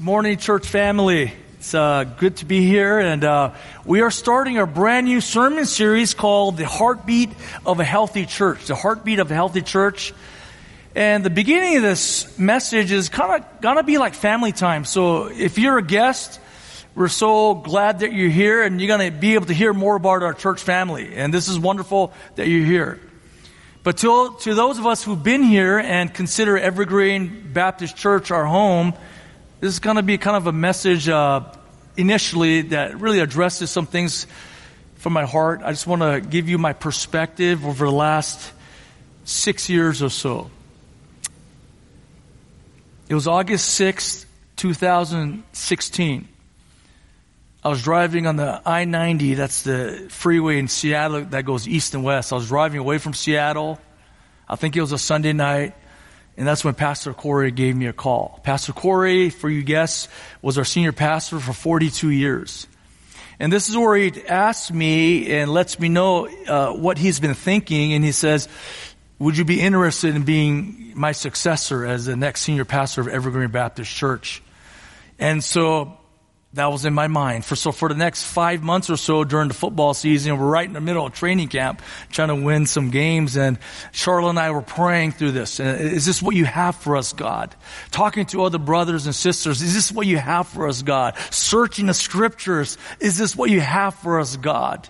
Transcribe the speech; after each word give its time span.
Morning, 0.00 0.38
church 0.38 0.66
family. 0.66 1.30
It's 1.58 1.74
uh, 1.74 2.04
good 2.04 2.36
to 2.36 2.46
be 2.46 2.64
here, 2.64 2.98
and 2.98 3.22
uh, 3.22 3.52
we 3.84 4.00
are 4.00 4.10
starting 4.10 4.56
a 4.56 4.64
brand 4.64 5.06
new 5.06 5.20
sermon 5.20 5.66
series 5.66 6.14
called 6.14 6.56
"The 6.56 6.64
Heartbeat 6.64 7.28
of 7.66 7.80
a 7.80 7.84
Healthy 7.84 8.24
Church." 8.24 8.64
The 8.64 8.74
heartbeat 8.74 9.18
of 9.18 9.30
a 9.30 9.34
healthy 9.34 9.60
church. 9.60 10.14
And 10.94 11.22
the 11.22 11.28
beginning 11.28 11.76
of 11.76 11.82
this 11.82 12.38
message 12.38 12.92
is 12.92 13.10
kind 13.10 13.44
of 13.44 13.60
gonna 13.60 13.82
be 13.82 13.98
like 13.98 14.14
family 14.14 14.52
time. 14.52 14.86
So 14.86 15.26
if 15.26 15.58
you're 15.58 15.76
a 15.76 15.82
guest, 15.82 16.40
we're 16.94 17.08
so 17.08 17.52
glad 17.54 17.98
that 17.98 18.14
you're 18.14 18.30
here, 18.30 18.62
and 18.62 18.80
you're 18.80 18.88
gonna 18.88 19.10
be 19.10 19.34
able 19.34 19.46
to 19.46 19.54
hear 19.54 19.74
more 19.74 19.96
about 19.96 20.22
our 20.22 20.32
church 20.32 20.62
family. 20.62 21.14
And 21.14 21.34
this 21.34 21.46
is 21.46 21.58
wonderful 21.58 22.14
that 22.36 22.48
you're 22.48 22.64
here. 22.64 22.98
But 23.82 23.98
to, 23.98 24.34
to 24.40 24.54
those 24.54 24.78
of 24.78 24.86
us 24.86 25.04
who've 25.04 25.22
been 25.22 25.42
here 25.42 25.78
and 25.78 26.12
consider 26.12 26.56
Evergreen 26.56 27.50
Baptist 27.52 27.98
Church 27.98 28.30
our 28.30 28.46
home, 28.46 28.94
this 29.60 29.74
is 29.74 29.78
going 29.78 29.96
to 29.96 30.02
be 30.02 30.16
kind 30.16 30.38
of 30.38 30.46
a 30.46 30.52
message 30.52 31.06
uh, 31.06 31.44
initially 31.94 32.62
that 32.62 32.98
really 32.98 33.20
addresses 33.20 33.70
some 33.70 33.84
things 33.84 34.26
from 34.96 35.12
my 35.12 35.26
heart. 35.26 35.60
I 35.62 35.70
just 35.72 35.86
want 35.86 36.00
to 36.00 36.20
give 36.20 36.48
you 36.48 36.56
my 36.56 36.72
perspective 36.72 37.66
over 37.66 37.84
the 37.84 37.92
last 37.92 38.52
six 39.24 39.68
years 39.68 40.02
or 40.02 40.08
so. 40.08 40.50
It 43.10 43.14
was 43.14 43.26
August 43.26 43.78
6th, 43.78 44.24
2016. 44.56 46.28
I 47.62 47.68
was 47.68 47.82
driving 47.82 48.26
on 48.26 48.36
the 48.36 48.62
I 48.64 48.86
90, 48.86 49.34
that's 49.34 49.64
the 49.64 50.06
freeway 50.08 50.58
in 50.58 50.68
Seattle 50.68 51.26
that 51.26 51.44
goes 51.44 51.68
east 51.68 51.92
and 51.92 52.02
west. 52.02 52.32
I 52.32 52.36
was 52.36 52.48
driving 52.48 52.80
away 52.80 52.96
from 52.96 53.12
Seattle. 53.12 53.78
I 54.48 54.56
think 54.56 54.74
it 54.74 54.80
was 54.80 54.92
a 54.92 54.98
Sunday 54.98 55.34
night. 55.34 55.74
And 56.40 56.48
that's 56.48 56.64
when 56.64 56.72
Pastor 56.72 57.12
Corey 57.12 57.50
gave 57.50 57.76
me 57.76 57.84
a 57.84 57.92
call. 57.92 58.40
Pastor 58.42 58.72
Corey, 58.72 59.28
for 59.28 59.50
you 59.50 59.62
guests, 59.62 60.08
was 60.40 60.56
our 60.56 60.64
senior 60.64 60.90
pastor 60.90 61.38
for 61.38 61.52
42 61.52 62.08
years. 62.08 62.66
And 63.38 63.52
this 63.52 63.68
is 63.68 63.76
where 63.76 63.94
he 63.94 64.26
asks 64.26 64.70
me 64.70 65.30
and 65.32 65.52
lets 65.52 65.78
me 65.78 65.90
know 65.90 66.28
uh, 66.48 66.72
what 66.72 66.96
he's 66.96 67.20
been 67.20 67.34
thinking. 67.34 67.92
And 67.92 68.02
he 68.02 68.12
says, 68.12 68.48
Would 69.18 69.36
you 69.36 69.44
be 69.44 69.60
interested 69.60 70.16
in 70.16 70.22
being 70.22 70.92
my 70.94 71.12
successor 71.12 71.84
as 71.84 72.06
the 72.06 72.16
next 72.16 72.40
senior 72.40 72.64
pastor 72.64 73.02
of 73.02 73.08
Evergreen 73.08 73.50
Baptist 73.50 73.94
Church? 73.94 74.42
And 75.18 75.44
so 75.44 75.99
that 76.54 76.66
was 76.66 76.84
in 76.84 76.92
my 76.92 77.06
mind. 77.06 77.44
For 77.44 77.54
so 77.54 77.70
for 77.70 77.88
the 77.88 77.94
next 77.94 78.24
five 78.24 78.62
months 78.62 78.90
or 78.90 78.96
so 78.96 79.22
during 79.22 79.48
the 79.48 79.54
football 79.54 79.94
season, 79.94 80.36
we're 80.36 80.48
right 80.48 80.66
in 80.66 80.72
the 80.72 80.80
middle 80.80 81.06
of 81.06 81.12
training 81.12 81.48
camp, 81.48 81.80
trying 82.10 82.28
to 82.28 82.34
win 82.34 82.66
some 82.66 82.90
games. 82.90 83.36
And 83.36 83.58
Charlotte 83.92 84.30
and 84.30 84.38
I 84.38 84.50
were 84.50 84.62
praying 84.62 85.12
through 85.12 85.32
this. 85.32 85.60
Is 85.60 86.06
this 86.06 86.20
what 86.20 86.34
you 86.34 86.44
have 86.44 86.74
for 86.74 86.96
us, 86.96 87.12
God? 87.12 87.54
Talking 87.92 88.26
to 88.26 88.44
other 88.44 88.58
brothers 88.58 89.06
and 89.06 89.14
sisters. 89.14 89.62
Is 89.62 89.74
this 89.74 89.92
what 89.92 90.08
you 90.08 90.18
have 90.18 90.48
for 90.48 90.66
us, 90.66 90.82
God? 90.82 91.16
Searching 91.30 91.86
the 91.86 91.94
scriptures. 91.94 92.78
Is 92.98 93.16
this 93.16 93.36
what 93.36 93.50
you 93.50 93.60
have 93.60 93.94
for 93.94 94.18
us, 94.18 94.36
God? 94.36 94.88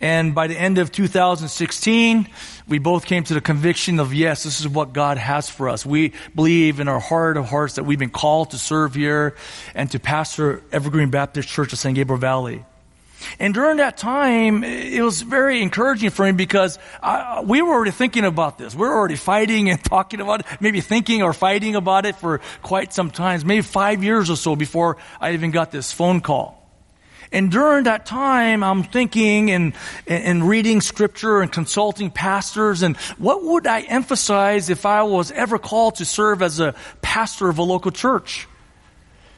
And 0.00 0.34
by 0.34 0.48
the 0.48 0.58
end 0.58 0.78
of 0.78 0.90
2016, 0.90 2.28
we 2.66 2.78
both 2.78 3.06
came 3.06 3.24
to 3.24 3.34
the 3.34 3.40
conviction 3.40 4.00
of 4.00 4.12
yes, 4.12 4.42
this 4.42 4.60
is 4.60 4.68
what 4.68 4.92
God 4.92 5.16
has 5.16 5.48
for 5.48 5.68
us. 5.68 5.86
We 5.86 6.12
believe 6.34 6.80
in 6.80 6.88
our 6.88 7.00
heart 7.00 7.36
of 7.36 7.46
hearts 7.46 7.74
that 7.74 7.84
we've 7.84 7.98
been 7.98 8.10
called 8.10 8.50
to 8.50 8.58
serve 8.58 8.94
here 8.94 9.36
and 9.74 9.90
to 9.92 9.98
pastor 9.98 10.62
Evergreen 10.72 11.10
Baptist 11.10 11.48
Church 11.48 11.72
of 11.72 11.78
San 11.78 11.94
Gabriel 11.94 12.18
Valley. 12.18 12.64
And 13.38 13.54
during 13.54 13.76
that 13.78 13.96
time, 13.96 14.64
it 14.64 15.02
was 15.02 15.22
very 15.22 15.62
encouraging 15.62 16.10
for 16.10 16.24
me 16.24 16.32
because 16.32 16.78
I, 17.02 17.42
we 17.44 17.62
were 17.62 17.72
already 17.72 17.90
thinking 17.90 18.24
about 18.24 18.58
this. 18.58 18.74
We 18.74 18.86
are 18.86 18.94
already 18.94 19.16
fighting 19.16 19.70
and 19.70 19.82
talking 19.84 20.20
about 20.20 20.40
it, 20.40 20.46
maybe 20.60 20.80
thinking 20.80 21.22
or 21.22 21.32
fighting 21.32 21.76
about 21.76 22.06
it 22.06 22.16
for 22.16 22.40
quite 22.62 22.92
some 22.92 23.10
time, 23.10 23.40
maybe 23.44 23.62
five 23.62 24.02
years 24.02 24.30
or 24.30 24.36
so 24.36 24.56
before 24.56 24.96
I 25.20 25.32
even 25.32 25.50
got 25.50 25.70
this 25.70 25.92
phone 25.92 26.20
call. 26.20 26.61
And 27.32 27.50
during 27.50 27.84
that 27.84 28.04
time, 28.04 28.62
I'm 28.62 28.82
thinking 28.82 29.50
and, 29.50 29.72
and 30.06 30.46
reading 30.46 30.82
scripture 30.82 31.40
and 31.40 31.50
consulting 31.50 32.10
pastors 32.10 32.82
and 32.82 32.96
what 33.16 33.42
would 33.42 33.66
I 33.66 33.80
emphasize 33.80 34.68
if 34.68 34.84
I 34.84 35.02
was 35.02 35.30
ever 35.32 35.58
called 35.58 35.96
to 35.96 36.04
serve 36.04 36.42
as 36.42 36.60
a 36.60 36.74
pastor 37.00 37.48
of 37.48 37.58
a 37.58 37.62
local 37.62 37.90
church? 37.90 38.46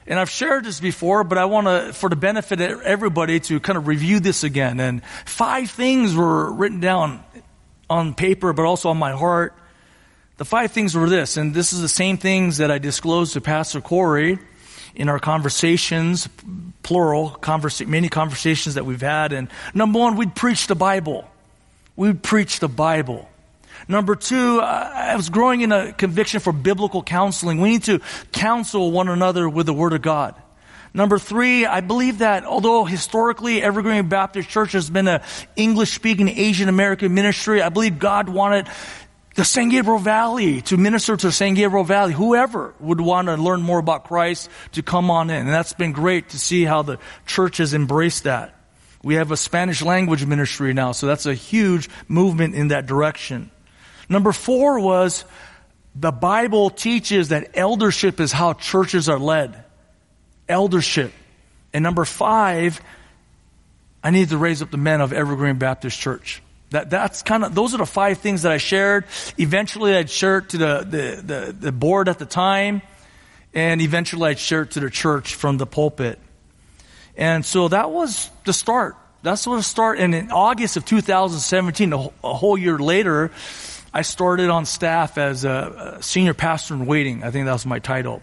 And 0.06 0.18
I've 0.18 0.28
shared 0.28 0.64
this 0.64 0.80
before, 0.80 1.24
but 1.24 1.38
I 1.38 1.46
want 1.46 1.66
to, 1.66 1.92
for 1.94 2.10
the 2.10 2.16
benefit 2.16 2.60
of 2.60 2.82
everybody, 2.82 3.40
to 3.40 3.58
kind 3.60 3.78
of 3.78 3.86
review 3.86 4.20
this 4.20 4.44
again. 4.44 4.78
And 4.80 5.02
five 5.24 5.70
things 5.70 6.14
were 6.14 6.52
written 6.52 6.80
down 6.80 7.24
on 7.88 8.12
paper, 8.12 8.52
but 8.52 8.66
also 8.66 8.90
on 8.90 8.98
my 8.98 9.12
heart. 9.12 9.54
The 10.36 10.44
five 10.44 10.72
things 10.72 10.94
were 10.94 11.08
this, 11.08 11.36
and 11.36 11.54
this 11.54 11.72
is 11.72 11.80
the 11.80 11.88
same 11.88 12.18
things 12.18 12.58
that 12.58 12.70
I 12.70 12.78
disclosed 12.78 13.34
to 13.34 13.40
Pastor 13.40 13.80
Corey 13.80 14.38
in 14.94 15.08
our 15.08 15.20
conversations, 15.20 16.28
plural, 16.84 17.36
conversa- 17.40 17.88
many 17.88 18.08
conversations 18.08 18.76
that 18.76 18.86
we've 18.86 19.00
had. 19.00 19.32
And 19.32 19.48
number 19.74 19.98
one, 19.98 20.16
we'd 20.16 20.36
preach 20.36 20.68
the 20.68 20.76
Bible. 20.76 21.28
We'd 21.96 22.22
preach 22.22 22.60
the 22.60 22.68
Bible. 22.68 23.28
Number 23.88 24.14
two, 24.14 24.60
I 24.60 25.16
was 25.16 25.28
growing 25.28 25.60
in 25.60 25.72
a 25.72 25.92
conviction 25.92 26.40
for 26.40 26.52
biblical 26.52 27.02
counseling. 27.02 27.60
We 27.60 27.70
need 27.70 27.84
to 27.84 28.00
counsel 28.30 28.92
one 28.92 29.08
another 29.08 29.48
with 29.48 29.66
the 29.66 29.74
Word 29.74 29.92
of 29.92 30.02
God. 30.02 30.34
Number 30.96 31.18
three, 31.18 31.66
I 31.66 31.80
believe 31.80 32.18
that 32.18 32.44
although 32.44 32.84
historically 32.84 33.60
Evergreen 33.60 34.08
Baptist 34.08 34.48
Church 34.48 34.72
has 34.72 34.88
been 34.88 35.08
an 35.08 35.22
English 35.56 35.92
speaking 35.92 36.28
Asian 36.28 36.68
American 36.68 37.12
ministry, 37.14 37.60
I 37.60 37.68
believe 37.68 37.98
God 37.98 38.28
wanted 38.28 38.68
the 39.34 39.44
San 39.44 39.68
Gabriel 39.68 39.98
Valley, 39.98 40.62
to 40.62 40.76
minister 40.76 41.16
to 41.16 41.32
San 41.32 41.54
Gabriel 41.54 41.84
Valley, 41.84 42.12
whoever 42.12 42.72
would 42.78 43.00
want 43.00 43.26
to 43.26 43.36
learn 43.36 43.62
more 43.62 43.78
about 43.78 44.04
Christ 44.04 44.48
to 44.72 44.82
come 44.82 45.10
on 45.10 45.28
in. 45.30 45.36
And 45.36 45.48
that's 45.48 45.72
been 45.72 45.92
great 45.92 46.30
to 46.30 46.38
see 46.38 46.64
how 46.64 46.82
the 46.82 46.98
church 47.26 47.56
has 47.58 47.74
embraced 47.74 48.24
that. 48.24 48.54
We 49.02 49.16
have 49.16 49.32
a 49.32 49.36
Spanish 49.36 49.82
language 49.82 50.24
ministry 50.24 50.72
now, 50.72 50.92
so 50.92 51.06
that's 51.06 51.26
a 51.26 51.34
huge 51.34 51.90
movement 52.08 52.54
in 52.54 52.68
that 52.68 52.86
direction. 52.86 53.50
Number 54.08 54.32
four 54.32 54.78
was 54.78 55.24
the 55.94 56.12
Bible 56.12 56.70
teaches 56.70 57.28
that 57.28 57.50
eldership 57.56 58.20
is 58.20 58.32
how 58.32 58.54
churches 58.54 59.08
are 59.08 59.18
led. 59.18 59.64
Eldership. 60.48 61.12
And 61.72 61.82
number 61.82 62.04
five, 62.04 62.80
I 64.02 64.10
need 64.10 64.28
to 64.28 64.38
raise 64.38 64.62
up 64.62 64.70
the 64.70 64.76
men 64.76 65.00
of 65.00 65.12
Evergreen 65.12 65.58
Baptist 65.58 65.98
Church. 65.98 66.40
That, 66.74 66.90
that's 66.90 67.22
kind 67.22 67.44
of, 67.44 67.54
those 67.54 67.72
are 67.72 67.78
the 67.78 67.86
five 67.86 68.18
things 68.18 68.42
that 68.42 68.50
I 68.50 68.56
shared. 68.56 69.04
Eventually 69.38 69.94
I'd 69.94 70.10
share 70.10 70.38
it 70.38 70.48
to 70.48 70.58
the, 70.58 70.78
the, 70.80 71.22
the, 71.22 71.52
the 71.52 71.72
board 71.72 72.08
at 72.08 72.18
the 72.18 72.26
time, 72.26 72.82
and 73.54 73.80
eventually 73.80 74.30
I'd 74.30 74.40
share 74.40 74.62
it 74.62 74.72
to 74.72 74.80
the 74.80 74.90
church 74.90 75.36
from 75.36 75.56
the 75.56 75.66
pulpit. 75.66 76.18
And 77.16 77.44
so 77.44 77.68
that 77.68 77.92
was 77.92 78.28
the 78.44 78.52
start. 78.52 78.96
That's 79.22 79.46
what 79.46 79.58
the 79.58 79.62
start. 79.62 80.00
And 80.00 80.16
in 80.16 80.32
August 80.32 80.76
of 80.76 80.84
2017, 80.84 81.92
a, 81.92 82.34
whole 82.34 82.58
year 82.58 82.76
later, 82.76 83.30
I 83.92 84.02
started 84.02 84.50
on 84.50 84.66
staff 84.66 85.16
as 85.16 85.44
a, 85.44 85.98
a 85.98 86.02
senior 86.02 86.34
pastor 86.34 86.74
in 86.74 86.86
waiting. 86.86 87.22
I 87.22 87.30
think 87.30 87.46
that 87.46 87.52
was 87.52 87.66
my 87.66 87.78
title. 87.78 88.20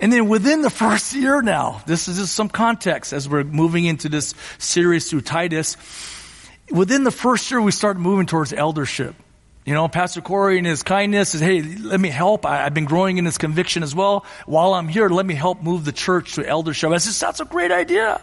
And 0.00 0.12
then 0.12 0.28
within 0.28 0.62
the 0.62 0.70
first 0.84 1.14
year 1.14 1.40
now, 1.40 1.82
this 1.86 2.08
is 2.08 2.18
just 2.18 2.34
some 2.34 2.48
context 2.48 3.12
as 3.12 3.28
we're 3.28 3.44
moving 3.44 3.84
into 3.84 4.08
this 4.08 4.34
series 4.58 5.08
through 5.08 5.20
Titus 5.20 5.76
within 6.70 7.04
the 7.04 7.10
first 7.10 7.50
year, 7.50 7.60
we 7.60 7.72
started 7.72 8.00
moving 8.00 8.26
towards 8.26 8.52
eldership. 8.52 9.14
You 9.64 9.74
know, 9.74 9.88
Pastor 9.88 10.20
Corey 10.20 10.58
in 10.58 10.64
his 10.64 10.82
kindness 10.82 11.30
says, 11.30 11.40
Hey, 11.40 11.62
let 11.62 12.00
me 12.00 12.08
help. 12.08 12.46
I, 12.46 12.64
have 12.64 12.74
been 12.74 12.86
growing 12.86 13.18
in 13.18 13.24
this 13.24 13.38
conviction 13.38 13.82
as 13.82 13.94
well. 13.94 14.24
While 14.46 14.74
I'm 14.74 14.88
here, 14.88 15.08
let 15.08 15.26
me 15.26 15.34
help 15.34 15.62
move 15.62 15.84
the 15.84 15.92
church 15.92 16.34
to 16.34 16.46
eldership. 16.46 16.90
I 16.90 16.98
said, 16.98 17.26
That's 17.26 17.40
a 17.40 17.44
great 17.44 17.70
idea. 17.70 18.20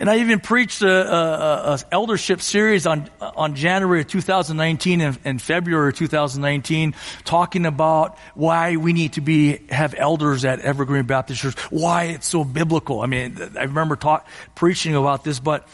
And 0.00 0.08
I 0.08 0.20
even 0.20 0.40
preached 0.40 0.80
a, 0.80 0.88
a, 0.88 1.74
a 1.74 1.78
eldership 1.92 2.40
series 2.40 2.86
on, 2.86 3.10
on 3.20 3.54
January 3.54 4.02
2019 4.02 5.02
and, 5.02 5.18
and, 5.26 5.42
February 5.42 5.92
2019, 5.92 6.94
talking 7.24 7.66
about 7.66 8.16
why 8.34 8.76
we 8.76 8.94
need 8.94 9.12
to 9.12 9.20
be, 9.20 9.58
have 9.68 9.94
elders 9.94 10.46
at 10.46 10.60
Evergreen 10.60 11.04
Baptist 11.04 11.42
Church, 11.42 11.58
why 11.70 12.04
it's 12.04 12.26
so 12.26 12.44
biblical. 12.44 13.02
I 13.02 13.06
mean, 13.06 13.36
I 13.58 13.64
remember 13.64 13.94
talk, 13.94 14.26
preaching 14.54 14.96
about 14.96 15.22
this, 15.22 15.38
but 15.38 15.68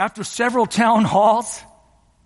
after 0.00 0.24
several 0.24 0.64
town 0.64 1.04
halls, 1.04 1.62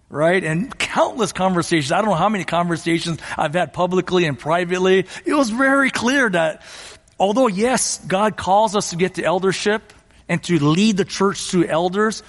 right, 0.09 0.45
and 0.45 0.79
countless 0.79 1.33
conversations, 1.33 1.91
I 1.91 2.03
don't 2.03 2.11
know 2.11 2.15
how 2.15 2.29
many 2.29 2.45
conversations 2.45 3.19
I've 3.37 3.55
had 3.55 3.73
publicly 3.73 4.27
and 4.27 4.39
privately, 4.39 5.07
it 5.25 5.35
was 5.35 5.51
very 5.51 5.91
clear 5.91 6.31
that 6.31 6.63
although, 7.19 7.49
yes, 7.49 7.99
God 8.07 8.37
calls 8.37 8.77
us 8.77 8.91
to 8.91 8.97
get 8.97 9.15
to 9.15 9.25
eldership 9.25 9.93
and 10.29 10.41
to 10.45 10.65
lead 10.65 10.97
the 10.99 11.05
church 11.05 11.51
through 11.51 11.65
elders, 11.65 12.23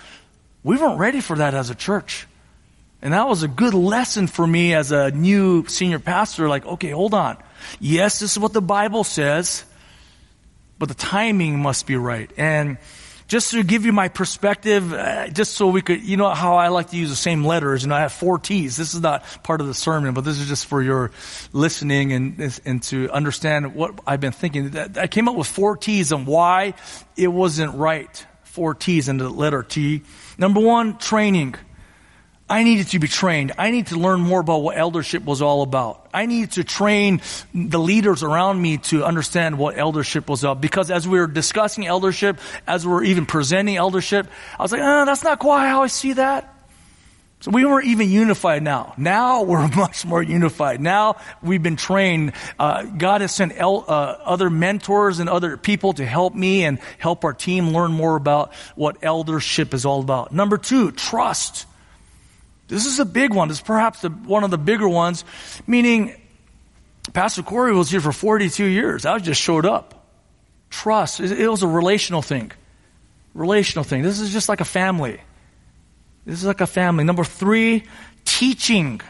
we 0.63 0.77
weren't 0.77 0.97
ready 0.97 1.21
for 1.21 1.37
that 1.37 1.53
as 1.53 1.69
a 1.69 1.75
church. 1.75 2.25
And 3.03 3.13
that 3.13 3.27
was 3.27 3.43
a 3.43 3.47
good 3.47 3.75
lesson 3.75 4.25
for 4.25 4.47
me 4.47 4.73
as 4.73 4.91
a 4.91 5.11
new 5.11 5.67
senior 5.67 5.99
pastor. 5.99 6.49
Like, 6.49 6.65
okay, 6.65 6.89
hold 6.89 7.13
on. 7.13 7.37
Yes, 7.79 8.17
this 8.17 8.31
is 8.31 8.39
what 8.39 8.53
the 8.53 8.63
Bible 8.63 9.03
says, 9.03 9.63
but 10.79 10.89
the 10.89 10.95
timing 10.95 11.59
must 11.59 11.85
be 11.85 11.97
right. 11.97 12.31
And 12.35 12.79
just 13.27 13.51
to 13.51 13.63
give 13.63 13.85
you 13.85 13.91
my 13.91 14.07
perspective, 14.07 14.93
uh, 14.93 15.27
just 15.29 15.53
so 15.53 15.67
we 15.67 15.81
could, 15.81 16.03
you 16.03 16.15
know 16.15 16.29
how 16.29 16.57
I 16.57 16.67
like 16.67 16.91
to 16.91 16.97
use 16.97 17.09
the 17.09 17.15
same 17.15 17.43
letters, 17.43 17.83
and 17.83 17.89
you 17.89 17.89
know, 17.89 17.95
I 17.95 18.01
have 18.01 18.13
four 18.13 18.37
T's. 18.37 18.77
This 18.77 18.93
is 18.93 19.01
not 19.01 19.23
part 19.43 19.61
of 19.61 19.67
the 19.67 19.73
sermon, 19.73 20.13
but 20.13 20.21
this 20.21 20.39
is 20.39 20.47
just 20.47 20.67
for 20.67 20.81
your 20.81 21.11
listening 21.51 22.13
and, 22.13 22.61
and 22.65 22.83
to 22.83 23.09
understand 23.09 23.73
what 23.73 23.99
I've 24.05 24.21
been 24.21 24.31
thinking. 24.31 24.77
I 24.77 25.07
came 25.07 25.27
up 25.27 25.35
with 25.35 25.47
four 25.47 25.75
T's 25.75 26.11
and 26.11 26.27
why 26.27 26.75
it 27.17 27.27
wasn't 27.27 27.73
right. 27.75 28.25
Four 28.43 28.75
T's 28.75 29.09
in 29.09 29.17
the 29.17 29.29
letter 29.29 29.63
T. 29.63 30.03
Number 30.37 30.59
one, 30.59 30.97
training. 30.97 31.55
I 32.47 32.61
needed 32.63 32.89
to 32.89 32.99
be 32.99 33.07
trained. 33.07 33.53
I 33.57 33.71
need 33.71 33.87
to 33.87 33.95
learn 33.95 34.21
more 34.21 34.39
about 34.39 34.61
what 34.61 34.77
eldership 34.77 35.23
was 35.23 35.41
all 35.41 35.63
about. 35.63 36.07
I 36.13 36.27
needed 36.27 36.51
to 36.53 36.63
train 36.63 37.21
the 37.55 37.79
leaders 37.79 38.21
around 38.21 38.61
me 38.61 38.77
to 38.89 39.03
understand 39.03 39.57
what 39.57 39.79
eldership 39.79 40.29
was 40.29 40.43
about. 40.43 40.61
Because 40.61 40.91
as 40.91 41.07
we 41.07 41.19
were 41.19 41.25
discussing 41.25 41.87
eldership, 41.87 42.39
as 42.67 42.85
we 42.85 42.93
were 42.93 43.03
even 43.03 43.25
presenting 43.25 43.77
eldership, 43.77 44.27
I 44.59 44.61
was 44.61 44.71
like, 44.71 44.81
oh, 44.81 45.05
that's 45.05 45.23
not 45.23 45.39
quite 45.39 45.67
how 45.67 45.81
I 45.81 45.87
see 45.87 46.13
that. 46.13 46.51
So 47.39 47.49
we 47.49 47.65
weren't 47.65 47.87
even 47.87 48.11
unified 48.11 48.61
now. 48.61 48.93
Now 48.95 49.41
we're 49.41 49.67
much 49.75 50.05
more 50.05 50.21
unified. 50.21 50.81
Now 50.81 51.17
we've 51.41 51.63
been 51.63 51.77
trained. 51.77 52.33
Uh, 52.59 52.83
God 52.83 53.21
has 53.21 53.33
sent 53.33 53.53
el- 53.55 53.85
uh, 53.87 54.17
other 54.23 54.51
mentors 54.51 55.17
and 55.17 55.29
other 55.29 55.57
people 55.57 55.93
to 55.93 56.05
help 56.05 56.35
me 56.35 56.63
and 56.63 56.77
help 56.99 57.23
our 57.23 57.33
team 57.33 57.69
learn 57.69 57.91
more 57.91 58.15
about 58.15 58.53
what 58.75 58.97
eldership 59.03 59.73
is 59.73 59.83
all 59.83 60.01
about. 60.01 60.31
Number 60.31 60.59
two, 60.59 60.91
trust. 60.91 61.65
This 62.67 62.85
is 62.85 62.99
a 62.99 63.05
big 63.05 63.33
one. 63.33 63.47
This 63.47 63.57
is 63.57 63.63
perhaps 63.63 64.01
the, 64.01 64.09
one 64.09 64.43
of 64.43 64.51
the 64.51 64.57
bigger 64.57 64.89
ones, 64.89 65.23
meaning 65.67 66.15
Pastor 67.13 67.43
Corey 67.43 67.73
was 67.73 67.89
here 67.89 68.01
for 68.01 68.11
42 68.11 68.65
years. 68.65 69.05
I 69.05 69.17
just 69.19 69.41
showed 69.41 69.65
up. 69.65 70.07
Trust. 70.69 71.19
It 71.19 71.47
was 71.47 71.63
a 71.63 71.67
relational 71.67 72.21
thing. 72.21 72.51
Relational 73.33 73.83
thing. 73.83 74.01
This 74.01 74.19
is 74.19 74.31
just 74.31 74.49
like 74.49 74.61
a 74.61 74.65
family. 74.65 75.21
This 76.25 76.39
is 76.39 76.45
like 76.45 76.61
a 76.61 76.67
family. 76.67 77.03
Number 77.03 77.23
three, 77.23 77.83
teaching. 78.25 79.01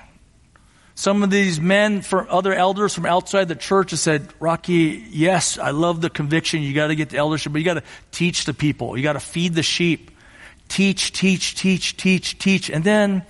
Some 0.96 1.24
of 1.24 1.30
these 1.30 1.60
men 1.60 2.02
from 2.02 2.28
other 2.30 2.54
elders 2.54 2.94
from 2.94 3.06
outside 3.06 3.48
the 3.48 3.56
church 3.56 3.92
have 3.92 4.00
said, 4.00 4.28
Rocky, 4.40 5.06
yes, 5.10 5.58
I 5.58 5.72
love 5.72 6.02
the 6.02 6.10
conviction. 6.10 6.62
You 6.62 6.74
got 6.74 6.88
to 6.88 6.96
get 6.96 7.10
the 7.10 7.18
eldership, 7.18 7.54
but 7.54 7.60
you 7.60 7.66
got 7.66 7.76
to 7.76 7.84
teach 8.12 8.46
the 8.46 8.54
people. 8.54 8.98
You 8.98 9.04
got 9.04 9.14
to 9.14 9.20
feed 9.20 9.56
the 9.56 9.64
sheep. 9.64 10.12
Teach, 10.68 11.12
teach, 11.12 11.56
teach, 11.56 11.96
teach, 11.98 12.38
teach. 12.38 12.70
And 12.70 12.84
then 12.84 13.24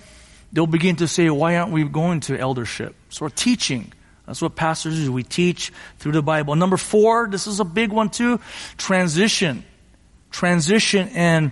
they'll 0.55 0.65
begin 0.65 0.95
to 0.95 1.07
say, 1.07 1.29
why 1.29 1.57
aren't 1.57 1.73
we 1.73 1.83
going 1.83 2.21
to 2.21 2.39
eldership? 2.39 2.95
So 3.09 3.25
we're 3.25 3.29
teaching. 3.29 3.91
That's 4.25 4.41
what 4.41 4.55
pastors 4.55 4.95
do. 4.95 5.11
We 5.11 5.23
teach 5.23 5.71
through 5.99 6.13
the 6.13 6.23
Bible. 6.23 6.55
Number 6.55 6.77
four, 6.77 7.27
this 7.29 7.45
is 7.45 7.59
a 7.59 7.65
big 7.65 7.91
one 7.91 8.09
too, 8.09 8.39
transition. 8.77 9.65
Transition 10.31 11.09
and 11.09 11.51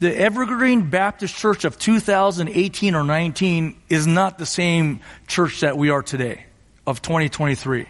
the 0.00 0.16
Evergreen 0.16 0.88
Baptist 0.88 1.36
Church 1.36 1.64
of 1.64 1.78
2018 1.78 2.94
or 2.94 3.04
19 3.04 3.76
is 3.88 4.06
not 4.06 4.38
the 4.38 4.46
same 4.46 5.00
church 5.26 5.60
that 5.60 5.76
we 5.76 5.90
are 5.90 6.02
today 6.02 6.46
of 6.86 7.02
2023. 7.02 7.86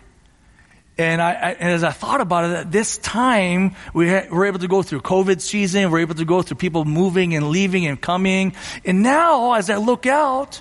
And, 0.98 1.22
I, 1.22 1.30
I, 1.30 1.50
and 1.52 1.70
as 1.70 1.84
I 1.84 1.92
thought 1.92 2.20
about 2.20 2.50
it, 2.50 2.56
at 2.56 2.72
this 2.72 2.98
time, 2.98 3.76
we 3.94 4.08
ha- 4.10 4.26
were 4.30 4.46
able 4.46 4.58
to 4.58 4.68
go 4.68 4.82
through 4.82 5.02
COVID 5.02 5.40
season, 5.40 5.84
we 5.84 5.86
we're 5.90 6.00
able 6.00 6.16
to 6.16 6.24
go 6.24 6.42
through 6.42 6.56
people 6.56 6.84
moving 6.84 7.36
and 7.36 7.50
leaving 7.50 7.86
and 7.86 8.00
coming. 8.00 8.52
And 8.84 9.04
now, 9.04 9.52
as 9.52 9.70
I 9.70 9.76
look 9.76 10.06
out, 10.06 10.60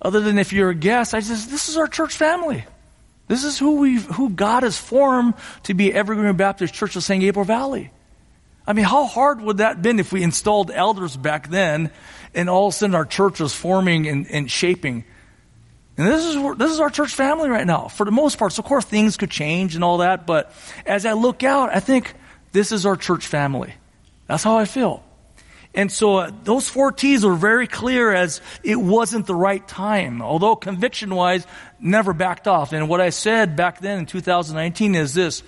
other 0.00 0.20
than 0.20 0.38
if 0.38 0.54
you're 0.54 0.70
a 0.70 0.74
guest, 0.74 1.12
I 1.12 1.20
just, 1.20 1.50
this 1.50 1.68
is 1.68 1.76
our 1.76 1.86
church 1.86 2.14
family. 2.14 2.64
This 3.28 3.44
is 3.44 3.58
who 3.58 3.76
we 3.76 3.94
who 4.00 4.30
God 4.30 4.64
has 4.64 4.76
formed 4.76 5.34
to 5.62 5.74
be 5.74 5.94
Evergreen 5.94 6.34
Baptist 6.34 6.74
Church 6.74 6.96
of 6.96 7.04
San 7.04 7.20
Gabriel 7.20 7.44
Valley. 7.44 7.92
I 8.66 8.72
mean, 8.72 8.84
how 8.84 9.06
hard 9.06 9.40
would 9.40 9.58
that 9.58 9.74
have 9.74 9.82
been 9.82 10.00
if 10.00 10.10
we 10.10 10.24
installed 10.24 10.72
elders 10.72 11.16
back 11.16 11.48
then 11.48 11.92
and 12.34 12.50
all 12.50 12.66
of 12.66 12.74
a 12.74 12.76
sudden 12.76 12.96
our 12.96 13.04
church 13.04 13.38
was 13.38 13.54
forming 13.54 14.08
and, 14.08 14.28
and 14.30 14.50
shaping? 14.50 15.04
And 16.00 16.08
this 16.08 16.24
is, 16.24 16.56
this 16.56 16.72
is 16.72 16.80
our 16.80 16.88
church 16.88 17.14
family 17.14 17.50
right 17.50 17.66
now, 17.66 17.88
for 17.88 18.06
the 18.06 18.10
most 18.10 18.38
part. 18.38 18.54
So, 18.54 18.62
of 18.62 18.66
course, 18.66 18.86
things 18.86 19.18
could 19.18 19.30
change 19.30 19.74
and 19.74 19.84
all 19.84 19.98
that, 19.98 20.26
but 20.26 20.50
as 20.86 21.04
I 21.04 21.12
look 21.12 21.44
out, 21.44 21.68
I 21.68 21.80
think 21.80 22.14
this 22.52 22.72
is 22.72 22.86
our 22.86 22.96
church 22.96 23.26
family. 23.26 23.74
That's 24.26 24.42
how 24.42 24.56
I 24.56 24.64
feel. 24.64 25.04
And 25.74 25.92
so 25.92 26.16
uh, 26.16 26.30
those 26.44 26.70
four 26.70 26.90
T's 26.90 27.22
were 27.22 27.34
very 27.34 27.66
clear 27.66 28.14
as 28.14 28.40
it 28.64 28.76
wasn't 28.76 29.26
the 29.26 29.34
right 29.34 29.66
time. 29.68 30.22
Although 30.22 30.56
conviction 30.56 31.14
wise, 31.14 31.46
never 31.78 32.14
backed 32.14 32.48
off. 32.48 32.72
And 32.72 32.88
what 32.88 33.02
I 33.02 33.10
said 33.10 33.54
back 33.54 33.80
then 33.80 33.98
in 33.98 34.06
2019 34.06 34.94
is 34.94 35.12
this. 35.12 35.42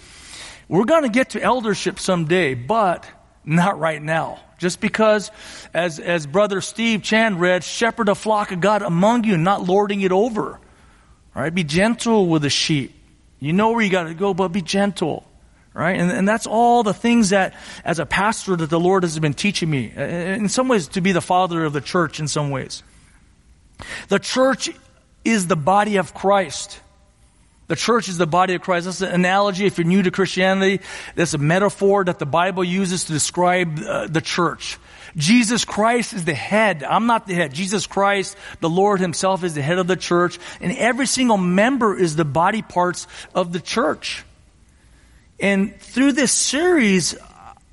We're 0.68 0.84
going 0.84 1.04
to 1.04 1.08
get 1.08 1.30
to 1.30 1.42
eldership 1.42 1.98
someday, 1.98 2.52
but 2.52 3.08
not 3.42 3.78
right 3.78 4.02
now. 4.02 4.38
Just 4.62 4.78
because, 4.78 5.32
as, 5.74 5.98
as 5.98 6.24
brother 6.24 6.60
Steve 6.60 7.02
Chan 7.02 7.36
read, 7.36 7.64
shepherd 7.64 8.08
a 8.08 8.14
flock 8.14 8.52
of 8.52 8.60
God 8.60 8.82
among 8.82 9.24
you, 9.24 9.36
not 9.36 9.64
lording 9.64 10.02
it 10.02 10.12
over. 10.12 10.60
Right? 11.34 11.52
Be 11.52 11.64
gentle 11.64 12.28
with 12.28 12.42
the 12.42 12.48
sheep. 12.48 12.94
You 13.40 13.52
know 13.52 13.72
where 13.72 13.82
you 13.82 13.90
got 13.90 14.04
to 14.04 14.14
go, 14.14 14.34
but 14.34 14.48
be 14.48 14.62
gentle. 14.62 15.26
Right? 15.74 15.98
And, 15.98 16.12
and 16.12 16.28
that's 16.28 16.46
all 16.46 16.84
the 16.84 16.94
things 16.94 17.30
that, 17.30 17.54
as 17.84 17.98
a 17.98 18.06
pastor, 18.06 18.54
that 18.54 18.70
the 18.70 18.78
Lord 18.78 19.02
has 19.02 19.18
been 19.18 19.34
teaching 19.34 19.68
me. 19.68 19.92
Uh, 19.96 20.00
uh, 20.00 20.04
in 20.04 20.48
some 20.48 20.68
ways, 20.68 20.86
to 20.88 21.00
be 21.00 21.10
the 21.10 21.20
father 21.20 21.64
of 21.64 21.72
the 21.72 21.80
church, 21.80 22.20
in 22.20 22.28
some 22.28 22.50
ways. 22.50 22.84
The 24.10 24.20
church 24.20 24.70
is 25.24 25.48
the 25.48 25.56
body 25.56 25.96
of 25.96 26.14
Christ. 26.14 26.80
The 27.72 27.76
church 27.76 28.10
is 28.10 28.18
the 28.18 28.26
body 28.26 28.52
of 28.52 28.60
Christ. 28.60 28.84
That's 28.84 29.00
an 29.00 29.14
analogy. 29.14 29.64
If 29.64 29.78
you're 29.78 29.86
new 29.86 30.02
to 30.02 30.10
Christianity, 30.10 30.84
that's 31.14 31.32
a 31.32 31.38
metaphor 31.38 32.04
that 32.04 32.18
the 32.18 32.26
Bible 32.26 32.62
uses 32.62 33.04
to 33.06 33.14
describe 33.14 33.78
uh, 33.78 34.08
the 34.08 34.20
church. 34.20 34.76
Jesus 35.16 35.64
Christ 35.64 36.12
is 36.12 36.26
the 36.26 36.34
head. 36.34 36.82
I'm 36.82 37.06
not 37.06 37.26
the 37.26 37.32
head. 37.32 37.54
Jesus 37.54 37.86
Christ, 37.86 38.36
the 38.60 38.68
Lord 38.68 39.00
himself 39.00 39.42
is 39.42 39.54
the 39.54 39.62
head 39.62 39.78
of 39.78 39.86
the 39.86 39.96
church. 39.96 40.38
And 40.60 40.76
every 40.76 41.06
single 41.06 41.38
member 41.38 41.96
is 41.96 42.14
the 42.14 42.26
body 42.26 42.60
parts 42.60 43.06
of 43.34 43.54
the 43.54 43.60
church. 43.60 44.22
And 45.40 45.74
through 45.74 46.12
this 46.12 46.32
series, 46.32 47.14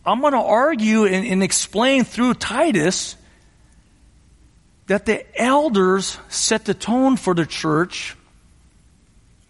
I'm 0.05 0.21
going 0.21 0.31
to 0.31 0.39
argue 0.39 1.07
and, 1.07 1.27
and 1.27 1.43
explain 1.43 2.05
through 2.05 2.35
Titus 2.35 3.17
that 4.87 5.05
the 5.05 5.25
elders 5.37 6.17
set 6.29 6.63
the 6.63 6.73
tone 6.73 7.17
for 7.17 7.33
the 7.33 7.45
church 7.45 8.15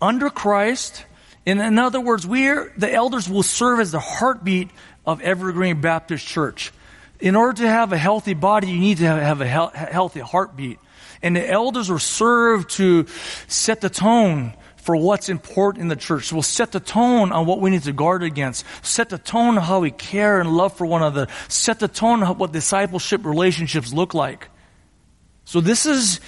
under 0.01 0.29
Christ. 0.29 1.05
And 1.45 1.59
in 1.59 1.79
other 1.79 1.99
words, 1.99 2.27
we're, 2.27 2.71
the 2.77 2.91
elders 2.91 3.29
will 3.29 3.43
serve 3.43 3.79
as 3.79 3.91
the 3.91 3.99
heartbeat 3.99 4.69
of 5.05 5.21
Evergreen 5.21 5.81
Baptist 5.81 6.25
Church. 6.25 6.71
In 7.19 7.35
order 7.35 7.61
to 7.63 7.67
have 7.67 7.91
a 7.91 7.97
healthy 7.97 8.33
body, 8.33 8.69
you 8.69 8.79
need 8.79 8.97
to 8.99 9.05
have 9.05 9.41
a 9.41 9.47
healthy 9.47 10.19
heartbeat. 10.19 10.79
And 11.21 11.35
the 11.35 11.49
elders 11.49 11.89
are 11.89 11.99
served 11.99 12.69
to 12.71 13.07
set 13.47 13.81
the 13.81 13.89
tone 13.89 14.53
for 14.77 14.95
what's 14.95 15.27
important 15.27 15.81
in 15.81 15.87
the 15.89 15.95
church. 15.95 16.31
We'll 16.31 16.41
set 16.41 16.71
the 16.71 16.79
tone 16.79 17.31
on 17.31 17.45
what 17.45 17.59
we 17.59 17.69
need 17.69 17.83
to 17.83 17.91
guard 17.91 18.23
against. 18.23 18.65
Set 18.81 19.09
the 19.09 19.18
tone 19.18 19.57
on 19.57 19.63
how 19.63 19.81
we 19.81 19.91
care 19.91 20.39
and 20.39 20.56
love 20.56 20.77
for 20.77 20.85
one 20.85 21.01
another. 21.01 21.27
Set 21.49 21.79
the 21.79 21.89
tone 21.89 22.23
on 22.23 22.37
what 22.37 22.53
discipleship 22.53 23.25
relationships 23.25 23.91
look 23.91 24.13
like. 24.13 24.47
So 25.44 25.61
this 25.61 25.85
is, 25.85 26.21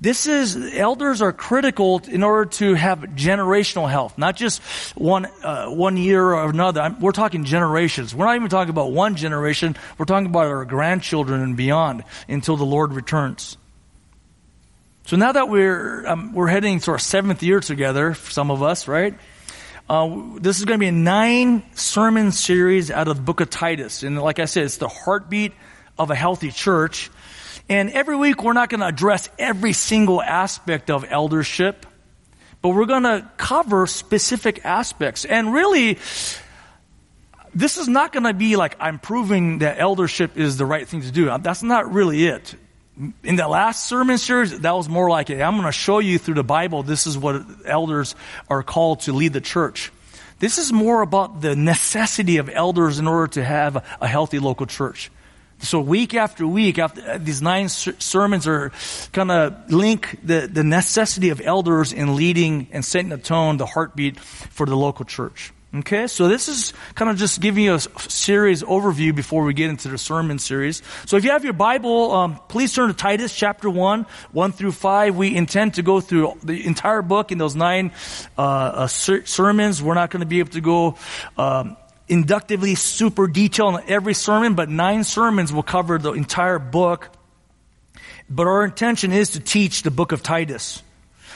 this 0.00 0.26
is, 0.26 0.56
elders 0.74 1.22
are 1.22 1.32
critical 1.32 2.02
in 2.08 2.22
order 2.22 2.50
to 2.50 2.74
have 2.74 3.00
generational 3.14 3.88
health, 3.88 4.18
not 4.18 4.36
just 4.36 4.60
one, 4.96 5.26
uh, 5.42 5.68
one 5.68 5.96
year 5.96 6.22
or 6.22 6.50
another. 6.50 6.82
I'm, 6.82 7.00
we're 7.00 7.12
talking 7.12 7.44
generations. 7.44 8.14
We're 8.14 8.26
not 8.26 8.36
even 8.36 8.48
talking 8.48 8.70
about 8.70 8.92
one 8.92 9.16
generation. 9.16 9.76
We're 9.96 10.04
talking 10.04 10.26
about 10.26 10.46
our 10.46 10.64
grandchildren 10.64 11.40
and 11.40 11.56
beyond 11.56 12.04
until 12.28 12.56
the 12.56 12.66
Lord 12.66 12.92
returns. 12.92 13.56
So 15.06 15.16
now 15.16 15.32
that 15.32 15.48
we're, 15.48 16.06
um, 16.06 16.32
we're 16.32 16.48
heading 16.48 16.80
to 16.80 16.90
our 16.92 16.98
seventh 16.98 17.42
year 17.42 17.60
together, 17.60 18.14
some 18.14 18.50
of 18.50 18.62
us, 18.62 18.88
right? 18.88 19.14
Uh, 19.88 20.38
this 20.38 20.58
is 20.58 20.64
going 20.64 20.78
to 20.78 20.82
be 20.82 20.88
a 20.88 20.92
nine 20.92 21.62
sermon 21.74 22.32
series 22.32 22.90
out 22.90 23.06
of 23.06 23.16
the 23.16 23.22
book 23.22 23.40
of 23.40 23.50
Titus. 23.50 24.02
And 24.02 24.20
like 24.20 24.38
I 24.38 24.46
said, 24.46 24.64
it's 24.64 24.78
the 24.78 24.88
heartbeat 24.88 25.52
of 25.98 26.10
a 26.10 26.14
healthy 26.14 26.50
church. 26.50 27.10
And 27.68 27.90
every 27.90 28.16
week 28.16 28.42
we're 28.42 28.52
not 28.52 28.68
going 28.68 28.80
to 28.80 28.86
address 28.86 29.28
every 29.38 29.72
single 29.72 30.20
aspect 30.20 30.90
of 30.90 31.04
eldership, 31.08 31.86
but 32.60 32.70
we're 32.70 32.86
going 32.86 33.04
to 33.04 33.28
cover 33.36 33.86
specific 33.86 34.64
aspects. 34.64 35.24
And 35.24 35.52
really, 35.52 35.98
this 37.54 37.78
is 37.78 37.88
not 37.88 38.12
going 38.12 38.24
to 38.24 38.34
be 38.34 38.56
like 38.56 38.76
I'm 38.80 38.98
proving 38.98 39.58
that 39.58 39.78
eldership 39.78 40.36
is 40.36 40.56
the 40.58 40.66
right 40.66 40.86
thing 40.86 41.02
to 41.02 41.10
do. 41.10 41.30
Uh, 41.30 41.38
that's 41.38 41.62
not 41.62 41.92
really 41.92 42.26
it. 42.26 42.54
In 43.24 43.36
the 43.36 43.48
last 43.48 43.86
sermon 43.86 44.18
series, 44.18 44.60
that 44.60 44.72
was 44.72 44.88
more 44.88 45.08
like 45.08 45.30
it. 45.30 45.40
I'm 45.40 45.54
going 45.54 45.64
to 45.64 45.72
show 45.72 45.98
you 45.98 46.18
through 46.18 46.34
the 46.34 46.44
Bible 46.44 46.82
this 46.82 47.06
is 47.06 47.18
what 47.18 47.42
elders 47.64 48.14
are 48.48 48.62
called 48.62 49.00
to 49.00 49.12
lead 49.12 49.32
the 49.32 49.40
church. 49.40 49.90
This 50.38 50.58
is 50.58 50.72
more 50.72 51.00
about 51.00 51.40
the 51.40 51.56
necessity 51.56 52.36
of 52.36 52.48
elders 52.48 52.98
in 52.98 53.08
order 53.08 53.28
to 53.34 53.44
have 53.44 53.84
a 54.00 54.06
healthy 54.06 54.38
local 54.38 54.66
church. 54.66 55.10
So 55.64 55.80
week 55.80 56.14
after 56.14 56.46
week, 56.46 56.78
after 56.78 57.00
uh, 57.02 57.18
these 57.18 57.42
nine 57.42 57.68
sermons 57.68 58.46
are 58.46 58.72
kind 59.12 59.30
of 59.30 59.70
link 59.72 60.18
the, 60.22 60.48
the 60.50 60.64
necessity 60.64 61.30
of 61.30 61.40
elders 61.40 61.92
in 61.92 62.16
leading 62.16 62.68
and 62.72 62.84
setting 62.84 63.10
the 63.10 63.18
tone, 63.18 63.56
the 63.56 63.66
heartbeat 63.66 64.18
for 64.20 64.66
the 64.66 64.76
local 64.76 65.04
church. 65.04 65.52
Okay, 65.76 66.06
so 66.06 66.28
this 66.28 66.46
is 66.46 66.72
kind 66.94 67.10
of 67.10 67.16
just 67.16 67.40
giving 67.40 67.64
you 67.64 67.74
a 67.74 67.80
series 67.80 68.62
overview 68.62 69.12
before 69.12 69.42
we 69.42 69.54
get 69.54 69.70
into 69.70 69.88
the 69.88 69.98
sermon 69.98 70.38
series. 70.38 70.82
So 71.06 71.16
if 71.16 71.24
you 71.24 71.32
have 71.32 71.42
your 71.42 71.52
Bible, 71.52 72.12
um, 72.12 72.38
please 72.48 72.72
turn 72.72 72.86
to 72.86 72.94
Titus 72.94 73.34
chapter 73.34 73.68
1, 73.68 74.06
1 74.30 74.52
through 74.52 74.70
5. 74.70 75.16
We 75.16 75.34
intend 75.34 75.74
to 75.74 75.82
go 75.82 76.00
through 76.00 76.34
the 76.44 76.64
entire 76.64 77.02
book 77.02 77.32
in 77.32 77.38
those 77.38 77.56
nine 77.56 77.90
uh, 78.38 78.42
uh, 78.42 78.86
ser- 78.86 79.26
sermons. 79.26 79.82
We're 79.82 79.94
not 79.94 80.10
going 80.10 80.20
to 80.20 80.26
be 80.26 80.38
able 80.38 80.52
to 80.52 80.60
go 80.60 80.96
um, 81.36 81.76
inductively 82.08 82.76
super 82.76 83.26
detailed 83.26 83.74
on 83.74 83.82
every 83.88 84.14
sermon, 84.14 84.54
but 84.54 84.68
nine 84.68 85.04
sermons 85.04 85.52
will 85.52 85.62
cover 85.62 85.98
the 85.98 86.12
entire 86.12 86.58
book. 86.60 87.10
But 88.30 88.46
our 88.46 88.64
intention 88.64 89.12
is 89.12 89.30
to 89.30 89.40
teach 89.40 89.82
the 89.82 89.90
book 89.90 90.12
of 90.12 90.22
Titus. 90.22 90.82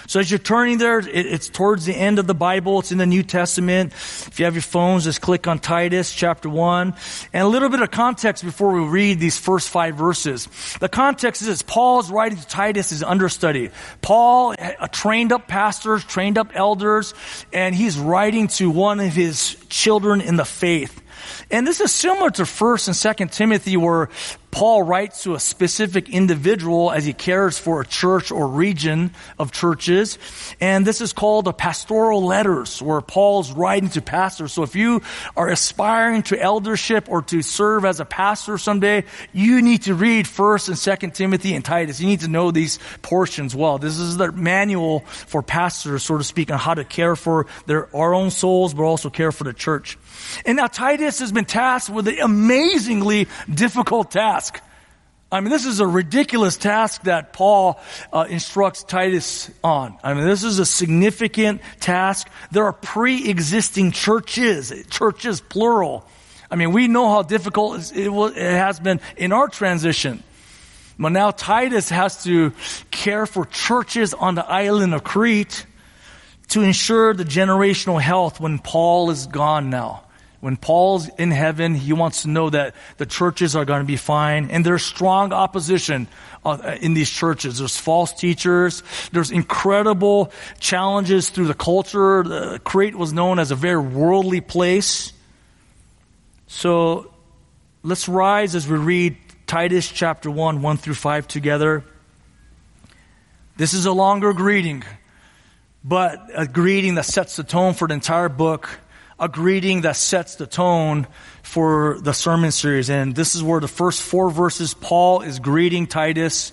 So 0.08 0.20
as 0.20 0.30
you're 0.30 0.38
turning 0.38 0.78
there, 0.78 1.00
it, 1.00 1.08
it's 1.14 1.50
towards 1.50 1.84
the 1.84 1.94
end 1.94 2.18
of 2.18 2.26
the 2.26 2.34
Bible. 2.34 2.80
It's 2.80 2.92
in 2.92 2.96
the 2.96 3.04
New 3.04 3.22
Testament. 3.22 3.92
If 3.92 4.38
you 4.38 4.46
have 4.46 4.54
your 4.54 4.62
phones, 4.62 5.04
just 5.04 5.20
click 5.20 5.46
on 5.46 5.58
Titus 5.58 6.14
chapter 6.14 6.48
1. 6.48 6.94
And 7.34 7.44
a 7.44 7.46
little 7.46 7.68
bit 7.68 7.82
of 7.82 7.90
context 7.90 8.42
before 8.42 8.72
we 8.72 8.80
read 8.88 9.20
these 9.20 9.36
first 9.36 9.68
five 9.68 9.96
verses. 9.96 10.48
The 10.80 10.88
context 10.88 11.42
is 11.42 11.60
Paul's 11.60 12.10
writing 12.10 12.38
to 12.38 12.46
Titus 12.46 12.90
is 12.90 13.02
understudy. 13.02 13.70
Paul, 14.00 14.54
a 14.58 14.88
trained 14.88 15.30
up 15.30 15.46
pastors, 15.46 16.02
trained 16.04 16.38
up 16.38 16.52
elders, 16.54 17.12
and 17.52 17.74
he's 17.74 17.98
writing 17.98 18.48
to 18.48 18.70
one 18.70 19.00
of 19.00 19.12
his 19.12 19.56
children 19.68 20.22
in 20.22 20.36
the 20.36 20.46
faith. 20.46 21.02
And 21.50 21.66
this 21.66 21.82
is 21.82 21.92
similar 21.92 22.30
to 22.30 22.44
1st 22.44 22.88
and 22.88 23.28
2nd 23.28 23.32
Timothy 23.32 23.76
where 23.76 24.08
Paul 24.50 24.82
writes 24.82 25.22
to 25.24 25.34
a 25.34 25.40
specific 25.40 26.08
individual 26.08 26.90
as 26.90 27.04
he 27.04 27.12
cares 27.12 27.58
for 27.58 27.80
a 27.80 27.86
church 27.86 28.30
or 28.30 28.48
region 28.48 29.12
of 29.38 29.52
churches. 29.52 30.18
And 30.60 30.86
this 30.86 31.00
is 31.00 31.12
called 31.12 31.46
a 31.48 31.52
pastoral 31.52 32.24
letters 32.24 32.80
where 32.80 33.00
Paul's 33.00 33.52
writing 33.52 33.90
to 33.90 34.02
pastors. 34.02 34.52
So 34.52 34.62
if 34.62 34.74
you 34.74 35.02
are 35.36 35.48
aspiring 35.48 36.22
to 36.24 36.40
eldership 36.40 37.08
or 37.08 37.22
to 37.22 37.42
serve 37.42 37.84
as 37.84 38.00
a 38.00 38.04
pastor 38.04 38.58
someday, 38.58 39.04
you 39.32 39.62
need 39.62 39.82
to 39.82 39.94
read 39.94 40.26
1st 40.26 40.68
and 40.68 40.76
2nd 40.76 41.14
Timothy 41.14 41.54
and 41.54 41.64
Titus. 41.64 42.00
You 42.00 42.06
need 42.06 42.20
to 42.20 42.28
know 42.28 42.50
these 42.50 42.78
portions 43.02 43.54
well. 43.54 43.78
This 43.78 43.98
is 43.98 44.16
the 44.16 44.32
manual 44.32 45.00
for 45.00 45.42
pastors, 45.42 46.02
so 46.02 46.18
to 46.18 46.24
speak, 46.24 46.50
on 46.50 46.58
how 46.58 46.74
to 46.74 46.84
care 46.84 47.16
for 47.16 47.46
their, 47.66 47.94
our 47.94 48.14
own 48.14 48.30
souls, 48.30 48.74
but 48.74 48.82
also 48.84 49.10
care 49.10 49.30
for 49.30 49.44
the 49.44 49.52
church. 49.52 49.98
And 50.44 50.56
now 50.56 50.66
Titus 50.66 51.20
has 51.20 51.32
been 51.32 51.44
tasked 51.44 51.90
with 51.90 52.08
an 52.08 52.18
amazingly 52.20 53.28
difficult 53.52 54.10
task. 54.10 54.47
I 55.30 55.40
mean, 55.40 55.50
this 55.50 55.66
is 55.66 55.80
a 55.80 55.86
ridiculous 55.86 56.56
task 56.56 57.02
that 57.02 57.34
Paul 57.34 57.78
uh, 58.12 58.26
instructs 58.30 58.82
Titus 58.82 59.50
on. 59.62 59.98
I 60.02 60.14
mean, 60.14 60.24
this 60.24 60.42
is 60.42 60.58
a 60.58 60.64
significant 60.64 61.60
task. 61.80 62.28
There 62.50 62.64
are 62.64 62.72
pre-existing 62.72 63.92
churches, 63.92 64.72
churches 64.88 65.42
plural. 65.42 66.06
I 66.50 66.56
mean, 66.56 66.72
we 66.72 66.88
know 66.88 67.10
how 67.10 67.22
difficult 67.22 67.92
it, 67.94 68.08
it 68.08 68.36
has 68.36 68.80
been 68.80 69.00
in 69.18 69.32
our 69.32 69.48
transition. 69.48 70.22
But 70.98 71.10
now 71.10 71.30
Titus 71.30 71.90
has 71.90 72.24
to 72.24 72.52
care 72.90 73.26
for 73.26 73.44
churches 73.44 74.14
on 74.14 74.34
the 74.34 74.46
island 74.46 74.94
of 74.94 75.04
Crete 75.04 75.66
to 76.48 76.62
ensure 76.62 77.12
the 77.12 77.24
generational 77.24 78.00
health 78.00 78.40
when 78.40 78.58
Paul 78.58 79.10
is 79.10 79.26
gone 79.26 79.68
now. 79.68 80.04
When 80.40 80.56
Paul's 80.56 81.08
in 81.18 81.32
heaven, 81.32 81.74
he 81.74 81.92
wants 81.92 82.22
to 82.22 82.28
know 82.28 82.48
that 82.50 82.76
the 82.96 83.06
churches 83.06 83.56
are 83.56 83.64
going 83.64 83.80
to 83.80 83.86
be 83.86 83.96
fine. 83.96 84.50
And 84.50 84.64
there's 84.64 84.84
strong 84.84 85.32
opposition 85.32 86.06
uh, 86.44 86.76
in 86.80 86.94
these 86.94 87.10
churches. 87.10 87.58
There's 87.58 87.76
false 87.76 88.12
teachers. 88.12 88.84
There's 89.10 89.32
incredible 89.32 90.30
challenges 90.60 91.30
through 91.30 91.46
the 91.46 91.54
culture. 91.54 92.58
Crete 92.62 92.94
was 92.94 93.12
known 93.12 93.40
as 93.40 93.50
a 93.50 93.56
very 93.56 93.80
worldly 93.80 94.40
place. 94.40 95.12
So 96.46 97.12
let's 97.82 98.08
rise 98.08 98.54
as 98.54 98.68
we 98.68 98.78
read 98.78 99.16
Titus 99.48 99.90
chapter 99.90 100.30
1, 100.30 100.62
1 100.62 100.76
through 100.76 100.94
5 100.94 101.26
together. 101.26 101.84
This 103.56 103.74
is 103.74 103.86
a 103.86 103.92
longer 103.92 104.32
greeting, 104.32 104.84
but 105.82 106.20
a 106.32 106.46
greeting 106.46 106.94
that 106.94 107.06
sets 107.06 107.34
the 107.34 107.42
tone 107.42 107.74
for 107.74 107.88
the 107.88 107.94
entire 107.94 108.28
book 108.28 108.78
a 109.20 109.28
greeting 109.28 109.82
that 109.82 109.96
sets 109.96 110.36
the 110.36 110.46
tone 110.46 111.06
for 111.42 111.98
the 112.00 112.12
sermon 112.12 112.52
series. 112.52 112.88
And 112.88 113.14
this 113.14 113.34
is 113.34 113.42
where 113.42 113.60
the 113.60 113.68
first 113.68 114.02
four 114.02 114.30
verses, 114.30 114.74
Paul 114.74 115.22
is 115.22 115.40
greeting 115.40 115.86
Titus, 115.86 116.52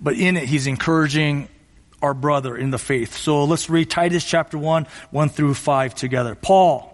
but 0.00 0.14
in 0.14 0.36
it, 0.36 0.44
he's 0.44 0.66
encouraging 0.66 1.48
our 2.02 2.14
brother 2.14 2.56
in 2.56 2.70
the 2.70 2.78
faith. 2.78 3.16
So 3.16 3.44
let's 3.44 3.68
read 3.68 3.90
Titus 3.90 4.24
chapter 4.24 4.56
1, 4.56 4.86
1 5.10 5.28
through 5.30 5.54
5 5.54 5.94
together. 5.94 6.34
Paul, 6.34 6.92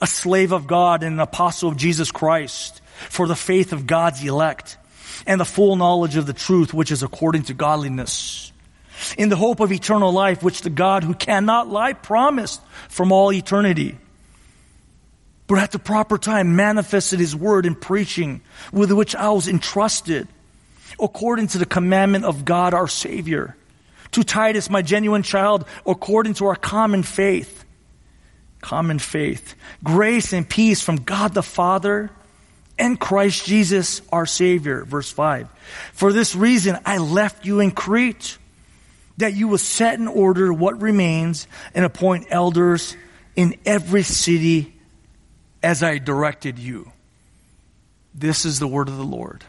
a 0.00 0.06
slave 0.06 0.52
of 0.52 0.66
God 0.66 1.02
and 1.02 1.14
an 1.14 1.20
apostle 1.20 1.68
of 1.68 1.76
Jesus 1.76 2.10
Christ, 2.10 2.80
for 3.08 3.28
the 3.28 3.36
faith 3.36 3.72
of 3.72 3.86
God's 3.86 4.24
elect 4.24 4.78
and 5.26 5.40
the 5.40 5.44
full 5.44 5.76
knowledge 5.76 6.16
of 6.16 6.26
the 6.26 6.32
truth 6.32 6.74
which 6.74 6.90
is 6.90 7.02
according 7.02 7.44
to 7.44 7.54
godliness 7.54 8.52
in 9.18 9.28
the 9.28 9.36
hope 9.36 9.60
of 9.60 9.70
eternal 9.70 10.10
life, 10.10 10.42
which 10.42 10.62
the 10.62 10.70
God 10.70 11.04
who 11.04 11.14
cannot 11.14 11.68
lie 11.68 11.92
promised 11.92 12.62
from 12.88 13.12
all 13.12 13.30
eternity 13.30 13.98
but 15.46 15.58
at 15.58 15.72
the 15.72 15.78
proper 15.78 16.18
time 16.18 16.56
manifested 16.56 17.20
his 17.20 17.34
word 17.34 17.66
in 17.66 17.74
preaching 17.74 18.40
with 18.72 18.90
which 18.90 19.14
I 19.14 19.30
was 19.30 19.48
entrusted 19.48 20.28
according 21.00 21.48
to 21.48 21.58
the 21.58 21.66
commandment 21.66 22.24
of 22.24 22.44
God 22.44 22.74
our 22.74 22.88
Savior. 22.88 23.56
To 24.12 24.24
Titus, 24.24 24.70
my 24.70 24.82
genuine 24.82 25.22
child, 25.22 25.66
according 25.84 26.34
to 26.34 26.46
our 26.46 26.56
common 26.56 27.02
faith. 27.02 27.64
Common 28.60 28.98
faith. 28.98 29.54
Grace 29.84 30.32
and 30.32 30.48
peace 30.48 30.80
from 30.80 30.96
God 30.96 31.34
the 31.34 31.42
Father 31.42 32.10
and 32.78 32.98
Christ 32.98 33.46
Jesus 33.46 34.02
our 34.10 34.26
Savior. 34.26 34.84
Verse 34.84 35.10
5. 35.10 35.48
For 35.92 36.12
this 36.12 36.34
reason 36.34 36.78
I 36.84 36.98
left 36.98 37.44
you 37.44 37.60
in 37.60 37.70
Crete, 37.70 38.38
that 39.18 39.34
you 39.34 39.48
will 39.48 39.58
set 39.58 39.98
in 39.98 40.08
order 40.08 40.52
what 40.52 40.80
remains 40.80 41.46
and 41.74 41.84
appoint 41.84 42.26
elders 42.30 42.96
in 43.34 43.56
every 43.64 44.02
city 44.02 44.75
as 45.66 45.82
I 45.82 45.98
directed 45.98 46.60
you. 46.60 46.92
This 48.14 48.44
is 48.44 48.60
the 48.60 48.68
word 48.68 48.86
of 48.88 48.96
the 48.96 49.02
Lord. 49.02 49.42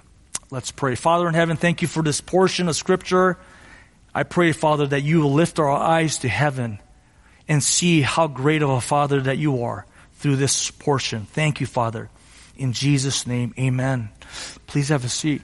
Let's 0.50 0.72
pray. 0.72 0.96
Father 0.96 1.28
in 1.28 1.36
heaven, 1.36 1.58
thank 1.58 1.84
you 1.84 1.88
for 1.88 2.02
this 2.02 2.22
portion 2.22 2.68
of 2.68 2.76
scripture. 2.76 3.38
I 4.16 4.24
pray, 4.24 4.52
Father, 4.52 4.88
that 4.88 5.02
you 5.02 5.22
will 5.22 5.34
lift 5.34 5.60
our 5.60 5.70
eyes 5.70 6.18
to 6.20 6.28
heaven 6.28 6.80
and 7.48 7.64
see 7.64 8.02
how 8.02 8.26
great 8.26 8.64
of 8.64 8.72
a 8.72 8.82
Father 8.82 9.22
that 9.22 9.38
you 9.38 9.62
are 9.62 9.86
through 10.16 10.38
this 10.38 10.72
portion. 10.72 11.28
Thank 11.28 11.62
you, 11.62 11.68
Father. 11.68 12.10
In 12.58 12.74
Jesus' 12.74 13.28
name, 13.28 13.54
amen. 13.60 14.10
Please 14.66 14.90
have 14.90 15.06
a 15.06 15.10
seat. 15.10 15.44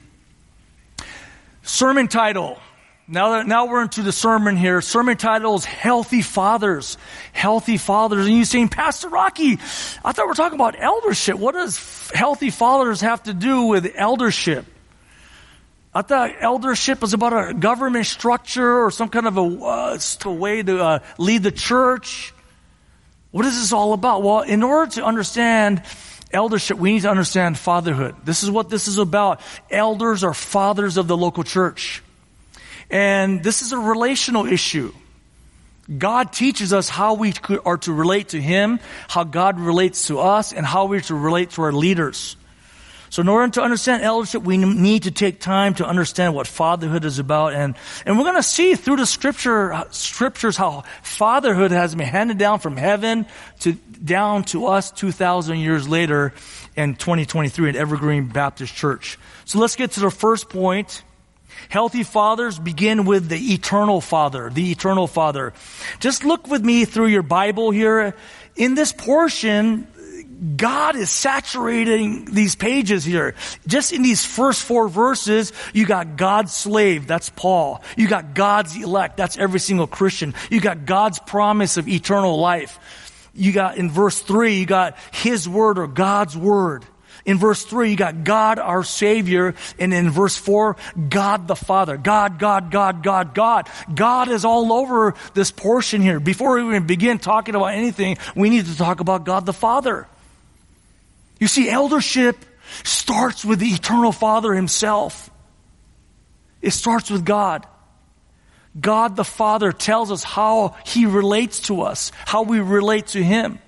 Sermon 1.62 2.08
title 2.08 2.58
now 3.08 3.32
that, 3.32 3.48
now 3.48 3.66
we're 3.66 3.82
into 3.82 4.02
the 4.02 4.12
sermon 4.12 4.56
here. 4.56 4.80
Sermon 4.82 5.18
title 5.18 5.56
is 5.56 5.66
Healthy 5.66 6.22
Fathers. 6.22 6.98
Healthy 7.34 7.78
Fathers. 7.78 8.28
And 8.28 8.36
you're 8.36 8.46
saying, 8.46 8.70
Pastor 8.70 9.10
Rocky, 9.10 9.60
I 10.06 10.12
thought 10.14 10.26
we 10.26 10.32
are 10.32 10.36
talking 10.36 10.56
about 10.56 10.80
eldership. 10.80 11.36
What 11.38 11.54
does 11.54 12.12
healthy 12.12 12.50
fathers 12.50 13.02
have 13.02 13.24
to 13.24 13.34
do 13.34 13.64
with 13.64 13.92
eldership? 13.96 14.66
I 15.94 16.02
thought 16.02 16.32
eldership 16.40 17.02
was 17.02 17.14
about 17.14 17.50
a 17.50 17.54
government 17.54 18.06
structure 18.06 18.86
or 18.86 18.90
some 18.90 19.10
kind 19.10 19.28
of 19.28 19.38
a, 19.38 19.42
uh, 19.42 20.00
a 20.26 20.32
way 20.32 20.64
to 20.64 20.84
uh, 20.84 21.00
lead 21.18 21.44
the 21.44 21.52
church. 21.52 22.34
What 23.32 23.46
is 23.46 23.60
this 23.60 23.74
all 23.74 23.94
about? 23.94 24.24
Well, 24.24 24.42
in 24.42 24.64
order 24.64 24.92
to 24.94 25.04
understand 25.04 25.84
eldership, 26.32 26.78
we 26.78 26.94
need 26.94 27.02
to 27.02 27.12
understand 27.12 27.58
fatherhood. 27.58 28.16
This 28.24 28.44
is 28.44 28.50
what 28.50 28.70
this 28.70 28.88
is 28.88 28.98
about. 28.98 29.42
Elders 29.70 30.24
are 30.24 30.34
fathers 30.34 30.98
of 30.98 31.08
the 31.08 31.18
local 31.18 31.44
church. 31.44 32.02
And 32.94 33.42
this 33.42 33.64
is 33.64 33.72
a 33.72 33.80
relational 33.80 34.46
issue. 34.46 34.94
God 35.98 36.32
teaches 36.32 36.72
us 36.74 36.90
how 36.90 37.16
we 37.16 37.34
are 37.66 37.78
to 37.80 37.92
relate 37.92 38.30
to 38.30 38.40
Him, 38.40 38.80
how 39.08 39.24
God 39.24 39.60
relates 39.60 40.08
to 40.08 40.20
us, 40.20 40.54
and 40.54 40.64
how 40.64 40.86
we're 40.86 41.02
to 41.02 41.16
relate 41.16 41.50
to 41.52 41.64
our 41.64 41.74
leaders. 41.74 42.36
So 43.10 43.24
in 43.24 43.30
order 43.30 43.52
to 43.54 43.64
understand 43.64 44.04
eldership, 44.04 44.44
we 44.44 44.58
need 44.58 45.04
to 45.04 45.12
take 45.12 45.40
time 45.40 45.74
to 45.76 45.88
understand 45.88 46.36
what 46.36 46.46
fatherhood 46.46 47.04
is 47.04 47.18
about. 47.18 47.54
And, 47.54 47.76
and 48.06 48.16
we're 48.16 48.26
going 48.26 48.36
to 48.36 48.44
see 48.44 48.76
through 48.76 48.98
the 48.98 49.08
scripture, 49.08 49.86
scriptures 49.90 50.56
how 50.56 50.84
fatherhood 51.02 51.72
has 51.72 51.96
been 51.96 52.06
handed 52.06 52.38
down 52.38 52.60
from 52.60 52.78
heaven 52.78 53.26
to 53.62 53.74
down 53.74 54.44
to 54.46 54.68
us 54.68 54.92
2,000 54.92 55.58
years 55.58 55.88
later 55.88 56.32
in 56.76 56.94
2023 56.94 57.70
at 57.70 57.76
Evergreen 57.76 58.28
Baptist 58.28 58.76
Church. 58.76 59.18
So 59.46 59.58
let's 59.58 59.76
get 59.76 59.92
to 59.94 60.00
the 60.00 60.12
first 60.12 60.50
point. 60.50 61.04
Healthy 61.70 62.04
fathers 62.04 62.60
begin 62.60 63.06
with 63.06 63.30
the 63.30 63.54
eternal 63.54 64.02
father, 64.02 64.50
the 64.50 64.72
eternal 64.72 65.08
father. 65.08 65.54
Just 66.00 66.24
look 66.24 66.48
with 66.48 66.64
me 66.64 66.86
through 66.86 67.08
your 67.08 67.24
Bible 67.24 67.72
here. 67.72 68.16
In 68.56 68.76
this 68.76 68.94
portion, 68.94 69.88
God 70.58 70.96
is 70.96 71.10
saturating 71.10 72.26
these 72.26 72.56
pages 72.56 73.04
here. 73.06 73.36
Just 73.66 73.94
in 73.94 74.02
these 74.02 74.26
first 74.26 74.64
four 74.64 74.88
verses, 74.90 75.54
you 75.74 75.86
got 75.86 76.18
God's 76.18 76.54
slave, 76.54 77.08
that's 77.08 77.30
Paul. 77.30 77.82
You 77.96 78.08
got 78.08 78.34
God's 78.34 78.76
elect, 78.76 79.16
that's 79.18 79.38
every 79.38 79.60
single 79.60 79.88
Christian. 79.88 80.34
You 80.50 80.60
got 80.60 80.86
God's 80.86 81.20
promise 81.20 81.78
of 81.78 81.88
eternal 81.88 82.40
life. 82.40 82.80
You 83.34 83.52
got 83.52 83.78
in 83.78 83.90
verse 83.90 84.22
3, 84.22 84.56
you 84.56 84.66
got 84.66 84.98
His 85.12 85.48
Word 85.48 85.80
or 85.80 85.88
God's 85.88 86.38
Word. 86.38 86.86
In 87.26 87.38
verse 87.38 87.64
3, 87.64 87.92
you 87.92 87.96
got 87.96 88.24
God 88.24 88.60
our 88.60 88.84
Savior. 88.84 89.56
And 89.80 89.94
in 89.94 90.10
verse 90.10 90.36
4, 90.36 90.76
God 91.10 91.48
the 91.48 91.56
Father. 91.56 91.96
God, 91.96 92.38
God, 92.38 92.70
God, 92.70 93.02
God, 93.02 93.34
God. 93.34 93.70
God 93.94 94.30
is 94.30 94.44
all 94.44 94.74
over 94.74 95.14
this 95.34 95.50
portion 95.50 96.02
here. 96.02 96.20
Before 96.20 96.56
we 96.56 96.68
even 96.68 96.86
begin 96.86 97.20
talking 97.20 97.56
about 97.56 97.74
anything, 97.74 98.18
we 98.36 98.50
need 98.50 98.66
to 98.66 98.78
talk 98.78 99.00
about 99.00 99.24
God 99.24 99.46
the 99.46 99.54
Father. 99.54 100.08
You 101.40 101.48
see, 101.48 101.70
eldership 101.70 102.38
starts 102.84 103.46
with 103.46 103.60
the 103.60 103.68
eternal 103.68 104.12
Father 104.12 104.54
Himself. 104.54 105.30
It 106.62 106.72
starts 106.72 107.10
with 107.10 107.26
God. 107.26 107.66
God 108.80 109.16
the 109.16 109.24
Father 109.24 109.72
tells 109.72 110.12
us 110.12 110.24
how 110.24 110.76
He 110.86 111.06
relates 111.06 111.60
to 111.62 111.84
us, 111.84 112.12
how 112.26 112.44
we 112.44 112.60
relate 112.60 113.08
to 113.08 113.24
Him. 113.24 113.60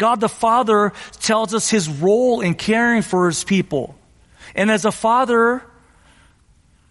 God 0.00 0.20
the 0.20 0.28
Father 0.30 0.94
tells 1.20 1.52
us 1.52 1.68
His 1.68 1.88
role 1.88 2.40
in 2.40 2.54
caring 2.54 3.02
for 3.02 3.26
His 3.26 3.44
people. 3.44 3.94
And 4.54 4.70
as 4.70 4.86
a 4.86 4.90
father 4.90 5.62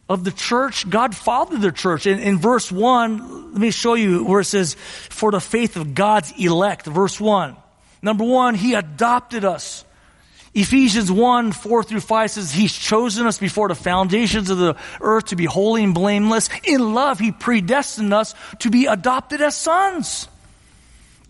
of 0.07 0.23
the 0.23 0.31
church, 0.31 0.87
God 0.87 1.15
fathered 1.15 1.61
the 1.61 1.71
church. 1.71 2.05
In, 2.05 2.19
in 2.19 2.37
verse 2.37 2.71
1, 2.71 3.53
let 3.53 3.61
me 3.61 3.71
show 3.71 3.95
you 3.95 4.23
where 4.23 4.41
it 4.41 4.45
says, 4.45 4.75
for 4.75 5.31
the 5.31 5.41
faith 5.41 5.75
of 5.75 5.95
God's 5.95 6.31
elect. 6.37 6.85
Verse 6.85 7.19
1. 7.19 7.57
Number 8.01 8.23
one, 8.23 8.53
He 8.53 8.75
adopted 8.75 9.43
us. 9.43 9.83
Ephesians 10.53 11.11
1, 11.11 11.51
4 11.51 11.83
through 11.83 11.99
5 11.99 12.31
says, 12.31 12.51
He's 12.51 12.73
chosen 12.73 13.25
us 13.25 13.39
before 13.39 13.69
the 13.69 13.75
foundations 13.75 14.51
of 14.51 14.59
the 14.59 14.75
earth 15.01 15.25
to 15.25 15.35
be 15.35 15.45
holy 15.45 15.83
and 15.83 15.95
blameless. 15.95 16.49
In 16.63 16.93
love, 16.93 17.17
He 17.17 17.31
predestined 17.31 18.13
us 18.13 18.35
to 18.59 18.69
be 18.69 18.85
adopted 18.85 19.41
as 19.41 19.57
sons. 19.57 20.27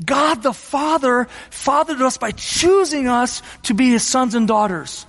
God 0.03 0.43
the 0.43 0.53
Father 0.53 1.27
fathered 1.49 2.01
us 2.01 2.17
by 2.17 2.31
choosing 2.31 3.07
us 3.07 3.41
to 3.63 3.73
be 3.73 3.89
His 3.89 4.05
sons 4.05 4.35
and 4.35 4.47
daughters. 4.47 5.05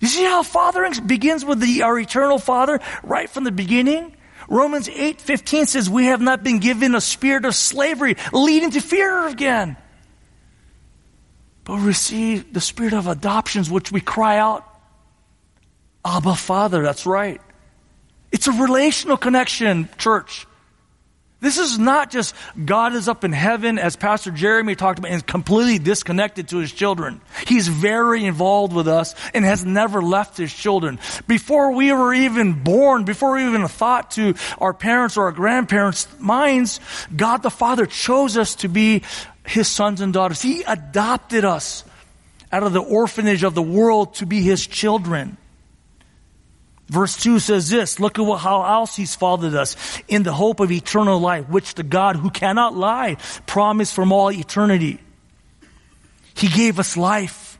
You 0.00 0.08
see 0.08 0.24
how 0.24 0.42
fathering 0.42 0.94
begins 1.06 1.44
with 1.44 1.60
the, 1.60 1.82
our 1.82 1.98
eternal 1.98 2.38
Father 2.38 2.80
right 3.02 3.28
from 3.28 3.44
the 3.44 3.52
beginning? 3.52 4.16
Romans 4.48 4.88
8, 4.88 5.20
15 5.20 5.66
says, 5.66 5.88
We 5.88 6.06
have 6.06 6.20
not 6.20 6.42
been 6.42 6.58
given 6.58 6.94
a 6.94 7.00
spirit 7.00 7.44
of 7.44 7.54
slavery 7.54 8.16
leading 8.32 8.70
to 8.72 8.80
fear 8.80 9.28
again 9.28 9.76
but 11.64 11.78
receive 11.78 12.52
the 12.52 12.60
spirit 12.60 12.92
of 12.92 13.06
adoptions, 13.06 13.70
which 13.70 13.92
we 13.92 14.00
cry 14.00 14.38
out, 14.38 14.66
Abba, 16.04 16.34
Father. 16.34 16.82
That's 16.82 17.06
right. 17.06 17.40
It's 18.32 18.48
a 18.48 18.52
relational 18.52 19.16
connection, 19.16 19.88
church. 19.98 20.46
This 21.42 21.58
is 21.58 21.76
not 21.76 22.12
just 22.12 22.36
God 22.64 22.94
is 22.94 23.08
up 23.08 23.24
in 23.24 23.32
heaven, 23.32 23.76
as 23.76 23.96
Pastor 23.96 24.30
Jeremy 24.30 24.76
talked 24.76 25.00
about, 25.00 25.10
and 25.10 25.26
completely 25.26 25.80
disconnected 25.80 26.48
to 26.50 26.58
his 26.58 26.70
children. 26.70 27.20
He's 27.48 27.66
very 27.66 28.24
involved 28.24 28.72
with 28.72 28.86
us 28.86 29.16
and 29.34 29.44
has 29.44 29.64
never 29.64 30.00
left 30.00 30.36
his 30.36 30.54
children. 30.54 31.00
Before 31.26 31.72
we 31.72 31.92
were 31.92 32.14
even 32.14 32.62
born, 32.62 33.04
before 33.04 33.32
we 33.32 33.44
even 33.44 33.66
thought 33.66 34.12
to 34.12 34.34
our 34.58 34.72
parents 34.72 35.16
or 35.16 35.24
our 35.24 35.32
grandparents' 35.32 36.06
minds, 36.20 36.78
God 37.14 37.42
the 37.42 37.50
Father 37.50 37.86
chose 37.86 38.36
us 38.36 38.54
to 38.56 38.68
be 38.68 39.02
his 39.44 39.66
sons 39.66 40.00
and 40.00 40.12
daughters. 40.12 40.40
He 40.40 40.62
adopted 40.62 41.44
us 41.44 41.82
out 42.52 42.62
of 42.62 42.72
the 42.72 42.82
orphanage 42.82 43.42
of 43.42 43.56
the 43.56 43.62
world 43.62 44.14
to 44.14 44.26
be 44.26 44.42
his 44.42 44.64
children. 44.64 45.36
Verse 46.92 47.16
2 47.16 47.38
says 47.38 47.70
this, 47.70 47.98
look 47.98 48.18
at 48.18 48.22
what, 48.22 48.40
how 48.40 48.64
else 48.64 48.94
he's 48.94 49.14
fathered 49.14 49.54
us 49.54 49.98
in 50.08 50.24
the 50.24 50.32
hope 50.34 50.60
of 50.60 50.70
eternal 50.70 51.18
life, 51.18 51.48
which 51.48 51.74
the 51.74 51.82
God 51.82 52.16
who 52.16 52.28
cannot 52.28 52.76
lie 52.76 53.16
promised 53.46 53.94
from 53.94 54.12
all 54.12 54.30
eternity. 54.30 55.00
He 56.34 56.48
gave 56.48 56.78
us 56.78 56.94
life. 56.94 57.58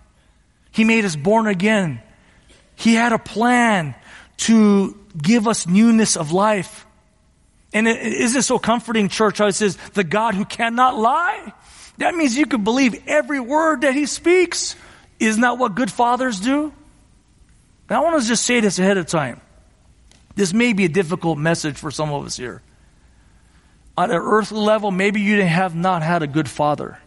He 0.71 0.85
made 0.85 1.07
us 1.07 1.17
born 1.17 1.47
again. 1.47 2.03
He 2.75 2.95
had 2.95 3.15
a 3.15 3.19
plan 3.19 3.95
to 4.39 4.99
give 5.17 5.49
us 5.49 5.67
newness 5.67 6.19
of 6.19 6.33
life. 6.33 6.85
And 7.73 7.89
isn't 7.89 8.43
so 8.43 8.59
comforting, 8.59 9.09
church, 9.09 9.39
how 9.39 9.47
it 9.47 9.55
says, 9.55 9.79
the 9.95 10.05
God 10.05 10.35
who 10.35 10.45
cannot 10.45 10.99
lie. 10.99 11.55
That 11.97 12.15
means 12.15 12.37
you 12.37 12.45
can 12.45 12.65
believe 12.65 13.03
every 13.09 13.41
word 13.41 13.81
that 13.81 13.95
he 13.95 14.05
speaks. 14.05 14.77
Isn't 15.19 15.41
that 15.41 15.57
what 15.57 15.75
good 15.75 15.91
fathers 15.91 16.39
do? 16.39 16.75
Now, 17.93 18.01
I 18.01 18.11
want 18.11 18.23
to 18.23 18.27
just 18.27 18.47
say 18.47 18.59
this 18.61 18.79
ahead 18.79 18.97
of 18.97 19.05
time. 19.05 19.39
This 20.35 20.55
may 20.55 20.73
be 20.73 20.87
a 20.87 20.89
difficult 20.89 21.37
message 21.37 21.77
for 21.77 21.91
some 21.91 22.11
of 22.11 22.25
us 22.25 22.39
here. 22.39 22.63
On 23.99 24.11
an 24.11 24.17
earthly 24.17 24.61
level, 24.61 24.91
maybe 24.91 25.21
you 25.21 25.43
have 25.43 25.75
not 25.75 26.03
had 26.03 26.23
a 26.23 26.27
good 26.27 26.49
father. 26.49 26.99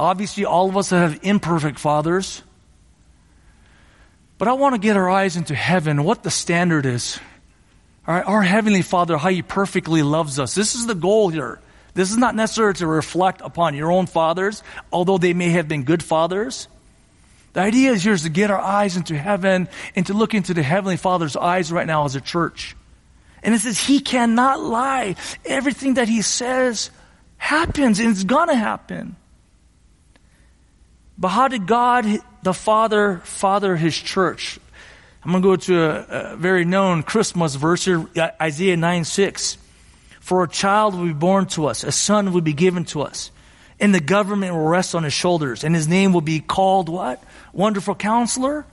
Obviously, 0.00 0.44
all 0.44 0.68
of 0.68 0.76
us 0.76 0.90
have 0.90 1.20
imperfect 1.22 1.78
fathers. 1.78 2.42
But 4.36 4.48
I 4.48 4.54
want 4.54 4.74
to 4.74 4.80
get 4.80 4.96
our 4.96 5.08
eyes 5.08 5.36
into 5.36 5.54
heaven, 5.54 6.02
what 6.02 6.24
the 6.24 6.30
standard 6.32 6.86
is. 6.86 7.20
All 8.04 8.16
right, 8.16 8.26
our 8.26 8.42
Heavenly 8.42 8.82
Father, 8.82 9.16
how 9.16 9.28
He 9.28 9.42
perfectly 9.42 10.02
loves 10.02 10.40
us. 10.40 10.56
This 10.56 10.74
is 10.74 10.88
the 10.88 10.96
goal 10.96 11.28
here. 11.28 11.60
This 11.94 12.10
is 12.10 12.16
not 12.16 12.34
necessarily 12.34 12.74
to 12.74 12.88
reflect 12.88 13.42
upon 13.42 13.76
your 13.76 13.92
own 13.92 14.06
fathers, 14.06 14.64
although 14.92 15.18
they 15.18 15.34
may 15.34 15.50
have 15.50 15.68
been 15.68 15.84
good 15.84 16.02
fathers. 16.02 16.66
The 17.54 17.60
idea 17.60 17.92
is 17.92 18.02
here 18.02 18.12
is 18.12 18.22
to 18.22 18.28
get 18.28 18.50
our 18.50 18.60
eyes 18.60 18.96
into 18.96 19.16
heaven 19.16 19.68
and 19.96 20.06
to 20.06 20.12
look 20.12 20.34
into 20.34 20.54
the 20.54 20.62
Heavenly 20.62 20.96
Father's 20.96 21.36
eyes 21.36 21.72
right 21.72 21.86
now 21.86 22.04
as 22.04 22.16
a 22.16 22.20
church. 22.20 22.76
And 23.42 23.54
it 23.54 23.60
says 23.60 23.78
He 23.78 24.00
cannot 24.00 24.60
lie. 24.60 25.14
Everything 25.44 25.94
that 25.94 26.08
He 26.08 26.20
says 26.20 26.90
happens 27.36 28.00
and 28.00 28.10
it's 28.10 28.24
gonna 28.24 28.56
happen. 28.56 29.16
But 31.16 31.28
how 31.28 31.46
did 31.46 31.66
God, 31.68 32.06
the 32.42 32.52
Father, 32.52 33.20
father 33.24 33.76
His 33.76 33.96
church? 33.96 34.58
I'm 35.22 35.30
gonna 35.30 35.42
go 35.42 35.54
to 35.56 35.80
a, 35.80 36.32
a 36.32 36.36
very 36.36 36.64
known 36.64 37.04
Christmas 37.04 37.54
verse 37.54 37.84
here, 37.84 38.04
Isaiah 38.42 38.76
9 38.76 39.04
6. 39.04 39.58
For 40.18 40.42
a 40.42 40.48
child 40.48 40.94
will 40.94 41.06
be 41.06 41.12
born 41.12 41.46
to 41.48 41.66
us, 41.66 41.84
a 41.84 41.92
son 41.92 42.32
will 42.32 42.40
be 42.40 42.54
given 42.54 42.84
to 42.86 43.02
us, 43.02 43.30
and 43.80 43.94
the 43.94 44.00
government 44.00 44.54
will 44.54 44.66
rest 44.66 44.94
on 44.94 45.02
his 45.02 45.12
shoulders, 45.12 45.64
and 45.64 45.74
his 45.74 45.88
name 45.88 46.12
will 46.12 46.20
be 46.20 46.40
called 46.40 46.88
what? 46.88 47.22
Wonderful 47.52 47.94
Counselor? 47.94 48.64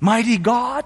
Mighty 0.00 0.38
God? 0.38 0.84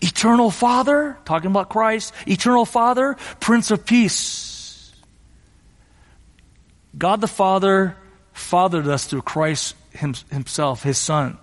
Eternal 0.00 0.50
Father? 0.50 1.16
Talking 1.24 1.50
about 1.50 1.70
Christ. 1.70 2.12
Eternal 2.26 2.66
Father? 2.66 3.16
Prince 3.40 3.70
of 3.70 3.86
Peace. 3.86 4.92
God 6.96 7.20
the 7.20 7.28
Father 7.28 7.96
fathered 8.32 8.86
us 8.86 9.06
through 9.06 9.22
Christ 9.22 9.74
himself, 9.92 10.82
his 10.82 10.98
Son. 10.98 11.38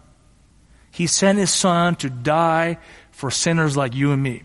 He 0.91 1.07
sent 1.07 1.39
his 1.39 1.51
Son 1.51 1.95
to 1.97 2.09
die 2.09 2.77
for 3.11 3.31
sinners 3.31 3.75
like 3.75 3.95
you 3.95 4.11
and 4.11 4.21
me. 4.21 4.43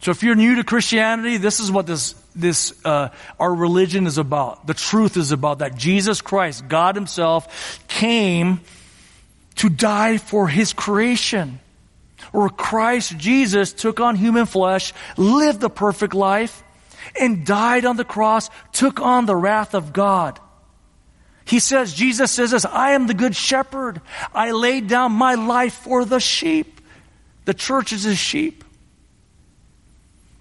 So 0.00 0.12
if 0.12 0.22
you're 0.22 0.36
new 0.36 0.56
to 0.56 0.64
Christianity, 0.64 1.38
this 1.38 1.58
is 1.58 1.70
what 1.72 1.86
this, 1.86 2.14
this, 2.34 2.72
uh, 2.84 3.08
our 3.40 3.52
religion 3.52 4.06
is 4.06 4.16
about. 4.16 4.66
The 4.66 4.74
truth 4.74 5.16
is 5.16 5.32
about 5.32 5.58
that 5.58 5.76
Jesus 5.76 6.20
Christ, 6.20 6.68
God 6.68 6.94
himself, 6.94 7.86
came 7.88 8.60
to 9.56 9.68
die 9.68 10.18
for 10.18 10.46
his 10.46 10.72
creation. 10.72 11.58
Or 12.32 12.48
Christ 12.48 13.16
Jesus 13.18 13.72
took 13.72 13.98
on 13.98 14.14
human 14.14 14.46
flesh, 14.46 14.92
lived 15.16 15.60
the 15.60 15.70
perfect 15.70 16.14
life, 16.14 16.62
and 17.20 17.44
died 17.44 17.84
on 17.84 17.96
the 17.96 18.04
cross, 18.04 18.50
took 18.72 19.00
on 19.00 19.26
the 19.26 19.34
wrath 19.34 19.74
of 19.74 19.92
God. 19.92 20.38
He 21.44 21.58
says, 21.58 21.94
Jesus 21.94 22.30
says 22.30 22.50
this, 22.52 22.66
I 22.66 22.90
am 22.90 23.06
the 23.06 23.14
good 23.14 23.34
shepherd. 23.34 24.00
I 24.34 24.50
laid 24.52 24.86
down 24.86 25.12
my 25.12 25.34
life 25.34 25.74
for 25.74 26.04
the 26.04 26.20
sheep. 26.20 26.80
The 27.46 27.54
church 27.54 27.92
is 27.92 28.04
his 28.04 28.18
sheep 28.18 28.62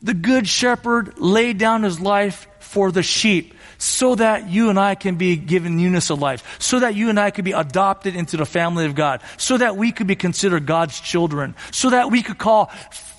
the 0.07 0.13
good 0.13 0.47
shepherd 0.47 1.19
laid 1.19 1.57
down 1.57 1.83
his 1.83 1.99
life 1.99 2.47
for 2.59 2.93
the 2.93 3.03
sheep 3.03 3.53
so 3.77 4.15
that 4.15 4.49
you 4.49 4.69
and 4.69 4.79
I 4.79 4.95
can 4.95 5.15
be 5.15 5.35
given 5.35 5.75
newness 5.75 6.09
of 6.09 6.19
life, 6.19 6.55
so 6.59 6.79
that 6.79 6.95
you 6.95 7.09
and 7.09 7.19
I 7.19 7.29
could 7.29 7.43
be 7.43 7.51
adopted 7.51 8.15
into 8.15 8.37
the 8.37 8.45
family 8.45 8.85
of 8.85 8.95
God, 8.95 9.21
so 9.35 9.57
that 9.57 9.75
we 9.75 9.91
could 9.91 10.07
be 10.07 10.15
considered 10.15 10.65
God's 10.65 10.97
children, 11.01 11.55
so 11.71 11.89
that 11.89 12.09
we 12.09 12.23
could 12.23 12.37
call 12.37 12.71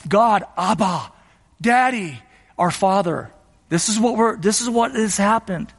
God 0.09 0.45
Abba, 0.57 1.13
Daddy, 1.61 2.19
our 2.57 2.71
Father. 2.71 3.31
This 3.69 3.91
is 3.91 4.01
what 4.01 4.17
we're, 4.17 4.39
this 4.39 4.63
is 4.63 4.71
what 4.71 4.93
has 4.93 5.19
happened. 5.19 5.71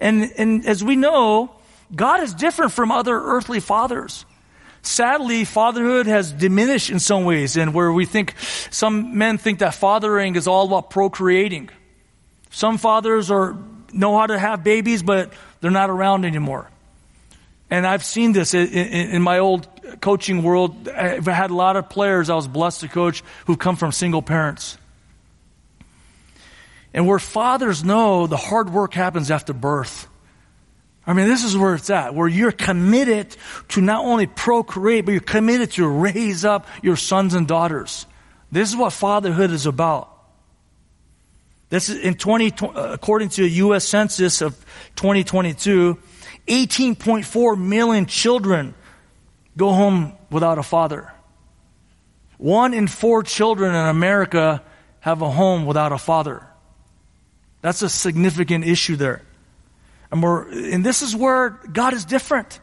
And, 0.00 0.32
and 0.36 0.66
as 0.66 0.82
we 0.82 0.96
know, 0.96 1.54
God 1.94 2.20
is 2.20 2.34
different 2.34 2.72
from 2.72 2.90
other 2.90 3.16
earthly 3.16 3.60
fathers. 3.60 4.26
Sadly, 4.86 5.44
fatherhood 5.44 6.06
has 6.06 6.30
diminished 6.30 6.90
in 6.90 7.00
some 7.00 7.24
ways, 7.24 7.56
and 7.56 7.74
where 7.74 7.92
we 7.92 8.06
think 8.06 8.34
some 8.70 9.18
men 9.18 9.36
think 9.36 9.58
that 9.58 9.74
fathering 9.74 10.36
is 10.36 10.46
all 10.46 10.66
about 10.66 10.90
procreating. 10.90 11.70
Some 12.50 12.78
fathers 12.78 13.28
are 13.28 13.56
know 13.92 14.16
how 14.16 14.28
to 14.28 14.38
have 14.38 14.62
babies, 14.62 15.02
but 15.02 15.32
they're 15.60 15.72
not 15.72 15.90
around 15.90 16.24
anymore. 16.24 16.70
And 17.68 17.84
I've 17.84 18.04
seen 18.04 18.32
this 18.32 18.54
in, 18.54 18.68
in, 18.68 19.10
in, 19.10 19.22
my 19.22 19.40
old 19.40 19.66
coaching 20.00 20.44
world. 20.44 20.88
I've 20.88 21.26
had 21.26 21.50
a 21.50 21.54
lot 21.54 21.74
of 21.74 21.90
players 21.90 22.30
I 22.30 22.36
was 22.36 22.46
blessed 22.46 22.82
to 22.82 22.88
coach 22.88 23.24
who've 23.46 23.58
come 23.58 23.74
from 23.74 23.90
single 23.90 24.22
parents. 24.22 24.78
And 26.94 27.08
where 27.08 27.18
fathers 27.18 27.82
know 27.82 28.28
the 28.28 28.36
hard 28.36 28.70
work 28.70 28.94
happens 28.94 29.32
after 29.32 29.52
birth. 29.52 30.06
I 31.06 31.12
mean, 31.12 31.28
this 31.28 31.44
is 31.44 31.56
where 31.56 31.74
it's 31.74 31.88
at, 31.88 32.14
where 32.14 32.26
you're 32.26 32.50
committed 32.52 33.36
to 33.68 33.80
not 33.80 34.04
only 34.04 34.26
procreate, 34.26 35.04
but 35.04 35.12
you're 35.12 35.20
committed 35.20 35.70
to 35.72 35.86
raise 35.86 36.44
up 36.44 36.66
your 36.82 36.96
sons 36.96 37.34
and 37.34 37.46
daughters. 37.46 38.06
This 38.50 38.70
is 38.70 38.76
what 38.76 38.92
fatherhood 38.92 39.52
is 39.52 39.66
about. 39.66 40.12
This 41.68 41.88
is 41.88 41.98
in 41.98 42.14
20, 42.14 42.52
uh, 42.60 42.92
according 42.92 43.28
to 43.30 43.42
the 43.42 43.50
U.S. 43.50 43.84
Census 43.84 44.40
of 44.40 44.54
2022, 44.96 45.98
18.4 46.46 47.60
million 47.60 48.06
children 48.06 48.74
go 49.56 49.72
home 49.72 50.12
without 50.30 50.58
a 50.58 50.62
father. 50.62 51.12
One 52.38 52.74
in 52.74 52.86
four 52.86 53.22
children 53.22 53.74
in 53.74 53.86
America 53.86 54.62
have 55.00 55.22
a 55.22 55.30
home 55.30 55.66
without 55.66 55.92
a 55.92 55.98
father. 55.98 56.46
That's 57.62 57.82
a 57.82 57.88
significant 57.88 58.64
issue 58.64 58.96
there. 58.96 59.22
And, 60.10 60.22
we're, 60.22 60.48
and 60.48 60.84
this 60.84 61.02
is 61.02 61.14
where 61.14 61.50
God 61.72 61.92
is 61.92 62.04
different. 62.04 62.60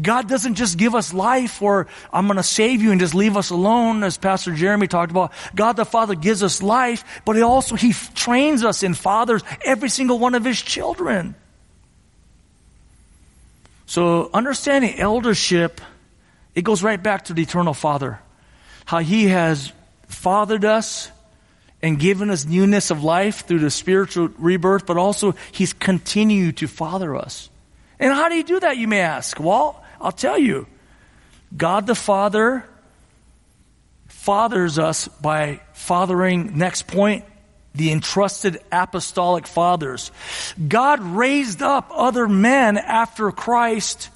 God 0.00 0.28
doesn't 0.28 0.56
just 0.56 0.76
give 0.76 0.94
us 0.94 1.14
life 1.14 1.62
or 1.62 1.86
I'm 2.12 2.26
going 2.26 2.36
to 2.36 2.42
save 2.42 2.82
you 2.82 2.90
and 2.90 3.00
just 3.00 3.14
leave 3.14 3.36
us 3.36 3.50
alone, 3.50 4.02
as 4.02 4.18
Pastor 4.18 4.52
Jeremy 4.52 4.88
talked 4.88 5.12
about. 5.12 5.32
God 5.54 5.74
the 5.74 5.84
Father 5.84 6.14
gives 6.14 6.42
us 6.42 6.62
life, 6.62 7.04
but 7.24 7.36
he 7.36 7.42
also, 7.42 7.76
He 7.76 7.92
trains 7.92 8.64
us 8.64 8.82
in 8.82 8.94
fathers, 8.94 9.42
every 9.64 9.88
single 9.88 10.18
one 10.18 10.34
of 10.34 10.44
His 10.44 10.60
children. 10.60 11.36
So 13.86 14.30
understanding 14.34 14.98
eldership, 14.98 15.80
it 16.54 16.62
goes 16.62 16.82
right 16.82 17.00
back 17.00 17.26
to 17.26 17.34
the 17.34 17.42
eternal 17.42 17.74
Father. 17.74 18.18
How 18.86 18.98
He 18.98 19.26
has 19.26 19.72
fathered 20.08 20.64
us 20.64 21.10
and 21.84 21.98
given 21.98 22.30
us 22.30 22.46
newness 22.46 22.90
of 22.90 23.04
life 23.04 23.46
through 23.46 23.58
the 23.58 23.70
spiritual 23.70 24.28
rebirth, 24.38 24.86
but 24.86 24.96
also 24.96 25.34
He's 25.52 25.74
continued 25.74 26.56
to 26.56 26.66
father 26.66 27.14
us. 27.14 27.50
And 28.00 28.10
how 28.10 28.30
do 28.30 28.36
you 28.36 28.42
do 28.42 28.58
that, 28.60 28.78
you 28.78 28.88
may 28.88 29.00
ask? 29.00 29.38
Well, 29.38 29.84
I'll 30.00 30.10
tell 30.10 30.38
you. 30.38 30.66
God 31.54 31.86
the 31.86 31.94
Father 31.94 32.64
fathers 34.08 34.78
us 34.78 35.08
by 35.08 35.60
fathering, 35.74 36.56
next 36.56 36.86
point, 36.86 37.26
the 37.74 37.92
entrusted 37.92 38.62
apostolic 38.72 39.46
fathers. 39.46 40.10
God 40.66 41.02
raised 41.02 41.60
up 41.60 41.90
other 41.94 42.26
men 42.26 42.78
after 42.78 43.30
Christ 43.30 44.08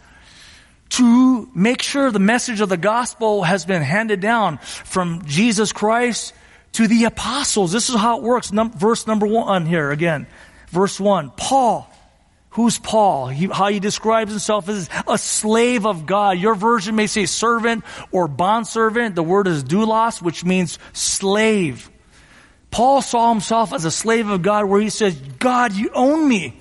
to 0.91 1.51
make 1.55 1.83
sure 1.83 2.11
the 2.11 2.19
message 2.19 2.63
of 2.63 2.71
the 2.71 2.79
gospel 2.79 3.43
has 3.43 3.67
been 3.67 3.83
handed 3.83 4.21
down 4.21 4.57
from 4.57 5.23
Jesus 5.27 5.71
Christ 5.71 6.33
to 6.73 6.87
the 6.87 7.05
apostles. 7.05 7.73
This 7.73 7.89
is 7.89 7.97
how 7.97 8.19
it 8.19 8.23
works. 8.23 8.53
Num- 8.53 8.73
verse 8.73 9.07
number 9.07 9.27
one 9.27 9.67
here 9.67 9.91
again. 9.91 10.27
Verse 10.69 11.01
one. 11.01 11.31
Paul, 11.37 11.91
Who's 12.59 12.79
Paul? 12.79 13.29
He, 13.29 13.47
how 13.47 13.69
he 13.69 13.79
describes 13.79 14.33
himself 14.33 14.69
as 14.69 14.89
a 15.07 15.17
slave 15.17 15.87
of 15.87 16.07
God. 16.07 16.39
Your 16.39 16.57
version 16.57 16.97
may 16.97 17.07
say 17.07 17.27
servant 17.27 17.85
or 18.11 18.27
bondservant. 18.27 19.15
The 19.15 19.23
word 19.23 19.47
is 19.47 19.63
doulos, 19.63 20.21
which 20.21 20.45
means 20.45 20.79
slave. 20.93 21.89
Paul 22.71 23.01
saw 23.01 23.31
himself 23.33 23.73
as 23.73 23.85
a 23.85 23.91
slave 23.91 24.29
of 24.29 24.43
God 24.43 24.65
where 24.65 24.81
he 24.81 24.91
says, 24.91 25.15
God, 25.15 25.73
you 25.73 25.91
own 25.95 26.27
me. 26.29 26.61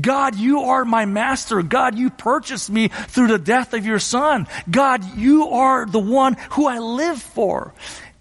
God, 0.00 0.36
you 0.36 0.60
are 0.60 0.84
my 0.84 1.04
master. 1.04 1.62
God, 1.62 1.98
you 1.98 2.10
purchased 2.10 2.70
me 2.70 2.88
through 2.88 3.26
the 3.26 3.38
death 3.38 3.74
of 3.74 3.84
your 3.84 3.98
son. 3.98 4.46
God, 4.70 5.16
you 5.16 5.48
are 5.48 5.84
the 5.84 5.98
one 5.98 6.36
who 6.50 6.66
I 6.66 6.78
live 6.78 7.20
for. 7.20 7.74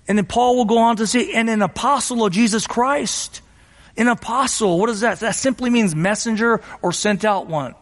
And 0.08 0.18
then 0.18 0.26
Paul 0.26 0.58
will 0.58 0.66
go 0.66 0.80
on 0.80 0.98
to 0.98 1.08
say, 1.08 1.32
and 1.34 1.50
an 1.50 1.62
apostle 1.62 2.26
of 2.26 2.34
Jesus 2.34 2.68
Christ. 2.68 3.42
An 3.96 4.08
apostle, 4.08 4.80
what 4.80 4.90
is 4.90 5.02
that? 5.02 5.20
That 5.20 5.36
simply 5.36 5.70
means 5.70 5.96
messenger 5.96 6.62
or 6.82 6.92
sent 6.92 7.24
out 7.24 7.48
one. 7.48 7.76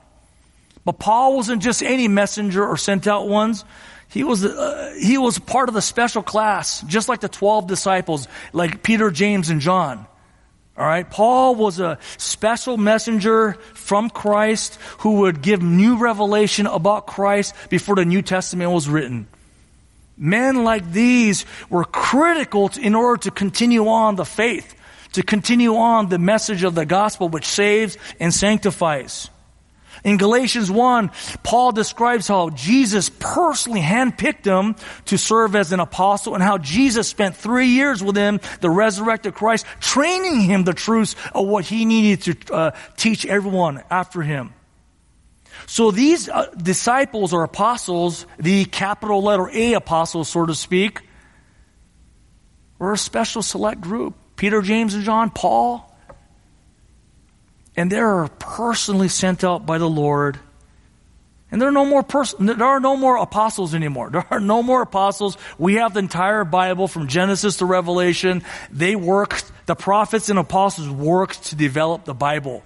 But 0.83 0.99
Paul 0.99 1.37
wasn't 1.37 1.61
just 1.61 1.81
any 1.81 2.07
messenger 2.07 2.65
or 2.65 2.75
sent 2.77 3.07
out 3.07 3.27
ones. 3.27 3.63
He 4.09 4.23
was, 4.23 4.43
uh, 4.43 4.93
he 4.99 5.17
was 5.17 5.39
part 5.39 5.69
of 5.69 5.75
the 5.75 5.81
special 5.81 6.21
class, 6.21 6.81
just 6.81 7.07
like 7.07 7.21
the 7.21 7.29
12 7.29 7.67
disciples, 7.67 8.27
like 8.51 8.83
Peter, 8.83 9.09
James, 9.09 9.49
and 9.49 9.61
John. 9.61 10.05
All 10.77 10.85
right. 10.85 11.09
Paul 11.09 11.55
was 11.55 11.79
a 11.79 11.97
special 12.17 12.77
messenger 12.77 13.53
from 13.73 14.09
Christ 14.09 14.79
who 14.99 15.21
would 15.21 15.41
give 15.41 15.61
new 15.61 15.97
revelation 15.97 16.65
about 16.65 17.07
Christ 17.07 17.55
before 17.69 17.95
the 17.95 18.05
New 18.05 18.21
Testament 18.21 18.71
was 18.71 18.89
written. 18.89 19.27
Men 20.21 20.63
like 20.63 20.89
these 20.89 21.45
were 21.69 21.83
critical 21.83 22.69
to, 22.69 22.79
in 22.79 22.95
order 22.95 23.23
to 23.23 23.31
continue 23.31 23.89
on 23.89 24.15
the 24.15 24.23
faith 24.23 24.75
to 25.13 25.23
continue 25.23 25.75
on 25.75 26.09
the 26.09 26.19
message 26.19 26.63
of 26.63 26.75
the 26.75 26.85
gospel 26.85 27.29
which 27.29 27.45
saves 27.45 27.97
and 28.19 28.33
sanctifies. 28.33 29.29
In 30.03 30.17
Galatians 30.17 30.71
1, 30.71 31.11
Paul 31.43 31.73
describes 31.73 32.27
how 32.27 32.49
Jesus 32.49 33.09
personally 33.19 33.81
handpicked 33.81 34.45
him 34.45 34.75
to 35.05 35.17
serve 35.17 35.55
as 35.55 35.71
an 35.73 35.79
apostle 35.79 36.33
and 36.33 36.41
how 36.41 36.57
Jesus 36.57 37.07
spent 37.07 37.35
three 37.35 37.67
years 37.67 38.03
with 38.03 38.15
him, 38.15 38.39
the 38.61 38.69
resurrected 38.69 39.35
Christ, 39.35 39.65
training 39.79 40.41
him 40.41 40.63
the 40.63 40.73
truths 40.73 41.15
of 41.35 41.45
what 41.45 41.65
he 41.65 41.85
needed 41.85 42.21
to 42.45 42.53
uh, 42.53 42.71
teach 42.97 43.27
everyone 43.27 43.83
after 43.91 44.23
him. 44.23 44.53
So 45.65 45.91
these 45.91 46.29
uh, 46.29 46.47
disciples 46.57 47.33
or 47.33 47.43
apostles, 47.43 48.25
the 48.37 48.65
capital 48.65 49.23
letter 49.23 49.49
A 49.49 49.73
apostles, 49.73 50.29
so 50.29 50.45
to 50.45 50.55
speak, 50.55 51.01
were 52.79 52.93
a 52.93 52.97
special 52.97 53.41
select 53.41 53.81
group. 53.81 54.15
Peter, 54.35 54.61
James, 54.61 54.95
and 54.95 55.03
John, 55.03 55.29
Paul. 55.29 55.87
And 57.75 57.91
they 57.91 57.99
are 57.99 58.27
personally 58.39 59.07
sent 59.07 59.43
out 59.43 59.65
by 59.65 59.77
the 59.77 59.89
Lord. 59.89 60.39
And 61.51 61.61
there 61.61 61.67
are 61.67 61.73
no 61.73 61.85
more 61.85 62.01
pers- 62.01 62.33
there 62.39 62.63
are 62.63 62.79
no 62.79 62.95
more 62.95 63.17
apostles 63.17 63.75
anymore. 63.75 64.09
There 64.11 64.25
are 64.31 64.39
no 64.39 64.63
more 64.63 64.81
apostles. 64.81 65.37
We 65.57 65.75
have 65.75 65.93
the 65.93 65.99
entire 65.99 66.43
Bible 66.43 66.87
from 66.87 67.07
Genesis 67.07 67.57
to 67.57 67.65
Revelation. 67.65 68.43
They 68.71 68.95
worked, 68.95 69.51
the 69.65 69.75
prophets 69.75 70.29
and 70.29 70.39
apostles 70.39 70.89
worked 70.89 71.43
to 71.47 71.55
develop 71.55 72.05
the 72.05 72.13
Bible. 72.13 72.63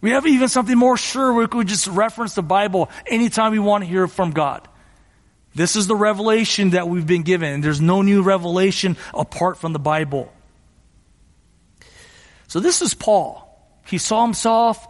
We 0.00 0.10
have 0.10 0.26
even 0.26 0.48
something 0.48 0.76
more 0.76 0.96
sure 0.96 1.32
we 1.32 1.46
could 1.46 1.66
just 1.66 1.86
reference 1.88 2.34
the 2.34 2.42
Bible 2.42 2.90
anytime 3.06 3.52
we 3.52 3.58
want 3.58 3.84
to 3.84 3.90
hear 3.90 4.06
from 4.06 4.30
God. 4.30 4.66
This 5.54 5.74
is 5.74 5.86
the 5.86 5.96
revelation 5.96 6.70
that 6.70 6.88
we've 6.88 7.06
been 7.06 7.22
given, 7.22 7.52
and 7.52 7.64
there's 7.64 7.80
no 7.80 8.02
new 8.02 8.22
revelation 8.22 8.96
apart 9.12 9.58
from 9.58 9.72
the 9.72 9.78
Bible. 9.78 10.32
So 12.46 12.60
this 12.60 12.80
is 12.80 12.94
Paul. 12.94 13.44
He 13.86 13.98
saw 13.98 14.24
himself 14.24 14.86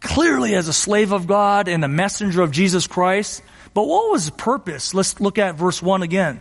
clearly 0.00 0.54
as 0.54 0.66
a 0.66 0.72
slave 0.72 1.12
of 1.12 1.26
God 1.26 1.68
and 1.68 1.84
a 1.84 1.88
messenger 1.88 2.42
of 2.42 2.50
Jesus 2.50 2.86
Christ. 2.86 3.42
But 3.72 3.86
what 3.86 4.10
was 4.10 4.26
the 4.26 4.32
purpose? 4.32 4.94
Let's 4.94 5.20
look 5.20 5.38
at 5.38 5.54
verse 5.54 5.80
1 5.80 6.02
again. 6.02 6.40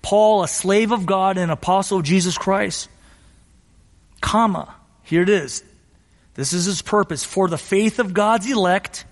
Paul, 0.00 0.42
a 0.42 0.48
slave 0.48 0.92
of 0.92 1.06
God 1.06 1.38
and 1.38 1.50
apostle 1.50 1.98
of 1.98 2.04
Jesus 2.04 2.38
Christ. 2.38 2.88
Comma. 4.20 4.74
Here 5.02 5.22
it 5.22 5.28
is. 5.28 5.64
This 6.34 6.52
is 6.52 6.64
his 6.64 6.82
purpose. 6.82 7.24
For 7.24 7.48
the 7.48 7.58
faith 7.58 7.98
of 7.98 8.14
God's 8.14 8.50
elect 8.50 9.04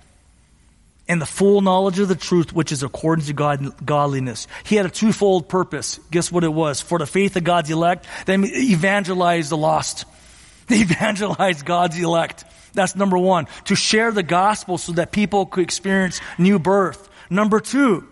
and 1.08 1.20
the 1.20 1.26
full 1.26 1.60
knowledge 1.60 1.98
of 1.98 2.08
the 2.08 2.14
truth, 2.14 2.52
which 2.52 2.72
is 2.72 2.82
according 2.82 3.24
to 3.26 3.32
God, 3.32 3.84
godliness. 3.84 4.46
He 4.64 4.76
had 4.76 4.86
a 4.86 4.90
twofold 4.90 5.48
purpose. 5.48 5.98
Guess 6.10 6.30
what 6.30 6.44
it 6.44 6.52
was? 6.52 6.80
For 6.80 6.98
the 6.98 7.06
faith 7.06 7.36
of 7.36 7.44
God's 7.44 7.70
elect, 7.70 8.06
then 8.26 8.44
evangelize 8.46 9.48
the 9.48 9.56
lost. 9.56 10.04
evangelize 10.70 11.62
God's 11.62 11.98
elect. 11.98 12.44
That's 12.74 12.94
number 12.94 13.18
one. 13.18 13.48
To 13.64 13.74
share 13.74 14.12
the 14.12 14.22
gospel 14.22 14.78
so 14.78 14.92
that 14.92 15.10
people 15.10 15.46
could 15.46 15.64
experience 15.64 16.20
new 16.38 16.58
birth. 16.58 17.08
Number 17.28 17.60
two, 17.60 18.06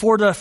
for 0.00 0.16
the, 0.16 0.34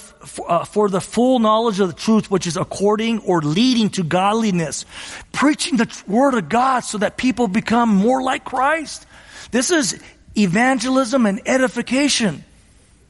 uh, 0.48 0.64
for 0.64 0.88
the 0.88 1.02
full 1.02 1.38
knowledge 1.38 1.82
of 1.82 1.90
the 1.90 1.94
truth, 1.94 2.32
which 2.32 2.48
is 2.48 2.56
according 2.56 3.20
or 3.20 3.42
leading 3.42 3.90
to 3.90 4.04
godliness. 4.04 4.86
Preaching 5.34 5.76
the 5.76 6.04
word 6.08 6.34
of 6.34 6.48
God 6.48 6.80
so 6.80 7.00
that 7.00 7.18
people 7.18 7.50
become 7.50 7.90
more 7.90 8.24
like 8.24 8.46
Christ. 8.46 9.06
This 9.52 9.70
is 9.70 10.02
evangelism 10.38 11.26
and 11.26 11.42
edification. 11.46 12.46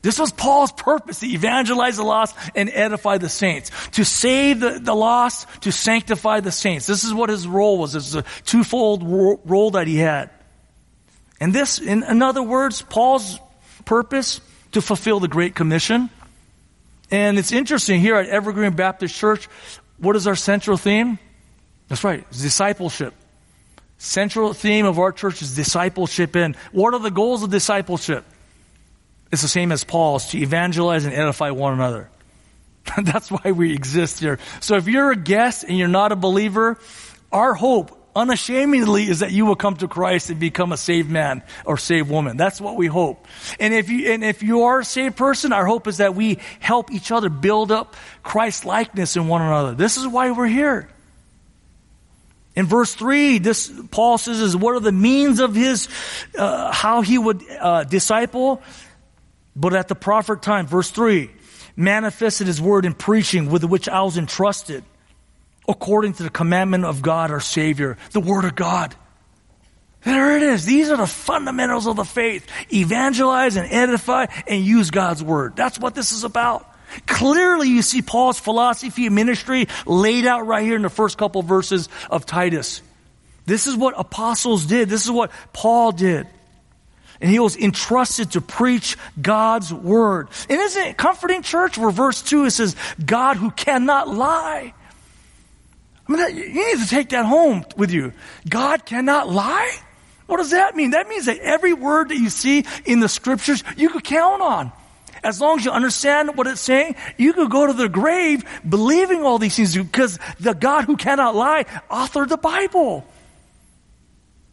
This 0.01 0.17
was 0.17 0.31
Paul's 0.31 0.71
purpose 0.71 1.19
to 1.19 1.27
evangelize 1.27 1.97
the 1.97 2.03
lost 2.03 2.35
and 2.55 2.71
edify 2.73 3.19
the 3.19 3.29
saints. 3.29 3.69
To 3.91 4.03
save 4.03 4.59
the, 4.59 4.79
the 4.79 4.95
lost, 4.95 5.47
to 5.61 5.71
sanctify 5.71 6.39
the 6.39 6.51
saints. 6.51 6.87
This 6.87 7.03
is 7.03 7.13
what 7.13 7.29
his 7.29 7.47
role 7.47 7.77
was. 7.77 7.93
This 7.93 8.07
is 8.07 8.15
a 8.15 8.23
twofold 8.45 9.03
role 9.03 9.71
that 9.71 9.85
he 9.85 9.97
had. 9.97 10.31
And 11.39 11.53
this, 11.53 11.77
in, 11.77 12.01
in 12.01 12.23
other 12.23 12.41
words, 12.41 12.81
Paul's 12.81 13.37
purpose 13.85 14.41
to 14.71 14.81
fulfill 14.81 15.19
the 15.19 15.27
Great 15.27 15.53
Commission. 15.53 16.09
And 17.11 17.37
it's 17.37 17.51
interesting 17.51 17.99
here 17.99 18.15
at 18.15 18.27
Evergreen 18.27 18.73
Baptist 18.73 19.15
Church, 19.15 19.47
what 19.97 20.15
is 20.15 20.27
our 20.27 20.35
central 20.35 20.77
theme? 20.77 21.19
That's 21.87 22.03
right, 22.03 22.29
discipleship. 22.31 23.13
Central 23.97 24.53
theme 24.53 24.85
of 24.85 24.97
our 24.99 25.11
church 25.11 25.41
is 25.41 25.55
discipleship. 25.55 26.35
And 26.35 26.55
what 26.71 26.93
are 26.93 26.99
the 26.99 27.11
goals 27.11 27.43
of 27.43 27.49
discipleship? 27.49 28.23
It's 29.31 29.41
the 29.41 29.47
same 29.47 29.71
as 29.71 29.83
Paul's 29.83 30.29
to 30.31 30.37
evangelize 30.37 31.05
and 31.05 31.13
edify 31.13 31.51
one 31.51 31.73
another. 31.73 32.09
That's 33.03 33.29
why 33.29 33.51
we 33.51 33.73
exist 33.73 34.19
here. 34.19 34.39
So 34.61 34.77
if 34.77 34.87
you're 34.87 35.11
a 35.11 35.15
guest 35.15 35.65
and 35.67 35.77
you're 35.77 35.87
not 35.87 36.11
a 36.11 36.15
believer, 36.15 36.79
our 37.31 37.53
hope, 37.53 37.98
unashamedly 38.19 39.07
is 39.07 39.19
that 39.19 39.31
you 39.31 39.45
will 39.45 39.55
come 39.55 39.75
to 39.77 39.87
Christ 39.87 40.29
and 40.29 40.39
become 40.39 40.71
a 40.71 40.77
saved 40.77 41.09
man 41.09 41.41
or 41.65 41.77
saved 41.77 42.09
woman. 42.09 42.37
That's 42.37 42.59
what 42.59 42.75
we 42.75 42.87
hope. 42.87 43.27
And 43.59 43.73
if 43.73 43.89
you, 43.89 44.11
and 44.11 44.23
if 44.23 44.43
you 44.43 44.63
are 44.63 44.79
a 44.79 44.85
saved 44.85 45.15
person, 45.15 45.53
our 45.53 45.65
hope 45.65 45.87
is 45.87 45.97
that 45.97 46.15
we 46.15 46.39
help 46.59 46.91
each 46.91 47.11
other 47.11 47.29
build 47.29 47.71
up 47.71 47.95
Christ 48.21 48.65
likeness 48.65 49.15
in 49.15 49.27
one 49.27 49.41
another. 49.41 49.73
This 49.73 49.97
is 49.97 50.07
why 50.07 50.31
we're 50.31 50.47
here. 50.47 50.89
In 52.55 52.65
verse 52.65 52.93
3, 52.93 53.37
this, 53.37 53.71
Paul 53.91 54.17
says, 54.17 54.39
is 54.39 54.55
what 54.55 54.75
are 54.75 54.81
the 54.81 54.91
means 54.91 55.39
of 55.39 55.55
his, 55.55 55.87
uh, 56.37 56.71
how 56.73 57.01
he 57.01 57.17
would 57.17 57.41
uh, 57.49 57.85
disciple? 57.85 58.61
But 59.55 59.73
at 59.73 59.87
the 59.87 59.95
proper 59.95 60.35
time, 60.35 60.67
verse 60.67 60.91
3, 60.91 61.29
manifested 61.77 62.47
his 62.47 62.61
word 62.61 62.85
in 62.85 62.93
preaching 62.93 63.49
with 63.49 63.63
which 63.63 63.87
I 63.87 64.01
was 64.01 64.17
entrusted 64.17 64.83
according 65.69 66.13
to 66.13 66.23
the 66.23 66.29
commandment 66.29 66.83
of 66.83 67.01
God 67.01 67.31
our 67.31 67.39
Savior, 67.39 67.97
the 68.11 68.19
Word 68.19 68.43
of 68.43 68.55
God. 68.55 68.93
There 70.03 70.35
it 70.35 70.43
is. 70.43 70.65
These 70.65 70.89
are 70.89 70.97
the 70.97 71.07
fundamentals 71.07 71.85
of 71.85 71.95
the 71.95 72.05
faith. 72.05 72.47
Evangelize 72.73 73.55
and 73.55 73.71
edify 73.71 74.25
and 74.47 74.65
use 74.65 74.91
God's 74.91 75.23
Word. 75.23 75.55
That's 75.55 75.79
what 75.79 75.93
this 75.93 76.11
is 76.11 76.23
about. 76.23 76.65
Clearly 77.05 77.69
you 77.69 77.83
see 77.83 78.01
Paul's 78.01 78.39
philosophy 78.39 79.05
of 79.05 79.13
ministry 79.13 79.67
laid 79.85 80.25
out 80.25 80.47
right 80.47 80.63
here 80.63 80.75
in 80.75 80.81
the 80.81 80.89
first 80.89 81.17
couple 81.17 81.41
of 81.41 81.47
verses 81.47 81.87
of 82.09 82.25
Titus. 82.25 82.81
This 83.45 83.67
is 83.67 83.75
what 83.75 83.93
apostles 83.97 84.65
did. 84.65 84.89
This 84.89 85.05
is 85.05 85.11
what 85.11 85.31
Paul 85.53 85.91
did. 85.91 86.27
And 87.21 87.29
he 87.29 87.39
was 87.39 87.57
entrusted 87.57 88.31
to 88.31 88.41
preach 88.41 88.97
God's 89.21 89.73
word. 89.73 90.29
And 90.49 90.59
isn't 90.59 90.83
it 90.83 90.97
comforting, 90.97 91.41
church? 91.41 91.77
Where 91.77 91.91
verse 91.91 92.21
2 92.21 92.45
it 92.45 92.51
says, 92.51 92.75
God 93.03 93.37
who 93.37 93.51
cannot 93.51 94.07
lie. 94.07 94.73
I 96.09 96.11
mean, 96.11 96.37
you 96.37 96.53
need 96.53 96.79
to 96.79 96.87
take 96.87 97.09
that 97.09 97.25
home 97.25 97.63
with 97.77 97.91
you. 97.91 98.13
God 98.47 98.85
cannot 98.85 99.29
lie? 99.29 99.77
What 100.25 100.37
does 100.37 100.51
that 100.51 100.75
mean? 100.75 100.91
That 100.91 101.07
means 101.07 101.25
that 101.25 101.37
every 101.37 101.73
word 101.73 102.09
that 102.09 102.17
you 102.17 102.29
see 102.29 102.65
in 102.85 102.99
the 102.99 103.09
scriptures, 103.09 103.63
you 103.77 103.89
could 103.89 104.03
count 104.03 104.41
on. 104.41 104.71
As 105.23 105.41
long 105.41 105.59
as 105.59 105.65
you 105.65 105.71
understand 105.71 106.35
what 106.37 106.47
it's 106.47 106.61
saying, 106.61 106.95
you 107.17 107.33
could 107.33 107.51
go 107.51 107.67
to 107.67 107.73
the 107.73 107.89
grave 107.89 108.43
believing 108.67 109.23
all 109.23 109.37
these 109.37 109.55
things 109.55 109.75
because 109.75 110.17
the 110.39 110.53
God 110.53 110.85
who 110.85 110.97
cannot 110.97 111.35
lie 111.35 111.65
authored 111.91 112.29
the 112.29 112.37
Bible. 112.37 113.05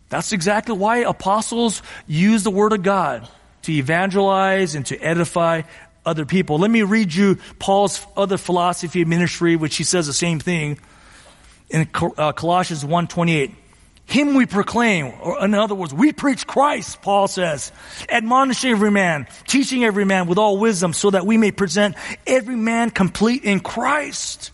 That's 0.08 0.32
exactly 0.32 0.76
why 0.76 0.98
apostles 0.98 1.82
use 2.06 2.42
the 2.42 2.50
Word 2.50 2.72
of 2.72 2.82
God 2.82 3.28
to 3.62 3.72
evangelize 3.72 4.74
and 4.74 4.84
to 4.86 4.98
edify 4.98 5.62
other 6.04 6.24
people. 6.24 6.58
Let 6.58 6.70
me 6.70 6.82
read 6.82 7.14
you 7.14 7.38
Paul's 7.58 8.04
other 8.16 8.36
philosophy 8.36 9.02
of 9.02 9.08
ministry, 9.08 9.56
which 9.56 9.76
he 9.76 9.84
says 9.84 10.06
the 10.06 10.12
same 10.12 10.38
thing 10.38 10.78
in 11.70 11.88
uh, 11.94 12.32
Colossians 12.32 12.84
1.28. 12.84 13.54
Him 14.06 14.34
we 14.34 14.46
proclaim, 14.46 15.12
or 15.20 15.44
in 15.44 15.52
other 15.54 15.74
words, 15.74 15.92
we 15.92 16.12
preach 16.12 16.46
Christ, 16.46 17.02
Paul 17.02 17.26
says, 17.26 17.72
admonishing 18.08 18.70
every 18.70 18.92
man, 18.92 19.26
teaching 19.48 19.84
every 19.84 20.04
man 20.04 20.28
with 20.28 20.38
all 20.38 20.58
wisdom, 20.58 20.92
so 20.92 21.10
that 21.10 21.26
we 21.26 21.36
may 21.36 21.50
present 21.50 21.96
every 22.24 22.54
man 22.54 22.90
complete 22.90 23.42
in 23.42 23.58
Christ. 23.58 24.52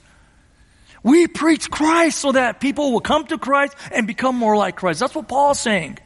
We 1.02 1.26
preach 1.26 1.70
Christ 1.70 2.18
so 2.18 2.32
that 2.32 2.60
people 2.60 2.92
will 2.92 3.00
come 3.00 3.26
to 3.26 3.36
Christ 3.36 3.74
and 3.90 4.06
become 4.06 4.36
more 4.36 4.56
like 4.56 4.76
Christ. 4.76 5.00
That's 5.00 5.14
what 5.14 5.28
Paul's 5.28 5.60
saying. 5.60 5.98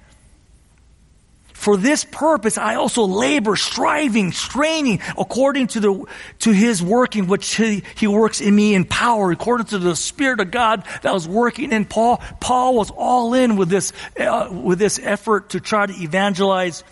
For 1.56 1.76
this 1.76 2.04
purpose, 2.04 2.58
I 2.58 2.76
also 2.76 3.04
labor, 3.04 3.56
striving, 3.56 4.30
straining, 4.30 5.00
according 5.18 5.68
to 5.68 5.80
the, 5.80 6.04
to 6.40 6.52
his 6.52 6.80
working, 6.80 7.26
which 7.26 7.56
he, 7.56 7.82
he 7.96 8.06
works 8.06 8.40
in 8.40 8.54
me 8.54 8.74
in 8.74 8.84
power, 8.84 9.32
according 9.32 9.66
to 9.68 9.78
the 9.78 9.96
Spirit 9.96 10.38
of 10.38 10.52
God 10.52 10.84
that 11.02 11.12
was 11.12 11.26
working 11.26 11.72
in 11.72 11.84
Paul. 11.84 12.18
Paul 12.40 12.76
was 12.76 12.92
all 12.92 13.34
in 13.34 13.56
with 13.56 13.68
this, 13.68 13.92
uh, 14.20 14.48
with 14.52 14.78
this 14.78 15.00
effort 15.02 15.50
to 15.50 15.60
try 15.60 15.86
to 15.86 15.92
evangelize 15.92 16.84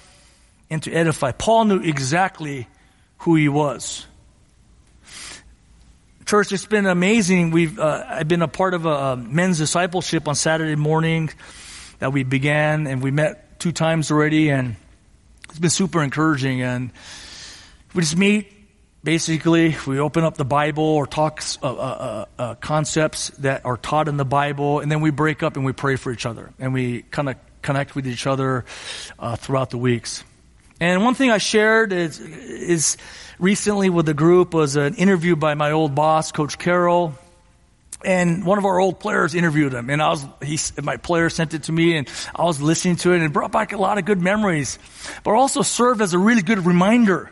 and 0.71 0.83
to 0.83 0.93
edify. 0.93 1.31
Paul 1.31 1.67
knew 1.67 1.81
exactly 1.81 2.67
who 3.19 3.37
he 3.37 3.49
was. 3.49 4.07
Church, 6.27 6.51
it's 6.53 6.67
been 6.67 6.87
amazing. 6.87 7.53
We've, 7.53 7.79
uh, 7.79 8.07
I've 8.09 8.29
been 8.29 8.43
a 8.43 8.49
part 8.49 8.75
of 8.75 8.87
a 8.87 9.15
men's 9.15 9.59
discipleship 9.59 10.27
on 10.27 10.35
Saturday 10.35 10.75
morning 10.75 11.31
that 12.01 12.13
we 12.13 12.25
began 12.25 12.89
and 12.89 13.03
we 13.03 13.13
met 13.13 13.54
two 13.65 13.73
times 13.73 14.11
already, 14.11 14.51
and 14.51 14.77
it's 15.49 15.59
been 15.59 15.71
super 15.71 16.03
encouraging. 16.03 16.61
And 16.61 16.91
we 17.95 18.03
just 18.03 18.15
meet. 18.15 18.53
Basically, 19.03 19.75
we 19.87 19.99
open 19.99 20.23
up 20.23 20.37
the 20.37 20.45
Bible 20.45 20.85
or 20.85 21.07
talk 21.07 21.43
uh, 21.63 21.67
uh, 21.67 21.73
uh, 21.73 22.25
uh, 22.39 22.55
concepts 22.57 23.31
that 23.39 23.65
are 23.65 23.79
taught 23.79 24.07
in 24.09 24.19
the 24.19 24.25
Bible, 24.27 24.81
and 24.81 24.93
then 24.93 25.01
we 25.01 25.11
break 25.11 25.43
up 25.43 25.57
and 25.57 25.65
we 25.65 25.73
pray 25.73 25.97
for 25.97 26.13
each 26.13 26.27
other, 26.27 26.53
and 26.59 26.75
we 26.75 27.03
kind 27.11 27.31
of 27.31 27.37
connect 27.63 27.95
with 27.95 28.07
each 28.07 28.27
other 28.27 28.67
uh, 29.19 29.35
throughout 29.37 29.71
the 29.71 29.79
weeks. 29.79 30.25
And 30.79 31.03
one 31.03 31.15
thing 31.15 31.31
I 31.31 31.39
shared 31.39 31.95
is, 31.95 32.21
is 32.21 32.99
recently 33.39 33.89
with 33.89 34.05
the 34.05 34.13
group 34.13 34.53
was 34.53 34.77
an 34.77 34.95
interview 34.97 35.37
by 35.37 35.55
my 35.55 35.71
old 35.71 35.95
boss, 35.95 36.33
Coach 36.33 36.59
Carroll 36.59 37.15
and 38.05 38.45
one 38.45 38.59
of 38.59 38.65
our 38.65 38.79
old 38.79 39.01
players 39.01 39.35
interviewed 39.35 39.73
him 39.73 39.91
and 39.91 40.03
I 40.03 40.11
was, 40.11 40.25
he, 40.43 40.59
my 40.83 40.97
player 40.97 41.31
sent 41.31 41.55
it 41.55 41.65
to 41.65 41.73
me 41.73 41.97
and 41.97 42.09
I 42.35 42.45
was 42.45 42.61
listening 42.61 42.97
to 42.97 43.13
it 43.13 43.17
and 43.17 43.25
it 43.25 43.33
brought 43.33 43.53
back 43.53 43.73
a 43.73 43.77
lot 43.77 43.99
of 43.99 44.05
good 44.05 44.21
memories, 44.21 44.79
but 45.23 45.33
also 45.33 45.63
served 45.63 46.01
as 46.01 46.15
a 46.15 46.19
really 46.19 46.43
good 46.43 46.67
reminder. 46.67 47.31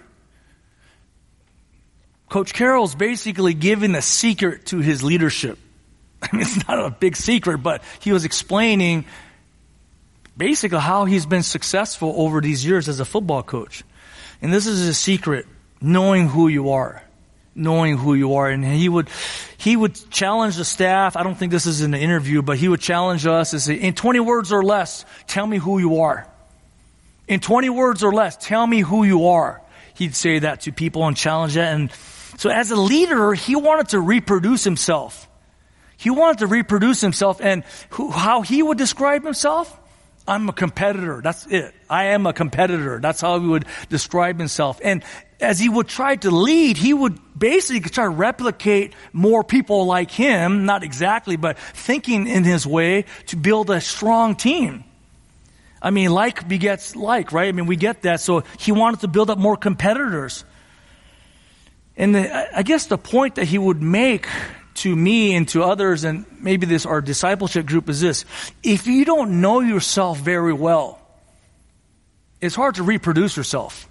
Coach 2.28 2.54
Carroll's 2.54 2.94
basically 2.94 3.54
giving 3.54 3.94
a 3.94 4.02
secret 4.02 4.66
to 4.66 4.78
his 4.78 5.02
leadership. 5.02 5.58
I 6.22 6.34
mean, 6.34 6.42
it's 6.42 6.66
not 6.66 6.78
a 6.78 6.90
big 6.90 7.16
secret, 7.16 7.58
but 7.58 7.82
he 8.00 8.12
was 8.12 8.24
explaining 8.24 9.04
basically 10.36 10.78
how 10.78 11.04
he's 11.04 11.26
been 11.26 11.42
successful 11.42 12.14
over 12.16 12.40
these 12.40 12.64
years 12.64 12.88
as 12.88 13.00
a 13.00 13.04
football 13.04 13.42
coach. 13.42 13.84
And 14.40 14.52
this 14.52 14.66
is 14.66 14.88
a 14.88 14.94
secret, 14.94 15.46
knowing 15.80 16.28
who 16.28 16.48
you 16.48 16.70
are 16.70 17.02
knowing 17.54 17.96
who 17.96 18.14
you 18.14 18.34
are. 18.34 18.48
And 18.48 18.64
he 18.64 18.88
would, 18.88 19.08
he 19.56 19.76
would 19.76 19.94
challenge 20.10 20.56
the 20.56 20.64
staff. 20.64 21.16
I 21.16 21.22
don't 21.22 21.36
think 21.36 21.52
this 21.52 21.66
is 21.66 21.80
the 21.80 21.98
interview, 21.98 22.42
but 22.42 22.56
he 22.58 22.68
would 22.68 22.80
challenge 22.80 23.26
us 23.26 23.52
and 23.52 23.62
say, 23.62 23.74
in 23.74 23.94
20 23.94 24.20
words 24.20 24.52
or 24.52 24.62
less, 24.62 25.04
tell 25.26 25.46
me 25.46 25.58
who 25.58 25.78
you 25.78 26.00
are. 26.00 26.26
In 27.28 27.40
20 27.40 27.70
words 27.70 28.02
or 28.02 28.12
less, 28.12 28.36
tell 28.36 28.66
me 28.66 28.80
who 28.80 29.04
you 29.04 29.28
are. 29.28 29.60
He'd 29.94 30.14
say 30.14 30.40
that 30.40 30.62
to 30.62 30.72
people 30.72 31.06
and 31.06 31.16
challenge 31.16 31.54
that. 31.54 31.74
And 31.74 31.92
so 32.38 32.50
as 32.50 32.70
a 32.70 32.76
leader, 32.76 33.34
he 33.34 33.56
wanted 33.56 33.90
to 33.90 34.00
reproduce 34.00 34.64
himself. 34.64 35.28
He 35.96 36.10
wanted 36.10 36.38
to 36.38 36.46
reproduce 36.46 37.00
himself 37.00 37.40
and 37.40 37.62
who, 37.90 38.10
how 38.10 38.42
he 38.42 38.62
would 38.62 38.78
describe 38.78 39.24
himself. 39.24 39.78
I'm 40.26 40.48
a 40.48 40.52
competitor. 40.52 41.20
That's 41.22 41.46
it. 41.46 41.74
I 41.90 42.04
am 42.06 42.26
a 42.26 42.32
competitor. 42.32 43.00
That's 43.00 43.20
how 43.20 43.40
he 43.40 43.46
would 43.46 43.66
describe 43.88 44.38
himself. 44.38 44.80
And 44.82 45.02
as 45.40 45.58
he 45.58 45.68
would 45.68 45.88
try 45.88 46.16
to 46.16 46.30
lead, 46.30 46.76
he 46.76 46.94
would 46.94 47.18
basically 47.36 47.80
try 47.90 48.04
to 48.04 48.10
replicate 48.10 48.94
more 49.12 49.42
people 49.42 49.86
like 49.86 50.10
him, 50.10 50.64
not 50.64 50.84
exactly, 50.84 51.36
but 51.36 51.58
thinking 51.58 52.28
in 52.28 52.44
his 52.44 52.64
way 52.66 53.04
to 53.26 53.36
build 53.36 53.70
a 53.70 53.80
strong 53.80 54.36
team. 54.36 54.84
I 55.82 55.90
mean, 55.90 56.12
like 56.12 56.46
begets 56.46 56.94
like, 56.94 57.32
right? 57.32 57.48
I 57.48 57.52
mean, 57.52 57.66
we 57.66 57.74
get 57.74 58.02
that. 58.02 58.20
So 58.20 58.44
he 58.58 58.70
wanted 58.70 59.00
to 59.00 59.08
build 59.08 59.30
up 59.30 59.38
more 59.38 59.56
competitors. 59.56 60.44
And 61.96 62.14
the, 62.14 62.56
I 62.56 62.62
guess 62.62 62.86
the 62.86 62.96
point 62.96 63.34
that 63.34 63.46
he 63.46 63.58
would 63.58 63.82
make 63.82 64.28
to 64.74 64.94
me 64.94 65.34
and 65.34 65.48
to 65.48 65.62
others, 65.62 66.04
and 66.04 66.24
maybe 66.40 66.66
this 66.66 66.86
our 66.86 67.00
discipleship 67.00 67.66
group 67.66 67.88
is 67.88 68.00
this: 68.00 68.24
if 68.62 68.86
you 68.86 69.04
don't 69.04 69.40
know 69.40 69.60
yourself 69.60 70.18
very 70.18 70.52
well, 70.52 71.00
it's 72.40 72.54
hard 72.54 72.76
to 72.76 72.82
reproduce 72.82 73.36
yourself 73.36 73.88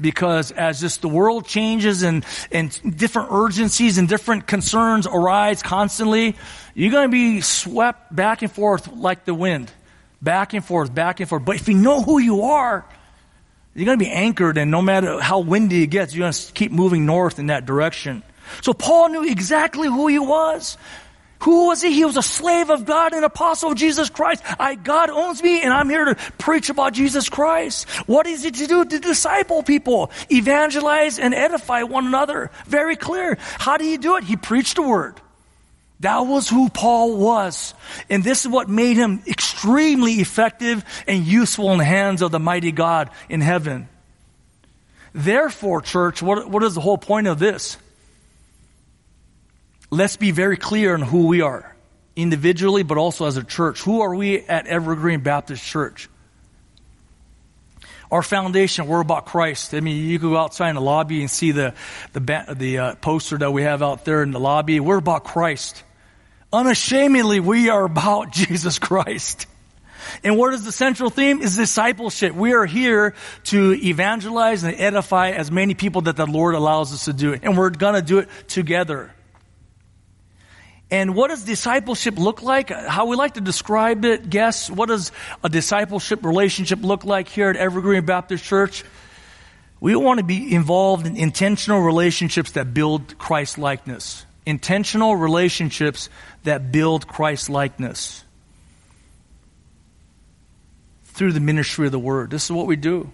because 0.00 0.50
as 0.52 0.80
just 0.80 1.02
the 1.02 1.08
world 1.08 1.46
changes 1.46 2.02
and, 2.02 2.24
and 2.50 2.96
different 2.96 3.28
urgencies 3.32 3.98
and 3.98 4.08
different 4.08 4.46
concerns 4.46 5.06
arise 5.06 5.62
constantly, 5.62 6.36
you're 6.74 6.90
going 6.90 7.08
to 7.08 7.12
be 7.12 7.40
swept 7.40 8.14
back 8.14 8.42
and 8.42 8.50
forth 8.50 8.88
like 8.92 9.24
the 9.24 9.34
wind. 9.34 9.70
Back 10.22 10.52
and 10.52 10.64
forth, 10.64 10.94
back 10.94 11.20
and 11.20 11.28
forth. 11.28 11.44
But 11.44 11.56
if 11.56 11.68
you 11.68 11.74
know 11.74 12.02
who 12.02 12.18
you 12.18 12.42
are, 12.42 12.84
you're 13.74 13.86
going 13.86 13.98
to 13.98 14.04
be 14.04 14.10
anchored 14.10 14.58
and 14.58 14.70
no 14.70 14.82
matter 14.82 15.20
how 15.20 15.40
windy 15.40 15.82
it 15.82 15.88
gets, 15.88 16.14
you're 16.14 16.24
going 16.24 16.32
to 16.32 16.52
keep 16.52 16.72
moving 16.72 17.06
north 17.06 17.38
in 17.38 17.46
that 17.46 17.66
direction. 17.66 18.22
So 18.62 18.72
Paul 18.72 19.10
knew 19.10 19.24
exactly 19.24 19.88
who 19.88 20.06
he 20.06 20.18
was. 20.18 20.76
Who 21.40 21.68
was 21.68 21.80
he? 21.80 21.92
He 21.92 22.04
was 22.04 22.18
a 22.18 22.22
slave 22.22 22.68
of 22.68 22.84
God, 22.84 23.14
an 23.14 23.24
apostle 23.24 23.72
of 23.72 23.78
Jesus 23.78 24.10
Christ. 24.10 24.42
I, 24.58 24.74
God 24.74 25.08
owns 25.08 25.42
me 25.42 25.62
and 25.62 25.72
I'm 25.72 25.88
here 25.88 26.04
to 26.04 26.14
preach 26.36 26.68
about 26.68 26.92
Jesus 26.92 27.30
Christ. 27.30 27.88
What 28.06 28.26
is 28.26 28.44
it 28.44 28.56
to 28.56 28.66
do? 28.66 28.84
To 28.84 28.98
disciple 28.98 29.62
people, 29.62 30.10
evangelize 30.30 31.18
and 31.18 31.34
edify 31.34 31.84
one 31.84 32.06
another. 32.06 32.50
Very 32.66 32.94
clear. 32.94 33.38
How 33.40 33.78
did 33.78 33.86
he 33.86 33.96
do 33.96 34.16
it? 34.16 34.24
He 34.24 34.36
preached 34.36 34.76
the 34.76 34.82
word. 34.82 35.14
That 36.00 36.20
was 36.20 36.48
who 36.48 36.68
Paul 36.68 37.16
was. 37.16 37.74
And 38.10 38.22
this 38.22 38.44
is 38.44 38.50
what 38.50 38.68
made 38.68 38.96
him 38.96 39.22
extremely 39.26 40.14
effective 40.14 40.84
and 41.06 41.26
useful 41.26 41.72
in 41.72 41.78
the 41.78 41.84
hands 41.84 42.20
of 42.20 42.30
the 42.30 42.40
mighty 42.40 42.72
God 42.72 43.10
in 43.30 43.40
heaven. 43.40 43.88
Therefore, 45.14 45.80
church, 45.80 46.22
what, 46.22 46.48
what 46.48 46.62
is 46.62 46.74
the 46.74 46.80
whole 46.80 46.98
point 46.98 47.26
of 47.26 47.38
this? 47.38 47.78
Let's 49.90 50.16
be 50.16 50.30
very 50.30 50.56
clear 50.56 50.94
on 50.94 51.02
who 51.02 51.26
we 51.26 51.40
are. 51.40 51.74
individually, 52.16 52.82
but 52.82 52.98
also 52.98 53.24
as 53.24 53.36
a 53.36 53.44
church. 53.44 53.82
Who 53.82 54.00
are 54.02 54.14
we 54.14 54.40
at 54.40 54.66
Evergreen 54.66 55.20
Baptist 55.20 55.64
Church? 55.64 56.08
Our 58.10 58.22
foundation, 58.22 58.88
we're 58.88 59.00
about 59.00 59.26
Christ. 59.26 59.72
I 59.72 59.80
mean, 59.80 60.04
you 60.04 60.18
go 60.18 60.36
outside 60.36 60.70
in 60.70 60.74
the 60.74 60.80
lobby 60.80 61.20
and 61.20 61.30
see 61.30 61.52
the, 61.52 61.72
the, 62.12 62.54
the 62.56 62.78
uh, 62.78 62.94
poster 62.96 63.38
that 63.38 63.52
we 63.52 63.62
have 63.62 63.82
out 63.82 64.04
there 64.04 64.22
in 64.22 64.32
the 64.32 64.40
lobby. 64.40 64.80
We're 64.80 64.98
about 64.98 65.22
Christ. 65.24 65.82
Unashamedly, 66.52 67.38
we 67.38 67.68
are 67.68 67.84
about 67.84 68.32
Jesus 68.32 68.78
Christ. 68.80 69.46
And 70.24 70.36
what 70.36 70.52
is 70.52 70.64
the 70.64 70.72
central 70.72 71.08
theme? 71.10 71.40
Is 71.40 71.56
discipleship. 71.56 72.34
We 72.34 72.52
are 72.52 72.66
here 72.66 73.14
to 73.44 73.72
evangelize 73.74 74.64
and 74.64 74.74
edify 74.74 75.30
as 75.30 75.52
many 75.52 75.74
people 75.74 76.02
that 76.02 76.16
the 76.16 76.26
Lord 76.26 76.56
allows 76.56 76.92
us 76.92 77.04
to 77.04 77.12
do. 77.12 77.34
And 77.34 77.56
we're 77.56 77.70
gonna 77.70 78.02
do 78.02 78.18
it 78.18 78.28
together. 78.48 79.12
And 80.90 81.14
what 81.14 81.28
does 81.28 81.44
discipleship 81.44 82.18
look 82.18 82.42
like? 82.42 82.70
How 82.70 83.06
we 83.06 83.14
like 83.14 83.34
to 83.34 83.40
describe 83.40 84.04
it, 84.04 84.28
guess, 84.28 84.68
what 84.68 84.88
does 84.88 85.12
a 85.44 85.48
discipleship 85.48 86.24
relationship 86.24 86.82
look 86.82 87.04
like 87.04 87.28
here 87.28 87.48
at 87.48 87.56
Evergreen 87.56 88.04
Baptist 88.04 88.42
Church? 88.42 88.82
We 89.78 89.94
want 89.94 90.18
to 90.18 90.24
be 90.24 90.52
involved 90.52 91.06
in 91.06 91.16
intentional 91.16 91.80
relationships 91.80 92.52
that 92.52 92.74
build 92.74 93.16
Christ 93.18 93.56
likeness. 93.56 94.26
Intentional 94.44 95.14
relationships 95.14 96.10
that 96.42 96.72
build 96.72 97.06
Christ 97.06 97.48
likeness 97.48 98.24
through 101.04 101.32
the 101.32 101.40
ministry 101.40 101.86
of 101.86 101.92
the 101.92 101.98
word. 101.98 102.30
This 102.30 102.44
is 102.44 102.52
what 102.52 102.66
we 102.66 102.76
do. 102.76 103.10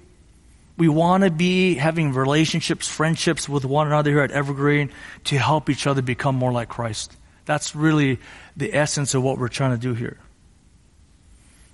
We 0.78 0.88
want 0.88 1.24
to 1.24 1.30
be 1.30 1.74
having 1.74 2.12
relationships, 2.12 2.88
friendships 2.88 3.48
with 3.48 3.64
one 3.64 3.86
another 3.86 4.10
here 4.10 4.20
at 4.20 4.30
Evergreen 4.30 4.92
to 5.24 5.38
help 5.38 5.68
each 5.68 5.86
other 5.86 6.02
become 6.02 6.36
more 6.36 6.52
like 6.52 6.68
Christ. 6.68 7.16
That's 7.46 7.74
really 7.74 8.18
the 8.56 8.74
essence 8.74 9.14
of 9.14 9.22
what 9.22 9.38
we're 9.38 9.48
trying 9.48 9.70
to 9.70 9.78
do 9.78 9.94
here. 9.94 10.18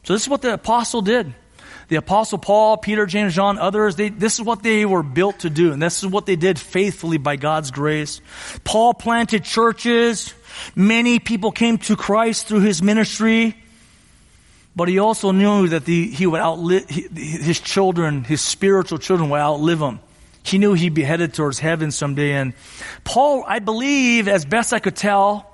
So 0.04 0.12
this 0.12 0.22
is 0.22 0.28
what 0.28 0.42
the 0.42 0.54
apostle 0.54 1.02
did. 1.02 1.34
The 1.88 1.96
apostle 1.96 2.38
Paul, 2.38 2.76
Peter, 2.76 3.06
James, 3.06 3.34
John, 3.34 3.58
others, 3.58 3.96
they, 3.96 4.08
this 4.08 4.34
is 4.34 4.42
what 4.42 4.62
they 4.62 4.86
were 4.86 5.02
built 5.02 5.40
to 5.40 5.50
do. 5.50 5.72
And 5.72 5.82
this 5.82 6.02
is 6.02 6.08
what 6.08 6.26
they 6.26 6.36
did 6.36 6.58
faithfully 6.58 7.18
by 7.18 7.36
God's 7.36 7.70
grace. 7.70 8.20
Paul 8.64 8.94
planted 8.94 9.44
churches. 9.44 10.32
Many 10.74 11.18
people 11.18 11.52
came 11.52 11.78
to 11.78 11.96
Christ 11.96 12.46
through 12.46 12.60
his 12.60 12.82
ministry. 12.82 13.56
But 14.74 14.88
he 14.88 14.98
also 14.98 15.32
knew 15.32 15.68
that 15.68 15.84
the, 15.84 16.08
he 16.08 16.26
would 16.26 16.40
outlive, 16.40 16.88
his 16.88 17.60
children, 17.60 18.24
his 18.24 18.40
spiritual 18.40 18.98
children 18.98 19.28
would 19.28 19.40
outlive 19.40 19.80
him. 19.80 20.00
He 20.44 20.58
knew 20.58 20.72
he'd 20.72 20.94
be 20.94 21.02
headed 21.02 21.34
towards 21.34 21.58
heaven 21.58 21.90
someday. 21.90 22.32
And 22.32 22.54
Paul, 23.04 23.44
I 23.46 23.58
believe, 23.58 24.28
as 24.28 24.44
best 24.44 24.72
I 24.72 24.78
could 24.78 24.96
tell, 24.96 25.51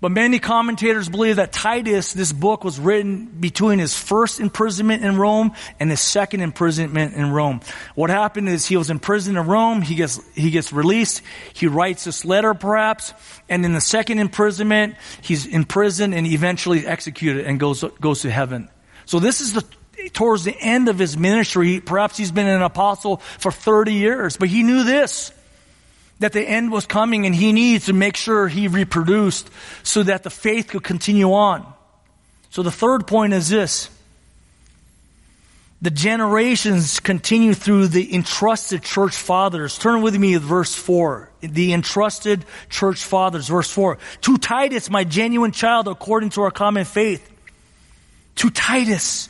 but 0.00 0.12
many 0.12 0.38
commentators 0.38 1.08
believe 1.08 1.36
that 1.36 1.52
Titus, 1.52 2.12
this 2.12 2.32
book 2.32 2.62
was 2.62 2.78
written 2.78 3.26
between 3.26 3.80
his 3.80 3.98
first 3.98 4.38
imprisonment 4.38 5.04
in 5.04 5.16
Rome 5.16 5.52
and 5.80 5.90
his 5.90 6.00
second 6.00 6.40
imprisonment 6.40 7.14
in 7.14 7.32
Rome. 7.32 7.60
What 7.96 8.08
happened 8.08 8.48
is 8.48 8.64
he 8.64 8.76
was 8.76 8.90
imprisoned 8.90 9.36
in 9.36 9.46
Rome, 9.46 9.82
he 9.82 9.96
gets, 9.96 10.20
he 10.34 10.50
gets 10.50 10.72
released, 10.72 11.22
he 11.52 11.66
writes 11.66 12.04
this 12.04 12.24
letter 12.24 12.54
perhaps, 12.54 13.12
and 13.48 13.64
in 13.64 13.72
the 13.72 13.80
second 13.80 14.20
imprisonment, 14.20 14.94
he's 15.20 15.46
imprisoned 15.46 16.14
and 16.14 16.26
eventually 16.28 16.86
executed 16.86 17.46
and 17.46 17.58
goes, 17.58 17.82
goes 18.00 18.22
to 18.22 18.30
heaven. 18.30 18.68
So 19.04 19.18
this 19.18 19.40
is 19.40 19.54
the, 19.54 19.64
towards 20.12 20.44
the 20.44 20.56
end 20.56 20.88
of 20.88 20.98
his 20.98 21.16
ministry, 21.16 21.80
perhaps 21.80 22.16
he's 22.16 22.30
been 22.30 22.46
an 22.46 22.62
apostle 22.62 23.16
for 23.16 23.50
30 23.50 23.94
years, 23.94 24.36
but 24.36 24.48
he 24.48 24.62
knew 24.62 24.84
this 24.84 25.32
that 26.18 26.32
the 26.32 26.42
end 26.42 26.72
was 26.72 26.86
coming 26.86 27.26
and 27.26 27.34
he 27.34 27.52
needs 27.52 27.86
to 27.86 27.92
make 27.92 28.16
sure 28.16 28.48
he 28.48 28.68
reproduced 28.68 29.48
so 29.82 30.02
that 30.02 30.22
the 30.22 30.30
faith 30.30 30.68
could 30.68 30.82
continue 30.82 31.32
on. 31.32 31.64
So 32.50 32.62
the 32.62 32.70
third 32.70 33.06
point 33.06 33.32
is 33.32 33.48
this. 33.48 33.90
The 35.80 35.90
generations 35.90 36.98
continue 36.98 37.54
through 37.54 37.88
the 37.88 38.12
entrusted 38.12 38.82
church 38.82 39.14
fathers. 39.14 39.78
Turn 39.78 40.02
with 40.02 40.16
me 40.16 40.32
to 40.32 40.40
verse 40.40 40.74
4. 40.74 41.30
The 41.40 41.72
entrusted 41.72 42.44
church 42.68 43.04
fathers, 43.04 43.46
verse 43.46 43.70
4. 43.70 43.96
To 44.22 44.38
Titus, 44.38 44.90
my 44.90 45.04
genuine 45.04 45.52
child, 45.52 45.86
according 45.86 46.30
to 46.30 46.42
our 46.42 46.50
common 46.50 46.84
faith. 46.84 47.30
To 48.36 48.50
Titus. 48.50 49.28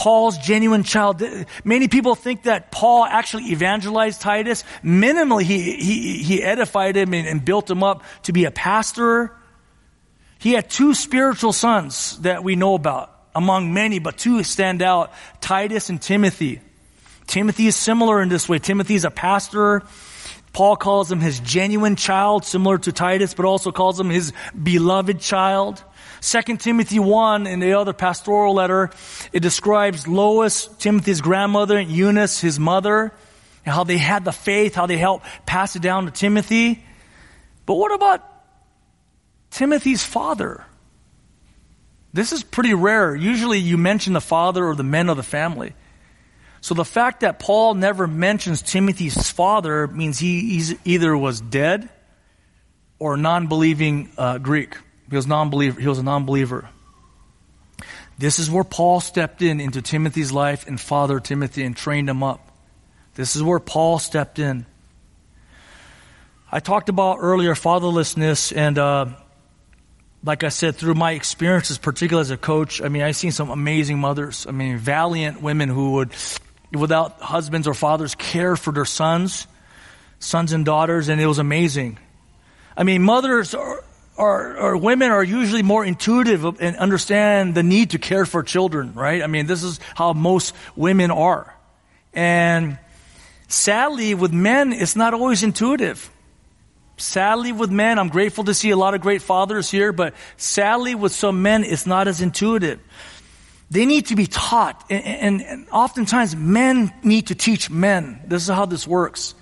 Paul's 0.00 0.38
genuine 0.38 0.82
child. 0.82 1.22
Many 1.62 1.86
people 1.86 2.14
think 2.14 2.44
that 2.44 2.72
Paul 2.72 3.04
actually 3.04 3.50
evangelized 3.52 4.22
Titus. 4.22 4.64
Minimally, 4.82 5.42
he, 5.42 5.76
he, 5.76 6.22
he 6.22 6.42
edified 6.42 6.96
him 6.96 7.12
and, 7.12 7.28
and 7.28 7.44
built 7.44 7.70
him 7.70 7.82
up 7.82 8.02
to 8.22 8.32
be 8.32 8.46
a 8.46 8.50
pastor. 8.50 9.30
He 10.38 10.54
had 10.54 10.70
two 10.70 10.94
spiritual 10.94 11.52
sons 11.52 12.18
that 12.20 12.42
we 12.42 12.56
know 12.56 12.76
about 12.76 13.14
among 13.34 13.74
many, 13.74 13.98
but 13.98 14.16
two 14.16 14.42
stand 14.42 14.80
out, 14.80 15.12
Titus 15.42 15.90
and 15.90 16.00
Timothy. 16.00 16.62
Timothy 17.26 17.66
is 17.66 17.76
similar 17.76 18.22
in 18.22 18.30
this 18.30 18.48
way. 18.48 18.58
Timothy 18.58 18.94
is 18.94 19.04
a 19.04 19.10
pastor. 19.10 19.82
Paul 20.54 20.76
calls 20.76 21.12
him 21.12 21.20
his 21.20 21.40
genuine 21.40 21.96
child, 21.96 22.46
similar 22.46 22.78
to 22.78 22.90
Titus, 22.90 23.34
but 23.34 23.44
also 23.44 23.70
calls 23.70 24.00
him 24.00 24.08
his 24.08 24.32
beloved 24.60 25.20
child. 25.20 25.84
Second 26.20 26.60
Timothy 26.60 26.98
1 26.98 27.46
in 27.46 27.60
the 27.60 27.72
other 27.74 27.92
pastoral 27.92 28.54
letter, 28.54 28.90
it 29.32 29.40
describes 29.40 30.06
Lois, 30.06 30.66
Timothy's 30.78 31.20
grandmother, 31.20 31.78
and 31.78 31.90
Eunice, 31.90 32.40
his 32.40 32.58
mother, 32.58 33.12
and 33.64 33.74
how 33.74 33.84
they 33.84 33.98
had 33.98 34.24
the 34.24 34.32
faith, 34.32 34.74
how 34.74 34.86
they 34.86 34.98
helped 34.98 35.26
pass 35.46 35.76
it 35.76 35.82
down 35.82 36.04
to 36.04 36.10
Timothy. 36.10 36.84
But 37.64 37.74
what 37.74 37.94
about 37.94 38.26
Timothy's 39.50 40.04
father? 40.04 40.64
This 42.12 42.32
is 42.32 42.42
pretty 42.42 42.74
rare. 42.74 43.14
Usually 43.14 43.58
you 43.58 43.78
mention 43.78 44.12
the 44.12 44.20
father 44.20 44.64
or 44.64 44.74
the 44.74 44.82
men 44.82 45.08
of 45.08 45.16
the 45.16 45.22
family. 45.22 45.74
So 46.60 46.74
the 46.74 46.84
fact 46.84 47.20
that 47.20 47.38
Paul 47.38 47.74
never 47.74 48.06
mentions 48.06 48.60
Timothy's 48.60 49.30
father 49.30 49.86
means 49.86 50.18
he 50.18 50.74
either 50.84 51.16
was 51.16 51.40
dead 51.40 51.88
or 52.98 53.16
non-believing 53.16 54.10
uh, 54.18 54.38
Greek. 54.38 54.76
He 55.10 55.16
was 55.16 55.26
non-believer. 55.26 55.80
He 55.80 55.88
was 55.88 55.98
a 55.98 56.02
non-believer. 56.02 56.68
This 58.18 58.38
is 58.38 58.50
where 58.50 58.64
Paul 58.64 59.00
stepped 59.00 59.42
in 59.42 59.60
into 59.60 59.82
Timothy's 59.82 60.30
life 60.30 60.66
and 60.66 60.80
fathered 60.80 61.24
Timothy 61.24 61.64
and 61.64 61.76
trained 61.76 62.08
him 62.08 62.22
up. 62.22 62.52
This 63.14 63.34
is 63.34 63.42
where 63.42 63.58
Paul 63.58 63.98
stepped 63.98 64.38
in. 64.38 64.66
I 66.52 66.60
talked 66.60 66.88
about 66.88 67.18
earlier 67.20 67.54
fatherlessness, 67.54 68.54
and 68.54 68.78
uh, 68.78 69.06
like 70.22 70.44
I 70.44 70.48
said, 70.48 70.76
through 70.76 70.94
my 70.94 71.12
experiences, 71.12 71.78
particularly 71.78 72.22
as 72.22 72.30
a 72.30 72.36
coach, 72.36 72.82
I 72.82 72.88
mean, 72.88 73.02
I've 73.02 73.16
seen 73.16 73.32
some 73.32 73.50
amazing 73.50 73.98
mothers. 73.98 74.46
I 74.46 74.50
mean, 74.50 74.76
valiant 74.76 75.40
women 75.40 75.68
who 75.68 75.92
would, 75.92 76.12
without 76.72 77.20
husbands 77.20 77.66
or 77.66 77.74
fathers, 77.74 78.14
care 78.14 78.56
for 78.56 78.72
their 78.72 78.84
sons, 78.84 79.46
sons 80.18 80.52
and 80.52 80.64
daughters, 80.64 81.08
and 81.08 81.20
it 81.20 81.26
was 81.26 81.38
amazing. 81.38 81.98
I 82.76 82.82
mean, 82.82 83.02
mothers 83.02 83.54
are, 83.54 83.82
or, 84.20 84.58
or 84.58 84.76
women 84.76 85.10
are 85.10 85.24
usually 85.24 85.62
more 85.62 85.82
intuitive 85.82 86.44
and 86.44 86.76
understand 86.76 87.54
the 87.54 87.62
need 87.62 87.90
to 87.90 87.98
care 87.98 88.26
for 88.26 88.42
children, 88.42 88.92
right? 88.92 89.22
I 89.22 89.26
mean, 89.26 89.46
this 89.46 89.62
is 89.62 89.80
how 89.94 90.12
most 90.12 90.54
women 90.76 91.10
are. 91.10 91.56
And 92.12 92.78
sadly, 93.48 94.14
with 94.14 94.30
men, 94.30 94.74
it's 94.74 94.94
not 94.94 95.14
always 95.14 95.42
intuitive. 95.42 96.10
Sadly, 96.98 97.52
with 97.52 97.70
men, 97.70 97.98
I'm 97.98 98.10
grateful 98.10 98.44
to 98.44 98.52
see 98.52 98.68
a 98.68 98.76
lot 98.76 98.92
of 98.92 99.00
great 99.00 99.22
fathers 99.22 99.70
here, 99.70 99.90
but 99.90 100.14
sadly, 100.36 100.94
with 100.94 101.12
some 101.12 101.40
men, 101.40 101.64
it's 101.64 101.86
not 101.86 102.06
as 102.06 102.20
intuitive. 102.20 102.78
They 103.70 103.86
need 103.86 104.06
to 104.06 104.16
be 104.16 104.26
taught, 104.26 104.84
and, 104.90 105.02
and, 105.02 105.42
and 105.42 105.68
oftentimes 105.70 106.36
men 106.36 106.92
need 107.02 107.28
to 107.28 107.34
teach 107.34 107.70
men. 107.70 108.20
This 108.26 108.42
is 108.42 108.48
how 108.54 108.66
this 108.66 108.86
works. 108.86 109.34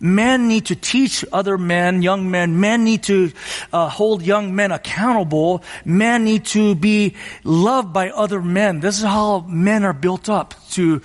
Men 0.00 0.48
need 0.48 0.66
to 0.66 0.76
teach 0.76 1.24
other 1.32 1.58
men, 1.58 2.02
young 2.02 2.30
men. 2.30 2.60
Men 2.60 2.84
need 2.84 3.04
to 3.04 3.32
uh, 3.72 3.88
hold 3.88 4.22
young 4.22 4.54
men 4.54 4.72
accountable. 4.72 5.62
Men 5.84 6.24
need 6.24 6.46
to 6.46 6.74
be 6.74 7.14
loved 7.42 7.92
by 7.92 8.10
other 8.10 8.40
men. 8.40 8.80
This 8.80 8.98
is 8.98 9.04
how 9.04 9.40
men 9.40 9.84
are 9.84 9.92
built 9.92 10.28
up 10.28 10.54
to 10.72 11.02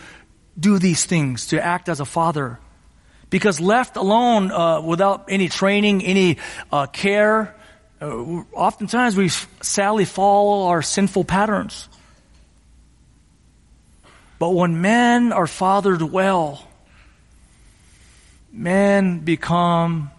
do 0.60 0.80
these 0.80 1.06
things, 1.06 1.47
to 1.47 1.63
act 1.63 1.89
as 1.89 1.99
a 1.99 2.06
father. 2.06 2.60
Because 3.30 3.60
left 3.60 3.95
alone, 3.95 4.52
uh, 4.52 4.82
without 4.82 5.25
any 5.30 5.47
training, 5.47 6.04
any 6.04 6.38
uh, 6.72 6.88
care, 6.88 7.55
uh, 8.01 8.05
oftentimes 8.53 9.16
we 9.16 9.30
sadly 9.61 10.05
follow 10.05 10.68
our 10.68 10.82
sinful 10.82 11.26
patterns. 11.26 11.88
But 14.39 14.51
when 14.51 14.82
men 14.82 15.34
are 15.34 15.47
fathered 15.47 16.01
well, 16.01 16.66
men 18.52 19.20
become 19.20 20.12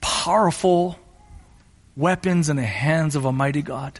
powerful 0.00 0.98
weapons 1.96 2.48
in 2.48 2.56
the 2.56 2.62
hands 2.62 3.16
of 3.16 3.24
a 3.24 3.32
mighty 3.32 3.62
God. 3.62 3.98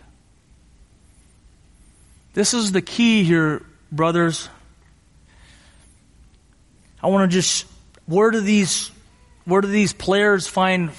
This 2.35 2.53
is 2.53 2.73
the 2.73 2.83
key 2.83 3.25
here, 3.25 3.65
brothers. 3.91 4.49
I 7.03 7.09
want 7.09 7.31
to 7.31 7.35
just, 7.35 7.67
where 8.07 8.31
do 8.31 8.41
these, 8.41 8.91
where 9.45 9.63
do 9.63 9.69
these 9.69 9.93
players 9.93 10.47
find 10.47 10.91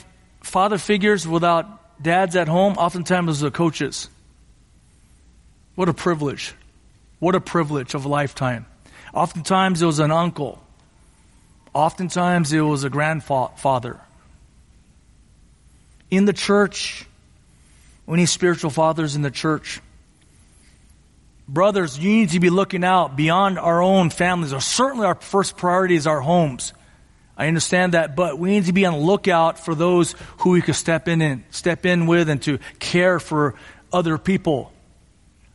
father 0.41 0.77
figures 0.77 1.27
without 1.27 2.01
dads 2.01 2.35
at 2.35 2.47
home, 2.47 2.73
oftentimes 2.73 3.27
those 3.27 3.39
the 3.41 3.51
coaches. 3.51 4.09
What 5.75 5.89
a 5.89 5.93
privilege. 5.93 6.55
What 7.19 7.35
a 7.35 7.41
privilege 7.41 7.93
of 7.93 8.05
a 8.05 8.07
lifetime. 8.07 8.65
Oftentimes 9.13 9.81
it 9.81 9.85
was 9.85 9.99
an 9.99 10.11
uncle. 10.11 10.63
Oftentimes 11.77 12.51
it 12.53 12.61
was 12.61 12.83
a 12.83 12.89
grandfather. 12.89 14.01
In 16.09 16.25
the 16.25 16.33
church, 16.33 17.05
we 18.07 18.17
need 18.17 18.25
spiritual 18.25 18.71
fathers 18.71 19.15
in 19.15 19.21
the 19.21 19.29
church. 19.29 19.79
Brothers, 21.47 21.99
you 21.99 22.09
need 22.09 22.29
to 22.29 22.39
be 22.39 22.49
looking 22.49 22.83
out 22.83 23.15
beyond 23.15 23.59
our 23.59 23.79
own 23.83 24.09
families, 24.09 24.53
or 24.53 24.59
certainly 24.59 25.05
our 25.05 25.13
first 25.13 25.55
priority 25.55 25.93
is 25.93 26.07
our 26.07 26.19
homes. 26.19 26.73
I 27.37 27.47
understand 27.47 27.93
that, 27.93 28.15
but 28.15 28.39
we 28.39 28.49
need 28.49 28.65
to 28.65 28.73
be 28.73 28.87
on 28.87 28.93
the 28.93 29.05
lookout 29.05 29.63
for 29.63 29.75
those 29.75 30.15
who 30.39 30.49
we 30.49 30.63
could 30.63 30.73
step 30.73 31.07
in 31.07 31.21
and 31.21 31.43
step 31.51 31.85
in 31.85 32.07
with 32.07 32.27
and 32.27 32.41
to 32.41 32.57
care 32.79 33.19
for 33.19 33.53
other 33.93 34.17
people. 34.17 34.73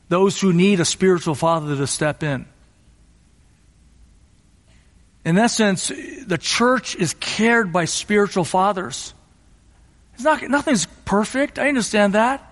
Those 0.08 0.40
who 0.40 0.52
need 0.52 0.78
a 0.78 0.84
spiritual 0.84 1.34
father 1.34 1.74
to 1.74 1.86
step 1.88 2.22
in. 2.22 2.46
In 5.24 5.38
essence, 5.38 5.88
the 5.88 6.38
church 6.38 6.96
is 6.96 7.14
cared 7.14 7.72
by 7.72 7.84
spiritual 7.84 8.44
fathers. 8.44 9.14
It's 10.14 10.24
not, 10.24 10.42
nothing's 10.42 10.86
perfect. 11.04 11.58
I 11.58 11.68
understand 11.68 12.14
that. 12.14 12.48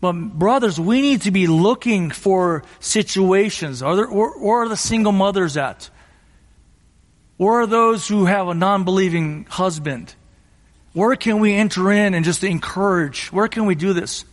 But 0.00 0.12
brothers, 0.12 0.78
we 0.78 1.00
need 1.00 1.22
to 1.22 1.30
be 1.30 1.46
looking 1.46 2.10
for 2.10 2.62
situations. 2.80 3.82
Are 3.82 3.96
there, 3.96 4.06
where, 4.10 4.30
where 4.30 4.62
are 4.62 4.68
the 4.68 4.76
single 4.76 5.12
mothers 5.12 5.56
at? 5.56 5.90
Where 7.36 7.60
are 7.62 7.66
those 7.66 8.06
who 8.06 8.26
have 8.26 8.48
a 8.48 8.54
non-believing 8.54 9.46
husband? 9.48 10.14
Where 10.92 11.16
can 11.16 11.40
we 11.40 11.54
enter 11.54 11.90
in 11.92 12.14
and 12.14 12.24
just 12.24 12.44
encourage? 12.44 13.32
Where 13.32 13.48
can 13.48 13.66
we 13.66 13.74
do 13.74 13.92
this? 13.92 14.24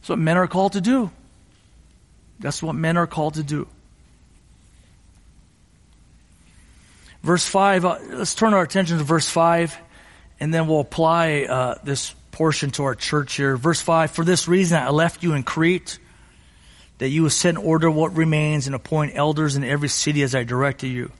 That's 0.00 0.10
what 0.10 0.18
men 0.18 0.36
are 0.36 0.48
called 0.48 0.72
to 0.72 0.80
do. 0.80 1.10
That's 2.40 2.62
what 2.62 2.74
men 2.74 2.96
are 2.96 3.06
called 3.06 3.34
to 3.34 3.42
do. 3.42 3.68
Verse 7.22 7.46
5, 7.46 7.84
uh, 7.84 7.98
let's 8.12 8.34
turn 8.34 8.54
our 8.54 8.62
attention 8.62 8.98
to 8.98 9.04
verse 9.04 9.28
5, 9.28 9.76
and 10.40 10.54
then 10.54 10.66
we'll 10.66 10.80
apply 10.80 11.42
uh, 11.42 11.74
this 11.84 12.14
portion 12.30 12.70
to 12.72 12.84
our 12.84 12.94
church 12.94 13.34
here. 13.34 13.56
Verse 13.56 13.80
5, 13.80 14.12
for 14.12 14.24
this 14.24 14.48
reason 14.48 14.82
I 14.82 14.88
left 14.88 15.22
you 15.22 15.34
in 15.34 15.42
Crete, 15.42 15.98
that 16.98 17.08
you 17.08 17.24
would 17.24 17.32
set 17.32 17.50
in 17.50 17.56
order 17.58 17.90
what 17.90 18.16
remains 18.16 18.66
and 18.66 18.74
appoint 18.74 19.12
elders 19.14 19.56
in 19.56 19.64
every 19.64 19.88
city 19.88 20.22
as 20.22 20.34
I 20.34 20.44
directed 20.44 20.88
you. 20.88 21.12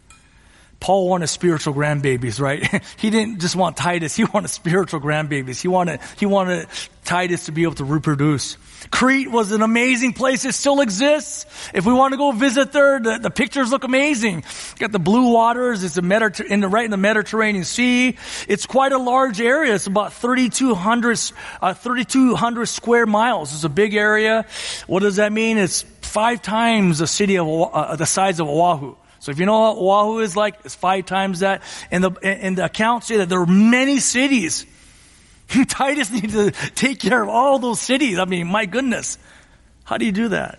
Paul 0.78 1.08
wanted 1.08 1.26
spiritual 1.26 1.74
grandbabies, 1.74 2.40
right? 2.40 2.82
he 2.96 3.10
didn't 3.10 3.40
just 3.40 3.54
want 3.54 3.76
Titus, 3.76 4.16
he 4.16 4.24
wanted 4.24 4.48
spiritual 4.48 5.00
grandbabies. 5.00 5.60
He 5.60 5.68
wanted, 5.68 6.00
he 6.18 6.24
wanted 6.24 6.66
Titus 7.04 7.46
to 7.46 7.52
be 7.52 7.64
able 7.64 7.74
to 7.74 7.84
reproduce. 7.84 8.56
Crete 8.90 9.30
was 9.30 9.52
an 9.52 9.62
amazing 9.62 10.12
place. 10.14 10.44
It 10.44 10.54
still 10.54 10.80
exists. 10.80 11.46
If 11.74 11.84
we 11.84 11.92
want 11.92 12.12
to 12.12 12.18
go 12.18 12.32
visit 12.32 12.72
there, 12.72 12.98
the, 12.98 13.18
the 13.18 13.30
pictures 13.30 13.70
look 13.70 13.84
amazing. 13.84 14.44
Got 14.78 14.92
the 14.92 14.98
blue 14.98 15.32
waters. 15.32 15.84
It's 15.84 15.96
Mediter- 15.98 16.46
in 16.46 16.60
the, 16.60 16.68
right 16.68 16.84
in 16.84 16.90
the 16.90 16.96
Mediterranean 16.96 17.64
Sea. 17.64 18.16
It's 18.48 18.66
quite 18.66 18.92
a 18.92 18.98
large 18.98 19.40
area. 19.40 19.74
It's 19.74 19.86
about 19.86 20.14
3,200, 20.14 21.20
uh, 21.60 21.74
3,200 21.74 22.66
square 22.66 23.06
miles. 23.06 23.54
It's 23.54 23.64
a 23.64 23.68
big 23.68 23.94
area. 23.94 24.46
What 24.86 25.00
does 25.00 25.16
that 25.16 25.32
mean? 25.32 25.58
It's 25.58 25.82
five 26.00 26.42
times 26.42 26.98
the 26.98 27.06
city 27.06 27.38
of, 27.38 27.48
uh, 27.48 27.96
the 27.96 28.06
size 28.06 28.40
of 28.40 28.48
Oahu. 28.48 28.96
So 29.20 29.30
if 29.30 29.38
you 29.38 29.44
know 29.44 29.72
what 29.72 29.76
Oahu 29.76 30.20
is 30.20 30.34
like, 30.34 30.56
it's 30.64 30.74
five 30.74 31.04
times 31.04 31.40
that. 31.40 31.62
And 31.90 32.02
the, 32.02 32.10
and 32.22 32.56
the 32.56 32.64
accounts 32.64 33.08
say 33.08 33.18
that 33.18 33.28
there 33.28 33.40
are 33.40 33.46
many 33.46 33.98
cities 34.00 34.64
Titus 35.68 36.10
needs 36.10 36.32
to 36.34 36.50
take 36.74 37.00
care 37.00 37.22
of 37.22 37.28
all 37.28 37.58
those 37.58 37.80
cities. 37.80 38.18
I 38.18 38.24
mean, 38.24 38.46
my 38.46 38.66
goodness. 38.66 39.18
How 39.84 39.98
do 39.98 40.04
you 40.04 40.12
do 40.12 40.28
that? 40.28 40.58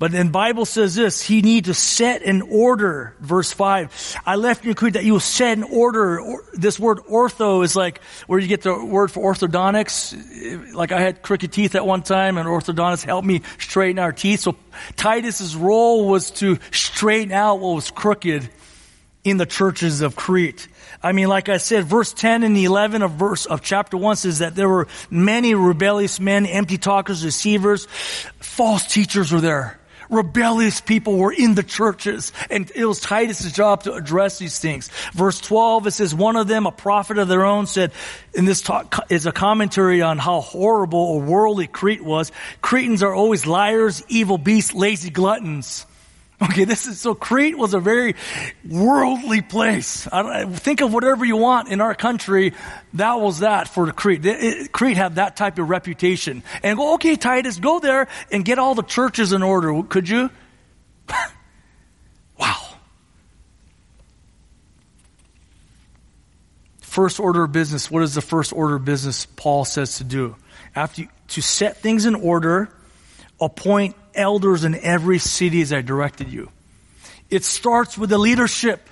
But 0.00 0.12
then 0.12 0.30
Bible 0.30 0.64
says 0.64 0.94
this, 0.94 1.20
he 1.20 1.42
need 1.42 1.66
to 1.66 1.74
set 1.74 2.22
in 2.22 2.40
order, 2.40 3.14
verse 3.20 3.52
5. 3.52 4.16
I 4.24 4.36
left 4.36 4.64
you 4.64 4.72
that 4.72 5.04
you 5.04 5.12
will 5.12 5.20
set 5.20 5.58
in 5.58 5.62
order. 5.62 6.22
This 6.54 6.80
word 6.80 7.00
ortho 7.00 7.62
is 7.62 7.76
like 7.76 8.02
where 8.26 8.38
you 8.38 8.48
get 8.48 8.62
the 8.62 8.82
word 8.82 9.10
for 9.10 9.34
orthodontics. 9.34 10.72
Like 10.72 10.90
I 10.90 11.00
had 11.02 11.20
crooked 11.20 11.52
teeth 11.52 11.74
at 11.74 11.84
one 11.84 12.02
time 12.02 12.38
and 12.38 12.48
orthodontist 12.48 13.04
helped 13.04 13.26
me 13.26 13.42
straighten 13.58 13.98
our 13.98 14.12
teeth. 14.12 14.40
So 14.40 14.56
Titus's 14.96 15.54
role 15.54 16.08
was 16.08 16.30
to 16.32 16.58
straighten 16.70 17.32
out 17.32 17.60
what 17.60 17.74
was 17.74 17.90
crooked 17.90 18.48
in 19.24 19.36
the 19.36 19.46
churches 19.46 20.00
of 20.00 20.16
Crete. 20.16 20.68
I 21.02 21.12
mean, 21.12 21.28
like 21.28 21.48
I 21.48 21.58
said, 21.58 21.84
verse 21.84 22.12
10 22.12 22.42
and 22.42 22.56
11 22.56 23.02
of 23.02 23.12
verse, 23.12 23.46
of 23.46 23.62
chapter 23.62 23.96
1 23.96 24.16
says 24.16 24.38
that 24.38 24.54
there 24.54 24.68
were 24.68 24.88
many 25.10 25.54
rebellious 25.54 26.20
men, 26.20 26.46
empty 26.46 26.78
talkers, 26.78 27.22
deceivers, 27.22 27.86
false 28.38 28.86
teachers 28.86 29.32
were 29.32 29.40
there. 29.40 29.78
Rebellious 30.08 30.80
people 30.80 31.16
were 31.18 31.32
in 31.32 31.54
the 31.54 31.62
churches, 31.62 32.32
and 32.50 32.68
it 32.74 32.84
was 32.84 32.98
Titus' 32.98 33.52
job 33.52 33.84
to 33.84 33.92
address 33.92 34.38
these 34.38 34.58
things. 34.58 34.90
Verse 35.12 35.40
12, 35.40 35.86
it 35.86 35.90
says, 35.92 36.12
one 36.12 36.34
of 36.34 36.48
them, 36.48 36.66
a 36.66 36.72
prophet 36.72 37.18
of 37.18 37.28
their 37.28 37.44
own, 37.44 37.66
said, 37.66 37.92
and 38.36 38.48
this 38.48 38.60
talk 38.60 39.06
is 39.08 39.26
a 39.26 39.32
commentary 39.32 40.02
on 40.02 40.18
how 40.18 40.40
horrible 40.40 40.98
or 40.98 41.20
worldly 41.20 41.68
Crete 41.68 42.02
was. 42.02 42.32
Cretans 42.60 43.04
are 43.04 43.14
always 43.14 43.46
liars, 43.46 44.02
evil 44.08 44.36
beasts, 44.36 44.74
lazy 44.74 45.10
gluttons. 45.10 45.86
Okay, 46.50 46.64
this 46.64 46.86
is, 46.86 46.98
so 46.98 47.14
Crete 47.14 47.58
was 47.58 47.74
a 47.74 47.80
very 47.80 48.14
worldly 48.66 49.42
place. 49.42 50.08
think 50.54 50.80
of 50.80 50.92
whatever 50.92 51.22
you 51.24 51.36
want 51.36 51.68
in 51.68 51.82
our 51.82 51.94
country. 51.94 52.54
That 52.94 53.20
was 53.20 53.40
that 53.40 53.68
for 53.68 53.92
Crete. 53.92 54.24
It, 54.24 54.72
Crete 54.72 54.96
had 54.96 55.16
that 55.16 55.36
type 55.36 55.58
of 55.58 55.68
reputation. 55.68 56.42
And 56.62 56.78
go, 56.78 56.94
okay, 56.94 57.16
Titus, 57.16 57.58
go 57.58 57.78
there 57.78 58.08
and 58.32 58.42
get 58.42 58.58
all 58.58 58.74
the 58.74 58.82
churches 58.82 59.34
in 59.34 59.42
order. 59.42 59.82
Could 59.82 60.08
you? 60.08 60.30
wow. 62.38 62.56
First 66.80 67.20
order 67.20 67.44
of 67.44 67.52
business. 67.52 67.90
What 67.90 68.02
is 68.02 68.14
the 68.14 68.22
first 68.22 68.54
order 68.54 68.76
of 68.76 68.84
business 68.86 69.26
Paul 69.26 69.66
says 69.66 69.98
to 69.98 70.04
do? 70.04 70.36
After 70.74 71.02
you, 71.02 71.08
to 71.28 71.42
set 71.42 71.76
things 71.76 72.06
in 72.06 72.14
order, 72.14 72.70
appoint 73.38 73.94
elders 74.14 74.64
in 74.64 74.74
every 74.74 75.18
city 75.18 75.62
as 75.62 75.72
I 75.72 75.80
directed 75.82 76.28
you. 76.32 76.50
It 77.30 77.44
starts 77.44 77.96
with 77.96 78.10
the 78.10 78.18
leadership. 78.18 78.88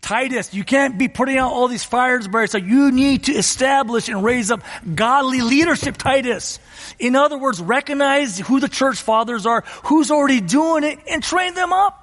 Titus, 0.00 0.52
you 0.52 0.64
can't 0.64 0.98
be 0.98 1.08
putting 1.08 1.38
out 1.38 1.50
all 1.50 1.66
these 1.66 1.82
fires 1.82 2.28
burning. 2.28 2.48
So 2.48 2.58
you 2.58 2.92
need 2.92 3.24
to 3.24 3.32
establish 3.32 4.08
and 4.10 4.22
raise 4.22 4.50
up 4.50 4.60
godly 4.94 5.40
leadership, 5.40 5.96
Titus. 5.96 6.58
In 6.98 7.16
other 7.16 7.38
words, 7.38 7.58
recognize 7.58 8.38
who 8.38 8.60
the 8.60 8.68
church 8.68 9.00
fathers 9.00 9.46
are, 9.46 9.64
who's 9.84 10.10
already 10.10 10.42
doing 10.42 10.84
it, 10.84 10.98
and 11.10 11.22
train 11.22 11.54
them 11.54 11.72
up. 11.72 12.00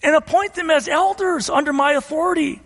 And 0.00 0.14
appoint 0.14 0.54
them 0.54 0.70
as 0.70 0.86
elders 0.86 1.50
under 1.50 1.72
my 1.72 1.94
authority. 1.94 2.60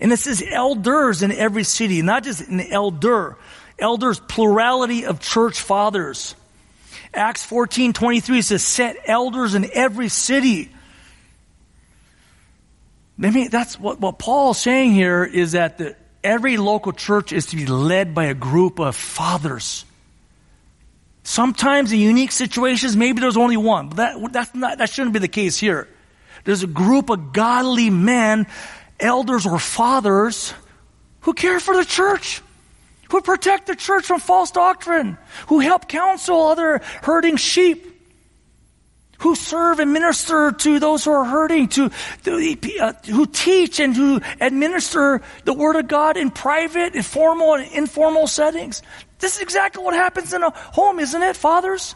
And 0.00 0.12
it 0.12 0.18
says 0.18 0.44
elders 0.46 1.22
in 1.22 1.32
every 1.32 1.64
city, 1.64 2.02
not 2.02 2.24
just 2.24 2.46
an 2.46 2.60
elder. 2.60 3.38
Elders, 3.78 4.20
plurality 4.20 5.06
of 5.06 5.20
church 5.20 5.60
fathers. 5.60 6.34
Acts 7.16 7.44
14, 7.44 7.92
23 7.92 8.42
says, 8.42 8.62
set 8.62 8.96
elders 9.06 9.54
in 9.54 9.68
every 9.72 10.08
city. 10.08 10.70
I 13.22 13.30
mean, 13.30 13.48
that's 13.50 13.80
what, 13.80 13.98
what 14.00 14.18
Paul's 14.18 14.58
saying 14.60 14.92
here 14.92 15.24
is 15.24 15.52
that 15.52 15.78
the, 15.78 15.96
every 16.22 16.58
local 16.58 16.92
church 16.92 17.32
is 17.32 17.46
to 17.46 17.56
be 17.56 17.66
led 17.66 18.14
by 18.14 18.24
a 18.24 18.34
group 18.34 18.78
of 18.78 18.94
fathers. 18.94 19.84
Sometimes 21.22 21.90
in 21.92 21.98
unique 21.98 22.32
situations, 22.32 22.94
maybe 22.94 23.20
there's 23.20 23.36
only 23.36 23.56
one, 23.56 23.88
but 23.88 23.96
that, 23.96 24.32
that's 24.32 24.54
not, 24.54 24.78
that 24.78 24.90
shouldn't 24.90 25.12
be 25.12 25.18
the 25.18 25.28
case 25.28 25.56
here. 25.56 25.88
There's 26.44 26.62
a 26.62 26.68
group 26.68 27.10
of 27.10 27.32
godly 27.32 27.90
men, 27.90 28.46
elders 29.00 29.46
or 29.46 29.58
fathers, 29.58 30.54
who 31.20 31.32
care 31.32 31.58
for 31.58 31.74
the 31.74 31.84
church 31.84 32.42
who 33.10 33.20
protect 33.20 33.66
the 33.66 33.76
church 33.76 34.06
from 34.06 34.20
false 34.20 34.50
doctrine, 34.50 35.18
who 35.48 35.60
help 35.60 35.88
counsel 35.88 36.46
other 36.46 36.80
hurting 37.02 37.36
sheep, 37.36 37.96
who 39.18 39.34
serve 39.34 39.78
and 39.78 39.92
minister 39.92 40.52
to 40.52 40.78
those 40.78 41.04
who 41.04 41.10
are 41.10 41.24
hurting, 41.24 41.68
to, 41.68 41.90
uh, 42.80 42.92
who 43.06 43.26
teach 43.26 43.80
and 43.80 43.96
who 43.96 44.20
administer 44.40 45.22
the 45.44 45.54
word 45.54 45.76
of 45.76 45.88
God 45.88 46.16
in 46.16 46.30
private, 46.30 46.94
in 46.94 47.02
formal 47.02 47.54
and 47.54 47.72
informal 47.72 48.26
settings. 48.26 48.82
This 49.18 49.36
is 49.36 49.42
exactly 49.42 49.82
what 49.82 49.94
happens 49.94 50.32
in 50.32 50.42
a 50.42 50.50
home, 50.50 50.98
isn't 50.98 51.22
it, 51.22 51.36
fathers? 51.36 51.94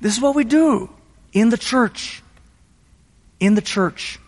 This 0.00 0.16
is 0.16 0.20
what 0.20 0.34
we 0.34 0.44
do 0.44 0.90
in 1.32 1.48
the 1.48 1.56
church. 1.56 2.22
In 3.38 3.54
the 3.54 3.62
church. 3.62 4.18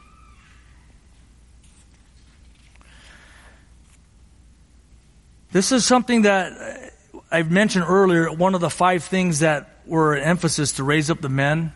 This 5.53 5.70
is 5.70 5.84
something 5.84 6.22
that 6.22 6.53
uh, 7.14 7.18
I've 7.30 7.50
mentioned 7.50 7.84
earlier, 7.86 8.32
one 8.32 8.55
of 8.55 8.62
the 8.62 8.70
five 8.70 9.05
things 9.05 9.40
that 9.40 9.68
were 9.84 10.14
an 10.14 10.22
emphasis 10.22 10.72
to 10.72 10.82
raise 10.82 11.11
up 11.11 11.20
the 11.20 11.28
men. 11.28 11.74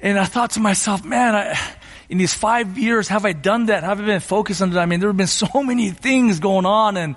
And 0.00 0.18
I 0.18 0.24
thought 0.24 0.50
to 0.52 0.60
myself, 0.60 1.04
man, 1.04 1.36
I, 1.36 1.56
in 2.08 2.18
these 2.18 2.34
five 2.34 2.76
years 2.76 3.06
have 3.06 3.24
I 3.24 3.34
done 3.34 3.66
that? 3.66 3.84
Have 3.84 4.00
I 4.00 4.04
been 4.04 4.20
focused 4.20 4.60
on 4.62 4.70
that? 4.70 4.80
I 4.80 4.86
mean, 4.86 4.98
there 4.98 5.08
have 5.08 5.16
been 5.16 5.26
so 5.28 5.62
many 5.62 5.90
things 5.90 6.40
going 6.40 6.66
on 6.66 6.96
and 6.96 7.14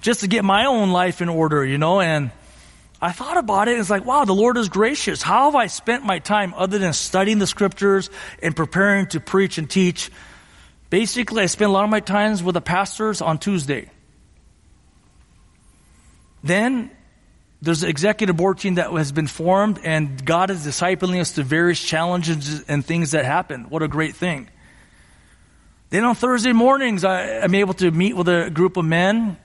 just 0.00 0.20
to 0.20 0.28
get 0.28 0.46
my 0.46 0.64
own 0.64 0.92
life 0.92 1.20
in 1.20 1.28
order, 1.28 1.62
you 1.62 1.76
know, 1.76 2.00
and 2.00 2.30
I 2.98 3.12
thought 3.12 3.36
about 3.36 3.68
it. 3.68 3.72
And 3.72 3.80
it's 3.80 3.90
like, 3.90 4.06
wow, 4.06 4.24
the 4.24 4.32
Lord 4.32 4.56
is 4.56 4.70
gracious. 4.70 5.20
How 5.20 5.50
have 5.50 5.54
I 5.54 5.66
spent 5.66 6.06
my 6.06 6.20
time 6.20 6.54
other 6.56 6.78
than 6.78 6.94
studying 6.94 7.38
the 7.38 7.46
scriptures 7.46 8.08
and 8.42 8.56
preparing 8.56 9.08
to 9.08 9.20
preach 9.20 9.58
and 9.58 9.68
teach? 9.68 10.10
Basically, 10.88 11.42
I 11.42 11.46
spend 11.46 11.68
a 11.68 11.72
lot 11.74 11.84
of 11.84 11.90
my 11.90 12.00
times 12.00 12.42
with 12.42 12.54
the 12.54 12.62
pastors 12.62 13.20
on 13.20 13.36
Tuesday. 13.38 13.90
Then 16.42 16.90
there's 17.62 17.84
an 17.84 17.90
executive 17.90 18.36
board 18.36 18.58
team 18.58 18.74
that 18.74 18.90
has 18.90 19.12
been 19.12 19.28
formed, 19.28 19.78
and 19.84 20.24
God 20.24 20.50
is 20.50 20.66
discipling 20.66 21.20
us 21.20 21.32
to 21.32 21.44
various 21.44 21.80
challenges 21.80 22.64
and 22.64 22.84
things 22.84 23.12
that 23.12 23.24
happen. 23.24 23.64
What 23.64 23.82
a 23.82 23.88
great 23.88 24.16
thing. 24.16 24.48
Then 25.90 26.04
on 26.04 26.14
Thursday 26.14 26.52
mornings, 26.52 27.04
I, 27.04 27.22
am 27.22 27.54
able 27.54 27.74
to 27.74 27.90
meet 27.90 28.16
with 28.16 28.28
a 28.28 28.50
group 28.50 28.76
of 28.76 28.84
men 28.84 29.36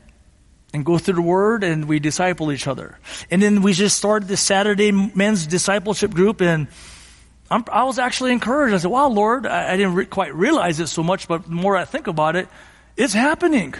and 0.73 0.83
go 0.83 0.97
through 0.97 1.15
the 1.15 1.21
Word, 1.21 1.63
and 1.63 1.85
we 1.85 1.99
disciple 1.99 2.51
each 2.51 2.67
other. 2.67 2.97
And 3.29 3.41
then 3.41 3.61
we 3.61 3.73
just 3.73 3.97
started 3.97 4.27
this 4.27 4.41
Saturday 4.41 4.91
men's 4.91 5.45
discipleship 5.45 6.11
group, 6.11 6.41
and 6.41 6.67
I'm, 7.51 7.63
i 7.71 7.83
was 7.83 7.99
actually 7.99 8.31
encouraged. 8.31 8.73
I 8.73 8.77
said, 8.77 8.91
"Wow, 8.91 9.09
Lord, 9.09 9.45
I, 9.45 9.73
I 9.73 9.77
didn't 9.77 9.93
re- 9.93 10.05
quite 10.05 10.33
realize 10.33 10.79
it 10.79 10.87
so 10.87 11.03
much, 11.03 11.27
but 11.27 11.43
the 11.43 11.51
more 11.51 11.77
I 11.77 11.85
think 11.85 12.07
about 12.07 12.35
it, 12.35 12.47
it's 12.95 13.13
happening." 13.13 13.75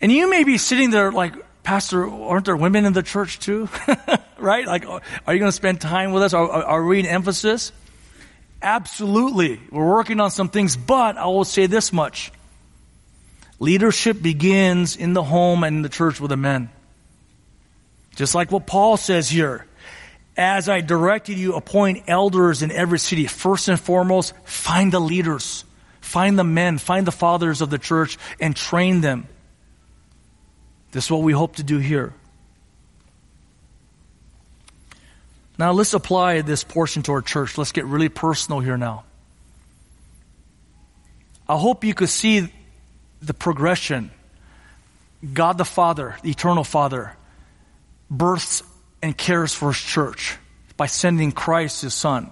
And 0.00 0.10
you 0.10 0.28
may 0.30 0.42
be 0.44 0.58
sitting 0.58 0.90
there 0.90 1.12
like, 1.12 1.34
Pastor, 1.62 2.08
aren't 2.08 2.46
there 2.46 2.56
women 2.56 2.84
in 2.84 2.92
the 2.92 3.02
church 3.02 3.38
too? 3.38 3.68
right? 4.38 4.66
Like, 4.66 4.84
are 4.86 5.00
you 5.32 5.38
going 5.38 5.50
to 5.50 5.52
spend 5.52 5.80
time 5.80 6.12
with 6.12 6.22
us? 6.22 6.34
Are, 6.34 6.48
are, 6.48 6.84
we 6.84 6.98
in 6.98 7.06
emphasis? 7.06 7.72
Absolutely. 8.60 9.60
We're 9.70 9.88
working 9.88 10.20
on 10.20 10.30
some 10.30 10.48
things, 10.48 10.76
but 10.76 11.16
I 11.16 11.26
will 11.26 11.44
say 11.44 11.66
this 11.66 11.92
much. 11.92 12.32
Leadership 13.60 14.20
begins 14.20 14.96
in 14.96 15.12
the 15.12 15.22
home 15.22 15.62
and 15.62 15.76
in 15.76 15.82
the 15.82 15.88
church 15.88 16.20
with 16.20 16.30
the 16.30 16.36
men. 16.36 16.68
Just 18.16 18.34
like 18.34 18.50
what 18.50 18.66
Paul 18.66 18.96
says 18.96 19.28
here. 19.28 19.66
As 20.36 20.68
I 20.68 20.80
directed 20.80 21.38
you, 21.38 21.54
appoint 21.54 22.04
elders 22.08 22.62
in 22.62 22.72
every 22.72 22.98
city. 22.98 23.26
First 23.26 23.68
and 23.68 23.78
foremost, 23.78 24.34
find 24.44 24.90
the 24.90 25.00
leaders. 25.00 25.64
Find 26.00 26.38
the 26.38 26.44
men, 26.44 26.78
find 26.78 27.06
the 27.06 27.12
fathers 27.12 27.60
of 27.60 27.70
the 27.70 27.78
church, 27.78 28.18
and 28.40 28.56
train 28.56 29.00
them. 29.00 29.28
This 30.92 31.06
is 31.06 31.10
what 31.10 31.22
we 31.22 31.32
hope 31.32 31.56
to 31.56 31.62
do 31.62 31.78
here. 31.78 32.14
Now 35.58 35.72
let's 35.72 35.94
apply 35.94 36.42
this 36.42 36.64
portion 36.64 37.02
to 37.04 37.12
our 37.12 37.22
church. 37.22 37.58
Let's 37.58 37.72
get 37.72 37.86
really 37.86 38.08
personal 38.08 38.60
here 38.60 38.76
now. 38.76 39.04
I 41.48 41.58
hope 41.58 41.84
you 41.84 41.94
could 41.94 42.08
see 42.08 42.52
the 43.20 43.34
progression. 43.34 44.10
God 45.32 45.58
the 45.58 45.64
Father, 45.64 46.16
the 46.22 46.30
eternal 46.30 46.64
Father, 46.64 47.16
births 48.10 48.62
and 49.02 49.16
cares 49.16 49.54
for 49.54 49.72
his 49.72 49.80
church 49.80 50.36
by 50.76 50.86
sending 50.86 51.32
Christ 51.32 51.82
his 51.82 51.94
Son. 51.94 52.30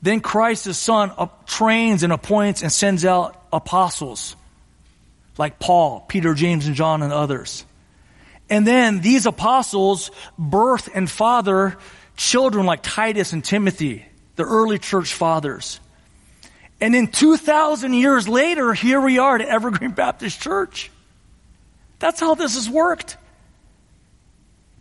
Then 0.00 0.20
Christ 0.20 0.66
his 0.66 0.78
Son 0.78 1.12
trains 1.46 2.02
and 2.02 2.12
appoints 2.12 2.62
and 2.62 2.70
sends 2.70 3.04
out 3.04 3.42
apostles 3.52 4.36
like 5.38 5.58
Paul, 5.58 6.00
Peter, 6.08 6.34
James, 6.34 6.66
and 6.66 6.76
John, 6.76 7.02
and 7.02 7.12
others. 7.12 7.64
And 8.50 8.66
then 8.66 9.00
these 9.00 9.26
apostles 9.26 10.10
birth 10.38 10.88
and 10.94 11.10
father 11.10 11.76
children 12.16 12.66
like 12.66 12.80
Titus 12.82 13.32
and 13.32 13.44
Timothy, 13.44 14.06
the 14.36 14.44
early 14.44 14.78
church 14.78 15.12
fathers. 15.14 15.80
And 16.80 16.94
then 16.94 17.06
2,000 17.08 17.94
years 17.94 18.28
later, 18.28 18.74
here 18.74 19.00
we 19.00 19.18
are 19.18 19.36
at 19.36 19.42
Evergreen 19.42 19.90
Baptist 19.94 20.40
Church. 20.40 20.90
That's 21.98 22.20
how 22.20 22.34
this 22.34 22.54
has 22.54 22.68
worked. 22.68 23.16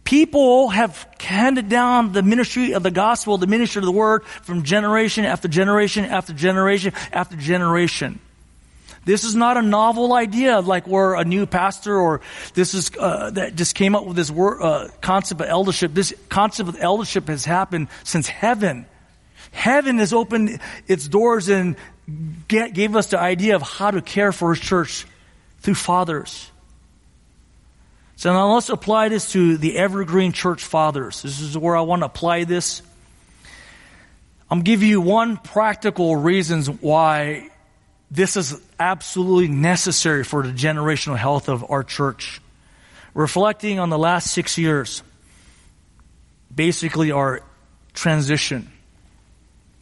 People 0.04 0.70
have 0.70 1.08
handed 1.20 1.70
down 1.70 2.12
the 2.12 2.22
ministry 2.22 2.74
of 2.74 2.84
the 2.84 2.92
gospel, 2.92 3.38
the 3.38 3.48
ministry 3.48 3.80
of 3.80 3.86
the 3.86 3.92
word 3.92 4.26
from 4.26 4.64
generation 4.64 5.24
after 5.24 5.48
generation 5.48 6.04
after 6.04 6.34
generation 6.34 6.94
after 7.14 7.38
generation. 7.38 8.20
This 9.06 9.26
is 9.26 9.36
not 9.36 9.58
a 9.58 9.62
novel 9.62 10.14
idea 10.14 10.62
like 10.62 10.88
we're 10.88 11.16
a 11.16 11.26
new 11.26 11.46
pastor 11.46 11.98
or 11.98 12.22
this 12.54 12.74
is, 12.74 12.92
uh, 12.98 13.32
that 13.32 13.56
just 13.56 13.76
came 13.76 13.96
up 13.96 14.06
with 14.06 14.16
this 14.16 14.32
word, 14.32 14.62
uh, 14.62 14.88
concept 15.02 15.42
of 15.42 15.48
eldership. 15.48 15.94
This 15.94 16.14
concept 16.30 16.70
of 16.70 16.78
eldership 16.80 17.28
has 17.28 17.44
happened 17.44 17.90
since 18.04 18.28
heaven. 18.28 18.86
Heaven 19.52 20.00
has 20.00 20.14
opened 20.14 20.60
its 20.88 21.08
doors 21.08 21.50
and 21.50 21.76
get, 22.48 22.74
gave 22.74 22.96
us 22.96 23.08
the 23.08 23.20
idea 23.20 23.56
of 23.56 23.62
how 23.62 23.92
to 23.92 24.02
care 24.02 24.32
for 24.32 24.54
his 24.54 24.64
church 24.64 25.06
through 25.60 25.76
fathers. 25.76 26.50
So 28.16 28.32
now 28.32 28.54
let's 28.54 28.70
apply 28.70 29.10
this 29.10 29.32
to 29.34 29.58
the 29.58 29.78
Evergreen 29.78 30.32
Church 30.32 30.64
Fathers. 30.64 31.24
This 31.24 31.42
is 31.42 31.58
where 31.58 31.76
I 31.76 31.82
want 31.82 32.04
to 32.04 32.06
apply 32.06 32.46
this. 32.46 32.82
I'm 34.50 34.62
giving 34.62 34.88
you 34.88 35.02
one 35.02 35.36
practical 35.38 36.16
reasons 36.16 36.70
why 36.70 37.50
this 38.14 38.38
is 38.38 38.62
absolutely 38.80 39.48
necessary 39.48 40.24
for 40.24 40.44
the 40.44 40.54
generational 40.54 41.18
health 41.18 41.50
of 41.50 41.70
our 41.72 41.84
church. 41.84 42.40
Reflecting 43.16 43.80
on 43.80 43.90
the 43.90 43.98
last 43.98 44.32
six 44.32 44.56
years, 44.56 45.02
basically 46.54 47.12
our 47.12 47.42
transition. 47.94 48.72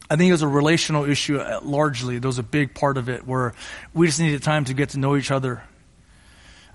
I 0.08 0.16
think 0.16 0.30
it 0.30 0.32
was 0.32 0.42
a 0.42 0.48
relational 0.48 1.04
issue 1.04 1.42
largely. 1.62 2.18
There 2.18 2.28
was 2.28 2.38
a 2.38 2.42
big 2.42 2.74
part 2.74 2.96
of 2.96 3.10
it 3.10 3.26
where 3.26 3.52
we 3.92 4.06
just 4.06 4.18
needed 4.18 4.42
time 4.42 4.64
to 4.64 4.74
get 4.74 4.90
to 4.90 4.98
know 4.98 5.16
each 5.16 5.30
other. 5.30 5.62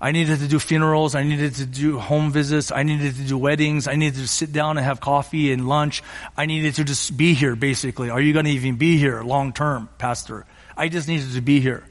I 0.00 0.12
needed 0.12 0.38
to 0.38 0.46
do 0.46 0.60
funerals. 0.60 1.16
I 1.16 1.24
needed 1.24 1.56
to 1.56 1.66
do 1.66 1.98
home 1.98 2.30
visits. 2.30 2.70
I 2.70 2.84
needed 2.84 3.16
to 3.16 3.22
do 3.22 3.36
weddings. 3.36 3.88
I 3.88 3.96
needed 3.96 4.20
to 4.20 4.28
sit 4.28 4.52
down 4.52 4.78
and 4.78 4.84
have 4.84 5.00
coffee 5.00 5.50
and 5.50 5.68
lunch. 5.68 6.04
I 6.36 6.46
needed 6.46 6.76
to 6.76 6.84
just 6.84 7.16
be 7.16 7.34
here, 7.34 7.56
basically. 7.56 8.10
Are 8.10 8.20
you 8.20 8.32
going 8.32 8.44
to 8.44 8.52
even 8.52 8.76
be 8.76 8.96
here 8.96 9.22
long 9.22 9.52
term, 9.52 9.88
Pastor? 9.98 10.46
I 10.78 10.88
just 10.88 11.08
needed 11.08 11.32
to 11.32 11.40
be 11.40 11.60
here. 11.60 11.84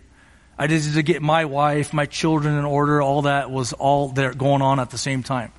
I 0.57 0.67
just 0.67 0.87
needed 0.87 0.97
to 0.97 1.03
get 1.03 1.21
my 1.21 1.45
wife, 1.45 1.93
my 1.93 2.05
children 2.05 2.57
in 2.57 2.65
order. 2.65 3.01
All 3.01 3.23
that 3.23 3.51
was 3.51 3.73
all 3.73 4.07
there 4.07 4.33
going 4.33 4.61
on 4.61 4.79
at 4.79 4.89
the 4.89 4.97
same 4.97 5.21
time. 5.21 5.51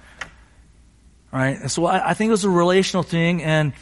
Right? 1.30 1.60
And 1.60 1.70
so 1.70 1.84
I, 1.84 2.10
I 2.10 2.14
think 2.14 2.28
it 2.28 2.32
was 2.32 2.44
a 2.44 2.50
relational 2.50 3.02
thing. 3.02 3.42
And 3.42 3.74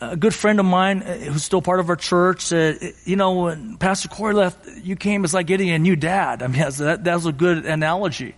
a 0.00 0.16
good 0.16 0.34
friend 0.34 0.60
of 0.60 0.66
mine 0.66 1.02
uh, 1.02 1.16
who's 1.16 1.44
still 1.44 1.62
part 1.62 1.80
of 1.80 1.88
our 1.88 1.96
church 1.96 2.42
said, 2.42 2.78
you 3.04 3.16
know, 3.16 3.44
when 3.44 3.76
Pastor 3.78 4.08
Corey 4.08 4.34
left, 4.34 4.66
you 4.82 4.96
came 4.96 5.24
as 5.24 5.32
like 5.32 5.46
getting 5.46 5.70
a 5.70 5.78
new 5.78 5.96
dad. 5.96 6.42
I 6.42 6.48
mean, 6.48 6.60
that, 6.60 7.04
that 7.04 7.14
was 7.14 7.26
a 7.26 7.32
good 7.32 7.66
analogy. 7.66 8.34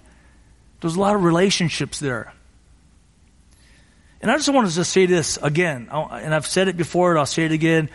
There's 0.81 0.97
a 0.97 1.01
lot 1.01 1.15
of 1.15 1.25
relationships 1.25 2.01
there. 2.01 2.33
And 4.23 4.31
I 4.31 4.37
just 4.37 4.51
wanted 4.51 4.69
to 4.69 4.75
just 4.75 4.93
say 4.93 5.07
this 5.07 5.39
again, 5.39 5.89
and 5.91 6.35
I've 6.35 6.47
said 6.47 6.69
it 6.69 6.77
before, 6.77 7.11
and 7.11 7.19
I'll 7.19 7.25
say 7.25 7.47
it 7.47 7.53
again. 7.53 7.89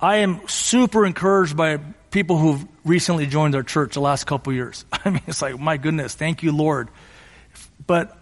I 0.00 0.18
am 0.18 0.46
super 0.46 1.04
encouraged 1.04 1.56
by 1.56 1.80
people 2.10 2.38
who've 2.38 2.64
recently 2.84 3.26
joined 3.26 3.54
our 3.54 3.62
church 3.62 3.94
the 3.94 4.00
last 4.00 4.26
couple 4.26 4.52
years. 4.52 4.84
I 4.92 5.10
mean, 5.10 5.22
it's 5.26 5.42
like, 5.42 5.58
my 5.58 5.76
goodness, 5.76 6.14
thank 6.14 6.42
you, 6.42 6.52
Lord. 6.52 6.88
But 7.86 8.16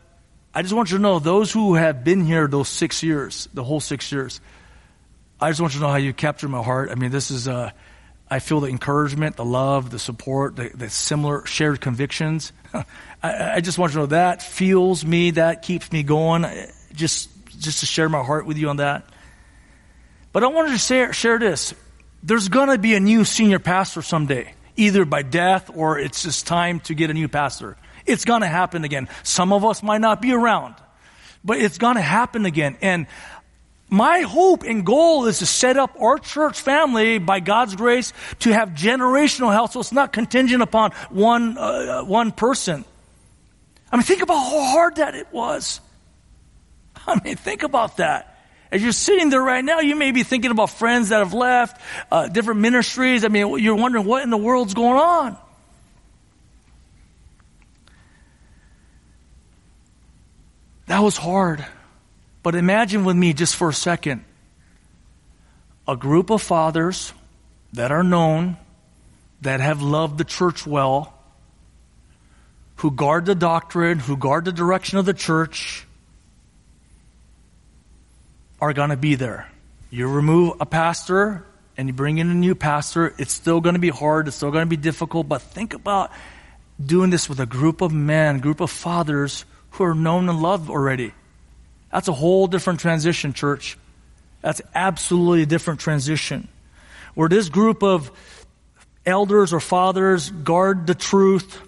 I 0.55 0.63
just 0.63 0.75
want 0.75 0.91
you 0.91 0.99
to 0.99 1.03
know 1.03 1.19
those 1.19 1.53
who 1.53 1.75
have 1.75 2.05
been 2.05 2.25
here 2.25 2.47
those 2.47 2.69
six 2.69 3.03
years, 3.03 3.49
the 3.55 3.65
whole 3.65 3.81
six 3.81 4.11
years, 4.13 4.41
I 5.41 5.51
just 5.51 5.61
want 5.61 5.75
you 5.75 5.81
to 5.81 5.87
know 5.87 5.91
how 5.91 5.99
you 5.99 6.13
captured 6.13 6.49
my 6.49 6.63
heart. 6.63 6.91
I 6.91 6.95
mean, 6.95 7.11
this 7.11 7.31
is, 7.31 7.49
uh, 7.49 7.73
I 8.31 8.39
feel 8.39 8.61
the 8.61 8.69
encouragement, 8.69 9.37
the 9.37 9.45
love, 9.45 9.91
the 9.91 9.99
support, 9.99 10.57
the, 10.57 10.71
the 10.75 10.89
similar 10.89 11.45
shared 11.45 11.81
convictions. 11.81 12.53
I, 12.73 12.85
I, 13.57 13.61
just 13.61 13.79
want 13.79 13.93
you 13.93 13.97
to 13.97 14.01
know 14.01 14.07
that 14.07 14.43
fuels 14.43 15.05
me, 15.05 15.33
that 15.33 15.63
keeps 15.63 15.91
me 15.93 16.03
going. 16.03 16.47
Just, 16.95 17.29
just 17.61 17.81
to 17.81 17.87
share 17.87 18.09
my 18.09 18.23
heart 18.23 18.47
with 18.47 18.57
you 18.57 18.69
on 18.69 18.77
that. 18.77 19.05
But 20.33 20.45
I 20.45 20.47
wanted 20.47 20.71
to 20.71 20.79
share, 20.79 21.13
share 21.13 21.39
this. 21.39 21.75
There's 22.27 22.49
going 22.49 22.71
to 22.71 22.79
be 22.79 22.95
a 22.95 23.01
new 23.01 23.27
senior 23.27 23.59
pastor 23.59 24.01
someday, 24.01 24.55
either 24.77 25.05
by 25.05 25.21
death 25.21 25.71
or 25.75 25.99
it's 25.99 26.23
just 26.23 26.47
time 26.47 26.81
to 26.81 26.95
get 26.95 27.11
a 27.11 27.15
new 27.15 27.29
pastor. 27.29 27.77
It's 28.07 28.25
going 28.25 28.41
to 28.41 28.47
happen 28.47 28.83
again. 28.83 29.11
Some 29.23 29.53
of 29.53 29.63
us 29.63 29.83
might 29.83 30.01
not 30.01 30.23
be 30.23 30.33
around, 30.33 30.75
but 31.45 31.59
it's 31.59 31.77
going 31.77 31.97
to 31.97 32.01
happen 32.01 32.47
again. 32.47 32.79
And 32.81 33.09
my 33.91 34.21
hope 34.21 34.63
and 34.63 34.87
goal 34.87 35.27
is 35.27 35.41
to 35.41 35.47
set 35.47 35.77
up 35.77 36.01
our 36.01 36.19
church 36.19 36.63
family 36.63 37.19
by 37.19 37.41
God's 37.41 37.77
grace 37.77 38.15
to 38.41 38.55
have 38.55 38.71
generational 38.71 39.53
health 39.53 39.73
so 39.73 39.81
it's 39.81 39.93
not 39.93 40.15
contingent 40.15 40.63
upon 40.63 40.93
one, 41.11 41.59
uh, 41.59 42.05
one 42.05 42.33
person. 42.33 42.87
I 43.93 43.97
mean, 43.97 44.03
think 44.05 44.23
about 44.23 44.39
how 44.39 44.63
hard 44.73 44.97
that 44.97 45.15
it 45.15 45.31
was. 45.31 45.79
I 47.07 47.21
mean, 47.23 47.37
think 47.37 47.65
about 47.65 47.99
that. 47.99 48.34
As 48.75 48.83
you're 48.83 48.91
sitting 48.91 49.31
there 49.31 49.41
right 49.41 49.65
now, 49.65 49.79
you 49.79 49.95
may 49.95 50.11
be 50.11 50.25
thinking 50.25 50.51
about 50.51 50.69
friends 50.69 51.11
that 51.11 51.21
have 51.21 51.33
left, 51.33 51.81
uh, 52.11 52.27
different 52.27 52.59
ministries. 52.59 53.25
I 53.25 53.29
mean, 53.29 53.61
you're 53.61 53.77
wondering 53.77 54.05
what 54.05 54.25
in 54.25 54.31
the 54.31 54.37
world's 54.37 54.75
going 54.75 54.99
on. 54.99 55.39
That 60.87 60.99
was 60.99 61.17
hard. 61.17 61.65
But 62.43 62.57
imagine 62.57 63.05
with 63.05 63.15
me 63.15 63.33
just 63.33 63.55
for 63.55 63.69
a 63.69 63.73
second 63.73 64.25
a 65.87 65.97
group 65.97 66.31
of 66.31 66.43
fathers 66.43 67.13
that 67.75 67.93
are 67.93 68.03
known, 68.03 68.57
that 69.43 69.61
have 69.61 69.83
loved 69.83 70.19
the 70.19 70.25
church 70.25 70.67
well, 70.67 71.15
who 72.77 72.91
guard 72.91 73.25
the 73.25 73.37
doctrine, 73.37 74.01
who 74.01 74.17
guard 74.17 74.45
the 74.45 74.53
direction 74.53 74.99
of 74.99 75.05
the 75.05 75.15
church, 75.15 75.87
are 78.65 78.73
going 78.73 78.89
to 78.89 78.97
be 78.97 79.15
there. 79.15 79.47
You 79.91 80.09
remove 80.09 80.57
a 80.59 80.65
pastor 80.65 81.45
and 81.77 81.87
you 81.87 81.93
bring 81.93 82.17
in 82.17 82.31
a 82.31 82.35
new 82.35 82.55
pastor, 82.55 83.15
it's 83.19 83.33
still 83.33 83.61
going 83.61 83.75
to 83.75 83.81
be 83.81 83.91
hard, 83.91 84.27
it's 84.27 84.39
still 84.39 84.51
going 84.51 84.65
to 84.65 84.69
be 84.69 84.79
difficult, 84.79 85.29
but 85.29 85.43
think 85.43 85.75
about 85.75 86.11
doing 86.83 87.11
this 87.11 87.29
with 87.29 87.41
a 87.41 87.47
group 87.47 87.83
of 87.83 87.93
men, 87.93 88.39
group 88.39 88.61
of 88.61 88.71
fathers 88.71 89.45
who 89.73 89.85
are 89.85 89.95
known 89.95 90.31
and 90.31 90.41
loved 90.41 90.71
already. 90.71 91.13
That's 91.93 92.09
a 92.09 92.13
whole 92.13 92.47
different 92.47 92.81
transition, 92.81 93.35
church. 93.35 93.77
That's 94.41 94.63
absolutely 94.75 95.43
a 95.43 95.47
different 95.47 95.81
transition. 95.81 96.49
Where 97.15 97.29
this 97.29 97.51
group 97.51 97.83
of 97.83 98.11
elders 99.05 99.53
or 99.53 99.61
fathers 99.61 100.31
guard 100.31 100.87
the 100.87 100.95
truth, 100.95 101.61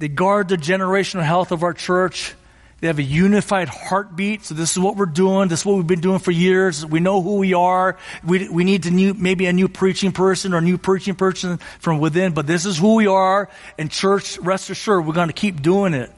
they 0.00 0.08
guard 0.08 0.48
the 0.48 0.56
generational 0.56 1.22
health 1.22 1.52
of 1.52 1.62
our 1.62 1.72
church. 1.72 2.34
They 2.80 2.88
have 2.88 2.98
a 2.98 3.02
unified 3.02 3.68
heartbeat. 3.68 4.44
So 4.44 4.54
this 4.54 4.72
is 4.72 4.78
what 4.78 4.96
we're 4.96 5.06
doing. 5.06 5.48
This 5.48 5.60
is 5.60 5.66
what 5.66 5.76
we've 5.76 5.86
been 5.86 6.00
doing 6.00 6.18
for 6.18 6.30
years. 6.30 6.84
We 6.84 7.00
know 7.00 7.22
who 7.22 7.36
we 7.36 7.54
are. 7.54 7.96
We, 8.22 8.48
we 8.50 8.64
need 8.64 8.82
to 8.82 8.90
new, 8.90 9.14
maybe 9.14 9.46
a 9.46 9.52
new 9.52 9.68
preaching 9.68 10.12
person 10.12 10.52
or 10.52 10.58
a 10.58 10.62
new 10.62 10.76
preaching 10.76 11.14
person 11.14 11.56
from 11.78 12.00
within, 12.00 12.34
but 12.34 12.46
this 12.46 12.66
is 12.66 12.76
who 12.76 12.96
we 12.96 13.06
are. 13.06 13.48
And 13.78 13.90
church, 13.90 14.38
rest 14.38 14.68
assured, 14.68 15.06
we're 15.06 15.14
going 15.14 15.28
to 15.28 15.34
keep 15.34 15.62
doing 15.62 15.94
it. 15.94 16.12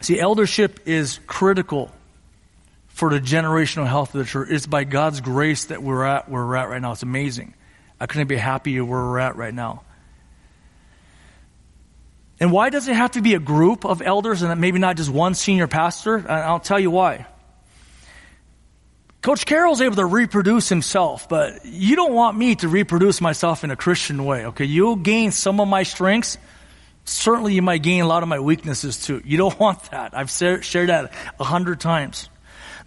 See, 0.00 0.18
eldership 0.18 0.80
is 0.84 1.20
critical 1.28 1.92
for 2.88 3.08
the 3.08 3.20
generational 3.20 3.86
health 3.86 4.16
of 4.16 4.18
the 4.18 4.24
church. 4.24 4.48
It's 4.50 4.66
by 4.66 4.82
God's 4.82 5.20
grace 5.20 5.66
that 5.66 5.80
we're 5.80 6.04
at 6.04 6.28
where 6.28 6.44
we're 6.44 6.56
at 6.56 6.68
right 6.68 6.82
now. 6.82 6.90
It's 6.90 7.04
amazing. 7.04 7.54
I 8.00 8.06
couldn't 8.06 8.26
be 8.26 8.36
happier 8.36 8.84
where 8.84 9.00
we're 9.00 9.20
at 9.20 9.36
right 9.36 9.54
now. 9.54 9.82
And 12.42 12.50
why 12.50 12.70
does 12.70 12.88
it 12.88 12.96
have 12.96 13.12
to 13.12 13.22
be 13.22 13.34
a 13.34 13.38
group 13.38 13.84
of 13.84 14.02
elders 14.02 14.42
and 14.42 14.60
maybe 14.60 14.80
not 14.80 14.96
just 14.96 15.08
one 15.08 15.36
senior 15.36 15.68
pastor? 15.68 16.28
I'll 16.28 16.58
tell 16.58 16.80
you 16.80 16.90
why. 16.90 17.26
Coach 19.20 19.46
Carroll's 19.46 19.80
able 19.80 19.94
to 19.94 20.04
reproduce 20.04 20.68
himself, 20.68 21.28
but 21.28 21.64
you 21.64 21.94
don't 21.94 22.12
want 22.12 22.36
me 22.36 22.56
to 22.56 22.66
reproduce 22.66 23.20
myself 23.20 23.62
in 23.62 23.70
a 23.70 23.76
Christian 23.76 24.24
way, 24.24 24.46
okay? 24.46 24.64
You'll 24.64 24.96
gain 24.96 25.30
some 25.30 25.60
of 25.60 25.68
my 25.68 25.84
strengths. 25.84 26.36
Certainly 27.04 27.54
you 27.54 27.62
might 27.62 27.84
gain 27.84 28.02
a 28.02 28.08
lot 28.08 28.24
of 28.24 28.28
my 28.28 28.40
weaknesses 28.40 29.06
too. 29.06 29.22
You 29.24 29.38
don't 29.38 29.56
want 29.60 29.92
that. 29.92 30.12
I've 30.12 30.28
shared 30.28 30.88
that 30.88 31.12
a 31.38 31.44
hundred 31.44 31.78
times. 31.78 32.28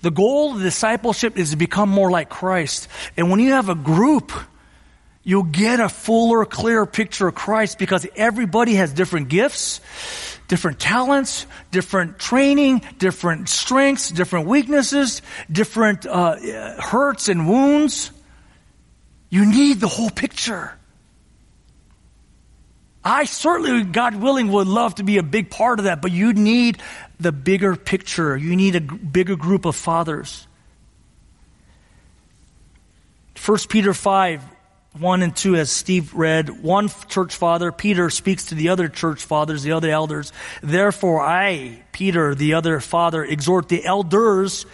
The 0.01 0.11
goal 0.11 0.57
of 0.57 0.61
discipleship 0.61 1.37
is 1.37 1.51
to 1.51 1.55
become 1.55 1.87
more 1.87 2.11
like 2.11 2.27
Christ. 2.27 2.89
And 3.15 3.31
when 3.31 3.39
you 3.39 3.51
have 3.51 3.69
a 3.69 3.75
group 3.75 4.33
you'll 5.25 5.43
get 5.43 5.81
a 5.81 5.89
fuller, 5.89 6.45
clearer 6.45 6.85
picture 6.85 7.27
of 7.27 7.35
Christ 7.35 7.77
because 7.77 8.07
everybody 8.15 8.75
has 8.75 8.93
different 8.93 9.27
gifts, 9.27 9.81
different 10.47 10.79
talents, 10.79 11.45
different 11.71 12.19
training, 12.19 12.83
different 12.99 13.49
strengths, 13.49 14.09
different 14.09 14.47
weaknesses, 14.47 15.21
different 15.51 16.05
uh, 16.05 16.37
hurts 16.79 17.27
and 17.27 17.49
wounds. 17.49 18.11
You 19.29 19.45
need 19.45 19.81
the 19.81 19.87
whole 19.87 20.11
picture. 20.11 20.73
I 23.03 23.25
certainly, 23.25 23.83
God 23.83 24.15
willing, 24.15 24.51
would 24.51 24.67
love 24.67 24.95
to 24.95 25.03
be 25.03 25.17
a 25.17 25.23
big 25.23 25.49
part 25.49 25.79
of 25.79 25.85
that, 25.85 26.01
but 26.01 26.11
you 26.11 26.33
need 26.33 26.79
the 27.19 27.31
bigger 27.31 27.75
picture. 27.75 28.37
You 28.37 28.55
need 28.55 28.75
a 28.75 28.81
bigger 28.81 29.35
group 29.35 29.65
of 29.65 29.75
fathers. 29.75 30.47
1 33.45 33.57
Peter 33.69 33.93
5, 33.93 34.54
1 34.99 35.23
and 35.23 35.35
2, 35.35 35.55
as 35.55 35.69
Steve 35.69 36.13
read, 36.13 36.63
one 36.63 36.89
church 37.09 37.35
father, 37.35 37.71
Peter, 37.71 38.09
speaks 38.09 38.45
to 38.45 38.55
the 38.55 38.69
other 38.69 38.87
church 38.87 39.23
fathers, 39.23 39.63
the 39.63 39.73
other 39.73 39.89
elders. 39.89 40.31
Therefore, 40.63 41.21
I, 41.21 41.83
Peter, 41.91 42.33
the 42.33 42.53
other 42.53 42.79
father, 42.79 43.23
exhort 43.23 43.67
the 43.67 43.83
elders, 43.83 44.65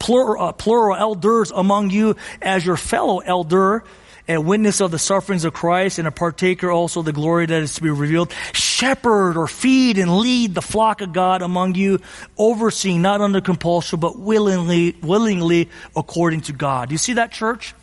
plural, 0.00 0.42
uh, 0.42 0.52
plural 0.52 0.96
elders 0.96 1.52
among 1.52 1.90
you 1.90 2.16
as 2.42 2.66
your 2.66 2.76
fellow 2.76 3.18
elder, 3.20 3.84
a 4.26 4.38
witness 4.40 4.80
of 4.80 4.90
the 4.90 4.98
sufferings 4.98 5.44
of 5.44 5.52
Christ 5.52 6.00
and 6.00 6.08
a 6.08 6.12
partaker 6.12 6.70
also 6.70 7.00
of 7.00 7.06
the 7.06 7.12
glory 7.12 7.46
that 7.46 7.62
is 7.62 7.74
to 7.74 7.82
be 7.82 7.90
revealed. 7.90 8.32
Shepherd 8.52 9.36
or 9.36 9.46
feed 9.46 9.98
and 9.98 10.18
lead 10.18 10.54
the 10.54 10.62
flock 10.62 11.00
of 11.00 11.12
God 11.12 11.42
among 11.42 11.76
you, 11.76 12.00
overseeing 12.36 13.02
not 13.02 13.20
under 13.20 13.40
compulsion, 13.40 14.00
but 14.00 14.18
willingly, 14.18 14.96
willingly 15.00 15.68
according 15.94 16.40
to 16.42 16.52
God. 16.52 16.88
Do 16.88 16.94
You 16.94 16.98
see 16.98 17.14
that 17.14 17.30
church? 17.30 17.74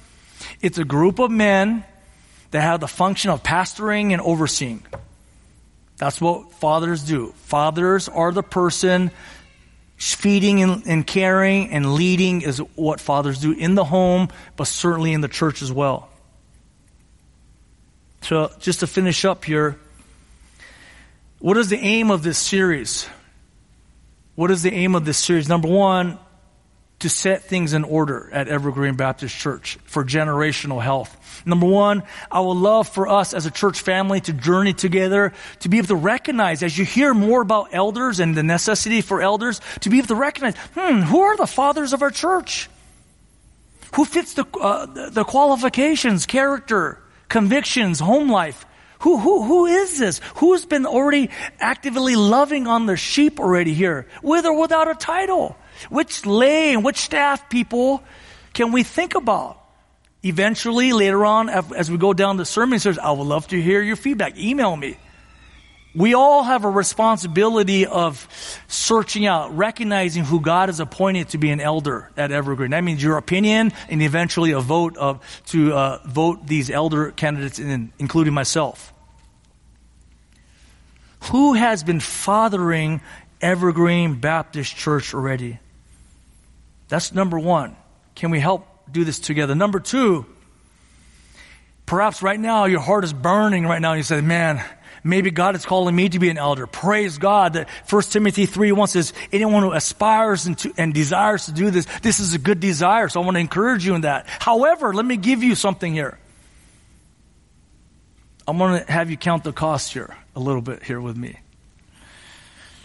It's 0.62 0.78
a 0.78 0.86
group 0.86 1.20
of 1.20 1.32
men 1.32 1.84
that 2.52 2.62
have 2.62 2.80
the 2.80 2.88
function 2.88 3.32
of 3.32 3.44
pastoring 3.44 4.12
and 4.12 4.22
overseeing. 4.22 4.84
That's 5.98 6.22
what 6.22 6.52
fathers 6.54 7.04
do. 7.04 7.34
Fathers 7.46 8.08
are 8.08 8.32
the 8.32 8.44
person 8.44 9.12
feeding 9.98 10.62
and, 10.62 10.84
and, 10.86 11.08
caring 11.08 11.72
and 11.72 11.96
leading 11.96 12.42
is 12.42 12.60
what 12.76 13.02
fathers 13.02 13.40
do 13.40 13.52
in 13.52 13.74
the 13.74 13.84
home, 13.84 14.30
but 14.56 14.68
certainly 14.68 15.12
in 15.12 15.22
the 15.22 15.28
church 15.28 15.64
as 15.64 15.72
well. 15.72 16.10
So, 18.22 18.52
just 18.60 18.82
to 18.82 18.88
finish 18.88 19.26
up 19.26 19.44
here, 19.44 19.80
what 21.40 21.58
is 21.58 21.70
the 21.70 21.78
aim 21.78 22.12
of 22.12 22.24
this 22.24 22.38
series? 22.38 23.08
What 24.36 24.52
is 24.52 24.62
the 24.62 24.72
aim 24.72 24.96
of 24.96 25.06
this 25.06 25.18
series? 25.18 25.50
Number 25.50 25.68
one, 25.68 26.20
to 27.00 27.10
set 27.10 27.44
things 27.44 27.74
in 27.74 27.84
order 27.84 28.30
at 28.32 28.48
Evergreen 28.48 28.96
Baptist 28.96 29.36
Church 29.36 29.78
for 29.86 30.04
generational 30.04 30.82
health. 30.82 31.16
Number 31.46 31.68
one, 31.68 32.04
I 32.32 32.40
would 32.40 32.58
love 32.58 32.90
for 32.90 33.08
us 33.08 33.34
as 33.34 33.46
a 33.46 33.52
church 33.52 33.82
family 33.82 34.20
to 34.22 34.34
journey 34.34 34.74
together, 34.74 35.34
to 35.60 35.70
be 35.70 35.78
able 35.78 35.90
to 35.90 35.96
recognize 35.96 36.64
as 36.64 36.78
you 36.78 36.86
hear 36.86 37.14
more 37.14 37.42
about 37.42 37.70
elders 37.72 38.20
and 38.20 38.36
the 38.36 38.44
necessity 38.44 39.02
for 39.02 39.22
elders, 39.22 39.62
to 39.82 39.90
be 39.90 40.00
able 40.00 40.08
to 40.08 40.16
recognize, 40.16 40.56
hmm, 40.74 41.02
who 41.02 41.22
are 41.22 41.38
the 41.38 41.46
fathers 41.46 41.94
of 41.94 42.02
our 42.02 42.12
church? 42.12 42.70
Who 43.96 44.04
fits 44.04 44.34
the, 44.34 44.46
uh, 44.60 45.10
the 45.10 45.24
qualifications, 45.24 46.26
character, 46.26 47.00
convictions, 47.30 48.00
home 48.00 48.30
life? 48.30 48.66
Who, 49.00 49.18
who, 49.20 49.44
who 49.44 49.66
is 49.68 50.00
this? 50.00 50.20
Who's 50.38 50.66
been 50.66 50.88
already 50.88 51.30
actively 51.60 52.16
loving 52.16 52.66
on 52.66 52.88
their 52.88 52.98
sheep 52.98 53.40
already 53.40 53.74
here, 53.74 54.08
with 54.24 54.46
or 54.46 54.60
without 54.60 54.90
a 54.90 54.96
title? 54.96 55.56
Which 55.90 56.26
lay 56.26 56.74
and 56.74 56.84
which 56.84 56.98
staff 56.98 57.50
people 57.50 58.04
can 58.54 58.72
we 58.72 58.84
think 58.84 59.16
about? 59.16 59.62
Eventually, 60.24 60.94
later 60.94 61.26
on, 61.26 61.50
as 61.50 61.90
we 61.92 61.98
go 61.98 62.14
down 62.14 62.38
the 62.38 62.46
sermon 62.46 62.80
series, 62.80 62.98
I 62.98 63.12
would 63.12 63.28
love 63.28 63.48
to 63.50 63.62
hear 63.62 63.82
your 63.82 63.96
feedback. 63.96 64.38
Email 64.38 64.76
me. 64.76 64.98
We 65.96 66.14
all 66.14 66.44
have 66.44 66.64
a 66.64 66.70
responsibility 66.70 67.88
of 67.88 68.28
searching 68.68 69.26
out, 69.26 69.58
recognizing 69.58 70.24
who 70.24 70.42
God 70.42 70.70
has 70.70 70.80
appointed 70.80 71.30
to 71.30 71.38
be 71.38 71.50
an 71.50 71.60
elder 71.60 72.12
at 72.16 72.32
Evergreen. 72.32 72.72
That 72.72 72.84
means 72.84 73.02
your 73.02 73.18
opinion 73.18 73.74
and 73.90 74.04
eventually 74.04 74.52
a 74.52 74.60
vote 74.60 74.98
of, 74.98 75.24
to 75.48 75.74
uh, 75.74 76.00
vote 76.06 76.46
these 76.46 76.70
elder 76.70 77.12
candidates 77.12 77.58
in, 77.58 77.92
including 77.98 78.34
myself. 78.34 78.94
Who 81.32 81.54
has 81.54 81.84
been 81.84 82.00
fathering 82.00 83.02
Evergreen 83.42 84.20
Baptist 84.20 84.76
Church 84.76 85.14
already? 85.14 85.60
That's 86.90 87.14
number 87.14 87.38
one. 87.38 87.76
Can 88.16 88.32
we 88.32 88.40
help 88.40 88.66
do 88.92 89.04
this 89.04 89.20
together? 89.20 89.56
Number 89.56 89.80
two, 89.80 90.26
perhaps 91.86 92.22
right 92.22 92.40
now 92.40 92.66
your 92.66 92.80
heart 92.80 93.04
is 93.04 93.14
burning 93.14 93.66
right 93.66 93.82
now 93.82 93.92
and 93.92 94.00
you 94.00 94.04
say, 94.04 94.22
man, 94.22 94.64
maybe 95.04 95.32
God 95.32 95.56
is 95.56 95.66
calling 95.66 95.96
me 95.96 96.10
to 96.10 96.20
be 96.20 96.30
an 96.30 96.38
elder. 96.38 96.68
Praise 96.68 97.18
God 97.18 97.54
that 97.54 97.70
1 97.90 98.02
Timothy 98.04 98.46
3 98.46 98.72
1 98.72 98.88
says, 98.88 99.14
anyone 99.32 99.64
who 99.64 99.72
aspires 99.72 100.46
and, 100.46 100.58
to, 100.60 100.74
and 100.78 100.94
desires 100.94 101.46
to 101.46 101.52
do 101.52 101.70
this, 101.70 101.86
this 102.02 102.20
is 102.20 102.34
a 102.34 102.40
good 102.40 102.60
desire. 102.60 103.10
So 103.10 103.22
I 103.22 103.26
want 103.26 103.36
to 103.36 103.42
encourage 103.42 103.86
you 103.86 103.96
in 103.96 104.02
that. 104.02 104.28
However, 104.28 104.94
let 104.94 105.06
me 105.06 105.18
give 105.18 105.44
you 105.44 105.56
something 105.56 105.94
here. 105.94 106.18
I'm 108.48 108.58
going 108.58 108.84
to 108.84 108.92
have 108.92 109.12
you 109.12 109.18
count 109.18 109.44
the 109.44 109.52
cost 109.52 109.92
here 109.92 110.16
a 110.36 110.40
little 110.40 110.62
bit 110.62 110.82
here 110.82 111.02
with 111.02 111.18
me. 111.18 111.38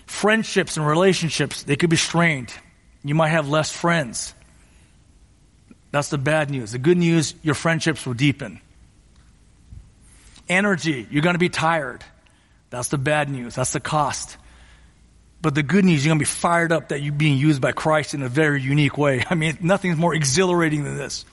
Friendships 0.06 0.76
and 0.76 0.84
relationships, 0.84 1.62
they 1.62 1.76
could 1.76 1.88
be 1.88 1.96
strained. 1.96 2.52
You 3.04 3.14
might 3.14 3.28
have 3.28 3.48
less 3.48 3.70
friends. 3.70 4.34
That's 5.90 6.08
the 6.08 6.18
bad 6.18 6.50
news. 6.50 6.72
The 6.72 6.78
good 6.78 6.96
news, 6.96 7.34
your 7.42 7.54
friendships 7.54 8.06
will 8.06 8.14
deepen. 8.14 8.60
Energy, 10.48 11.06
you're 11.10 11.22
going 11.22 11.34
to 11.34 11.38
be 11.40 11.48
tired. 11.48 12.04
That's 12.70 12.88
the 12.88 12.98
bad 12.98 13.28
news. 13.28 13.54
That's 13.54 13.72
the 13.72 13.80
cost. 13.80 14.36
But 15.42 15.54
the 15.54 15.62
good 15.62 15.84
news, 15.84 16.04
you're 16.04 16.10
going 16.10 16.18
to 16.18 16.22
be 16.22 16.24
fired 16.24 16.72
up 16.72 16.88
that 16.88 17.02
you're 17.02 17.12
being 17.12 17.36
used 17.36 17.60
by 17.60 17.72
Christ 17.72 18.14
in 18.14 18.22
a 18.22 18.28
very 18.28 18.62
unique 18.62 18.96
way. 18.96 19.24
I 19.30 19.34
mean, 19.34 19.58
nothing's 19.60 19.98
more 19.98 20.14
exhilarating 20.14 20.84
than 20.84 20.96
this. 20.96 21.24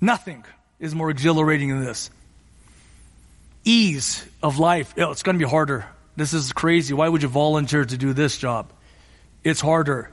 Nothing 0.00 0.44
is 0.78 0.94
more 0.94 1.10
exhilarating 1.10 1.70
than 1.70 1.84
this. 1.84 2.10
Ease 3.64 4.24
of 4.42 4.58
life. 4.58 4.94
Oh, 4.96 5.10
it's 5.10 5.22
going 5.22 5.38
to 5.38 5.44
be 5.44 5.50
harder. 5.50 5.86
This 6.16 6.32
is 6.32 6.52
crazy. 6.52 6.94
Why 6.94 7.08
would 7.08 7.22
you 7.22 7.28
volunteer 7.28 7.84
to 7.84 7.96
do 7.96 8.12
this 8.12 8.38
job? 8.38 8.70
It's 9.42 9.60
harder. 9.60 10.12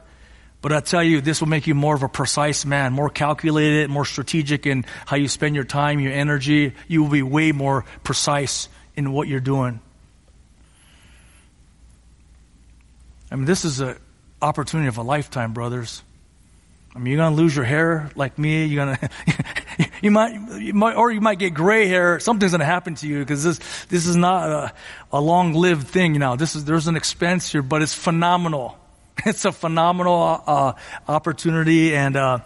But 0.62 0.74
I 0.74 0.80
tell 0.80 1.04
you, 1.04 1.22
this 1.22 1.40
will 1.40 1.48
make 1.48 1.68
you 1.68 1.76
more 1.76 1.96
of 1.96 2.04
a 2.04 2.10
precise 2.10 2.66
man, 2.66 2.94
more 2.94 3.10
calculated, 3.10 3.90
more 3.90 4.06
strategic 4.06 4.66
in 4.66 4.86
how 5.06 5.16
you 5.16 5.28
spend 5.28 5.56
your 5.56 5.64
time, 5.64 6.00
your 6.00 6.14
energy. 6.14 6.74
You 6.88 7.04
will 7.04 7.12
be 7.12 7.22
way 7.22 7.52
more 7.52 7.86
precise 8.04 8.68
in 8.96 9.12
what 9.12 9.28
you're 9.28 9.40
doing. 9.40 9.80
I 13.32 13.36
mean, 13.36 13.46
this 13.46 13.66
is 13.66 13.82
an 13.82 13.98
opportunity 14.42 14.88
of 14.88 14.98
a 14.98 15.04
lifetime, 15.04 15.54
brothers. 15.54 16.02
I 16.96 17.00
mean, 17.00 17.14
you're 17.14 17.22
going 17.22 17.36
to 17.36 17.42
lose 17.42 17.56
your 17.56 17.66
hair 17.66 18.10
like 18.16 18.40
me. 18.40 18.66
You're 18.66 18.86
to, 18.86 19.10
you 20.02 20.10
might, 20.10 20.34
you 20.60 20.74
might, 20.74 20.96
or 20.96 21.12
you 21.12 21.22
might 21.22 21.38
get 21.38 21.54
gray 21.54 21.88
hair. 21.88 22.20
Something's 22.20 22.54
to 22.54 22.66
happen 22.66 22.96
to 22.96 23.08
you 23.08 23.20
because 23.20 23.44
this, 23.44 23.60
this 23.90 24.08
is 24.08 24.16
not 24.16 24.50
a, 24.50 24.74
a 25.12 25.22
long-lived 25.22 25.88
thing. 25.88 26.14
You 26.14 26.20
know, 26.20 26.36
this 26.36 26.56
is, 26.56 26.66
there's 26.66 26.88
an 26.88 26.96
expense 26.96 27.52
here, 27.52 27.62
but 27.62 27.84
it's 27.84 27.94
phenomenal. 27.94 28.80
It's 29.26 29.46
a 29.46 29.52
phenomenal 29.52 30.44
uh, 30.46 30.74
opportunity, 31.08 31.96
and 31.96 32.16
uh, 32.16 32.40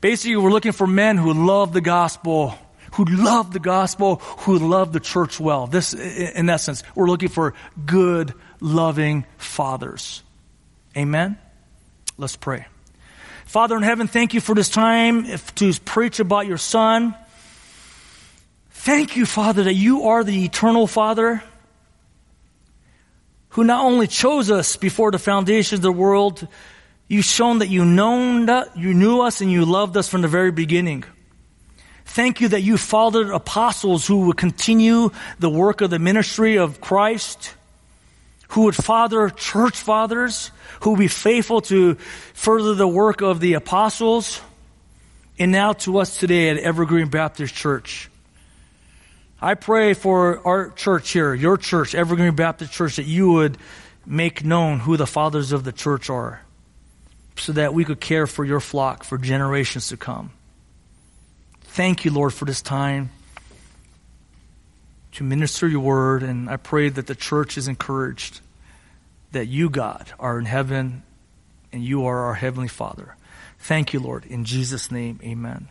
basically, 0.00 0.36
we're 0.36 0.50
looking 0.50 0.72
for 0.72 0.86
men 0.86 1.16
who 1.16 1.32
love 1.32 1.72
the 1.72 1.80
gospel, 1.80 2.54
who 2.94 3.04
love 3.04 3.52
the 3.52 3.58
gospel, 3.58 4.16
who 4.16 4.58
love 4.58 4.92
the 4.92 5.00
church 5.00 5.40
well. 5.40 5.66
This, 5.66 5.94
in 5.94 6.48
essence, 6.48 6.82
we're 6.94 7.08
looking 7.08 7.28
for 7.28 7.54
good, 7.84 8.32
loving 8.60 9.26
fathers. 9.38 10.22
Amen. 10.96 11.36
Let's 12.16 12.36
pray. 12.36 12.66
Father 13.44 13.76
in 13.76 13.82
heaven, 13.82 14.06
thank 14.06 14.34
you 14.34 14.40
for 14.40 14.54
this 14.54 14.68
time 14.68 15.26
to 15.56 15.72
preach 15.84 16.20
about 16.20 16.46
your 16.46 16.58
Son. 16.58 17.14
Thank 18.70 19.16
you, 19.16 19.26
Father, 19.26 19.64
that 19.64 19.74
you 19.74 20.04
are 20.04 20.22
the 20.22 20.44
eternal 20.44 20.86
Father 20.86 21.42
who 23.58 23.64
not 23.64 23.84
only 23.84 24.06
chose 24.06 24.52
us 24.52 24.76
before 24.76 25.10
the 25.10 25.18
foundations 25.18 25.80
of 25.80 25.82
the 25.82 25.90
world, 25.90 26.46
you've 27.08 27.24
shown 27.24 27.58
that 27.58 27.66
you, 27.66 27.84
known 27.84 28.46
that 28.46 28.76
you 28.76 28.94
knew 28.94 29.20
us 29.20 29.40
and 29.40 29.50
you 29.50 29.64
loved 29.64 29.96
us 29.96 30.08
from 30.08 30.22
the 30.22 30.28
very 30.28 30.52
beginning. 30.52 31.02
Thank 32.04 32.40
you 32.40 32.50
that 32.50 32.60
you 32.60 32.78
fathered 32.78 33.30
apostles 33.30 34.06
who 34.06 34.26
would 34.26 34.36
continue 34.36 35.10
the 35.40 35.50
work 35.50 35.80
of 35.80 35.90
the 35.90 35.98
ministry 35.98 36.56
of 36.56 36.80
Christ, 36.80 37.52
who 38.50 38.62
would 38.66 38.76
father 38.76 39.28
church 39.28 39.76
fathers, 39.76 40.52
who 40.82 40.90
would 40.90 41.00
be 41.00 41.08
faithful 41.08 41.60
to 41.62 41.96
further 42.34 42.74
the 42.74 42.86
work 42.86 43.22
of 43.22 43.40
the 43.40 43.54
apostles, 43.54 44.40
and 45.36 45.50
now 45.50 45.72
to 45.72 45.98
us 45.98 46.16
today 46.16 46.50
at 46.50 46.58
Evergreen 46.58 47.08
Baptist 47.08 47.56
Church. 47.56 48.08
I 49.40 49.54
pray 49.54 49.94
for 49.94 50.44
our 50.46 50.70
church 50.70 51.10
here, 51.10 51.32
your 51.32 51.56
church, 51.56 51.94
Evergreen 51.94 52.34
Baptist 52.34 52.72
Church, 52.72 52.96
that 52.96 53.06
you 53.06 53.30
would 53.32 53.56
make 54.04 54.44
known 54.44 54.80
who 54.80 54.96
the 54.96 55.06
fathers 55.06 55.52
of 55.52 55.62
the 55.62 55.72
church 55.72 56.10
are 56.10 56.42
so 57.36 57.52
that 57.52 57.72
we 57.72 57.84
could 57.84 58.00
care 58.00 58.26
for 58.26 58.44
your 58.44 58.58
flock 58.58 59.04
for 59.04 59.16
generations 59.16 59.88
to 59.88 59.96
come. 59.96 60.30
Thank 61.60 62.04
you, 62.04 62.10
Lord, 62.10 62.34
for 62.34 62.46
this 62.46 62.62
time 62.62 63.10
to 65.12 65.24
minister 65.24 65.68
your 65.68 65.80
word, 65.80 66.24
and 66.24 66.50
I 66.50 66.56
pray 66.56 66.88
that 66.88 67.06
the 67.06 67.14
church 67.14 67.56
is 67.56 67.68
encouraged 67.68 68.40
that 69.32 69.46
you, 69.46 69.70
God, 69.70 70.10
are 70.18 70.38
in 70.38 70.46
heaven 70.46 71.02
and 71.72 71.84
you 71.84 72.06
are 72.06 72.24
our 72.26 72.34
heavenly 72.34 72.68
Father. 72.68 73.14
Thank 73.60 73.92
you, 73.92 74.00
Lord. 74.00 74.24
In 74.24 74.44
Jesus' 74.44 74.90
name, 74.90 75.20
amen. 75.22 75.68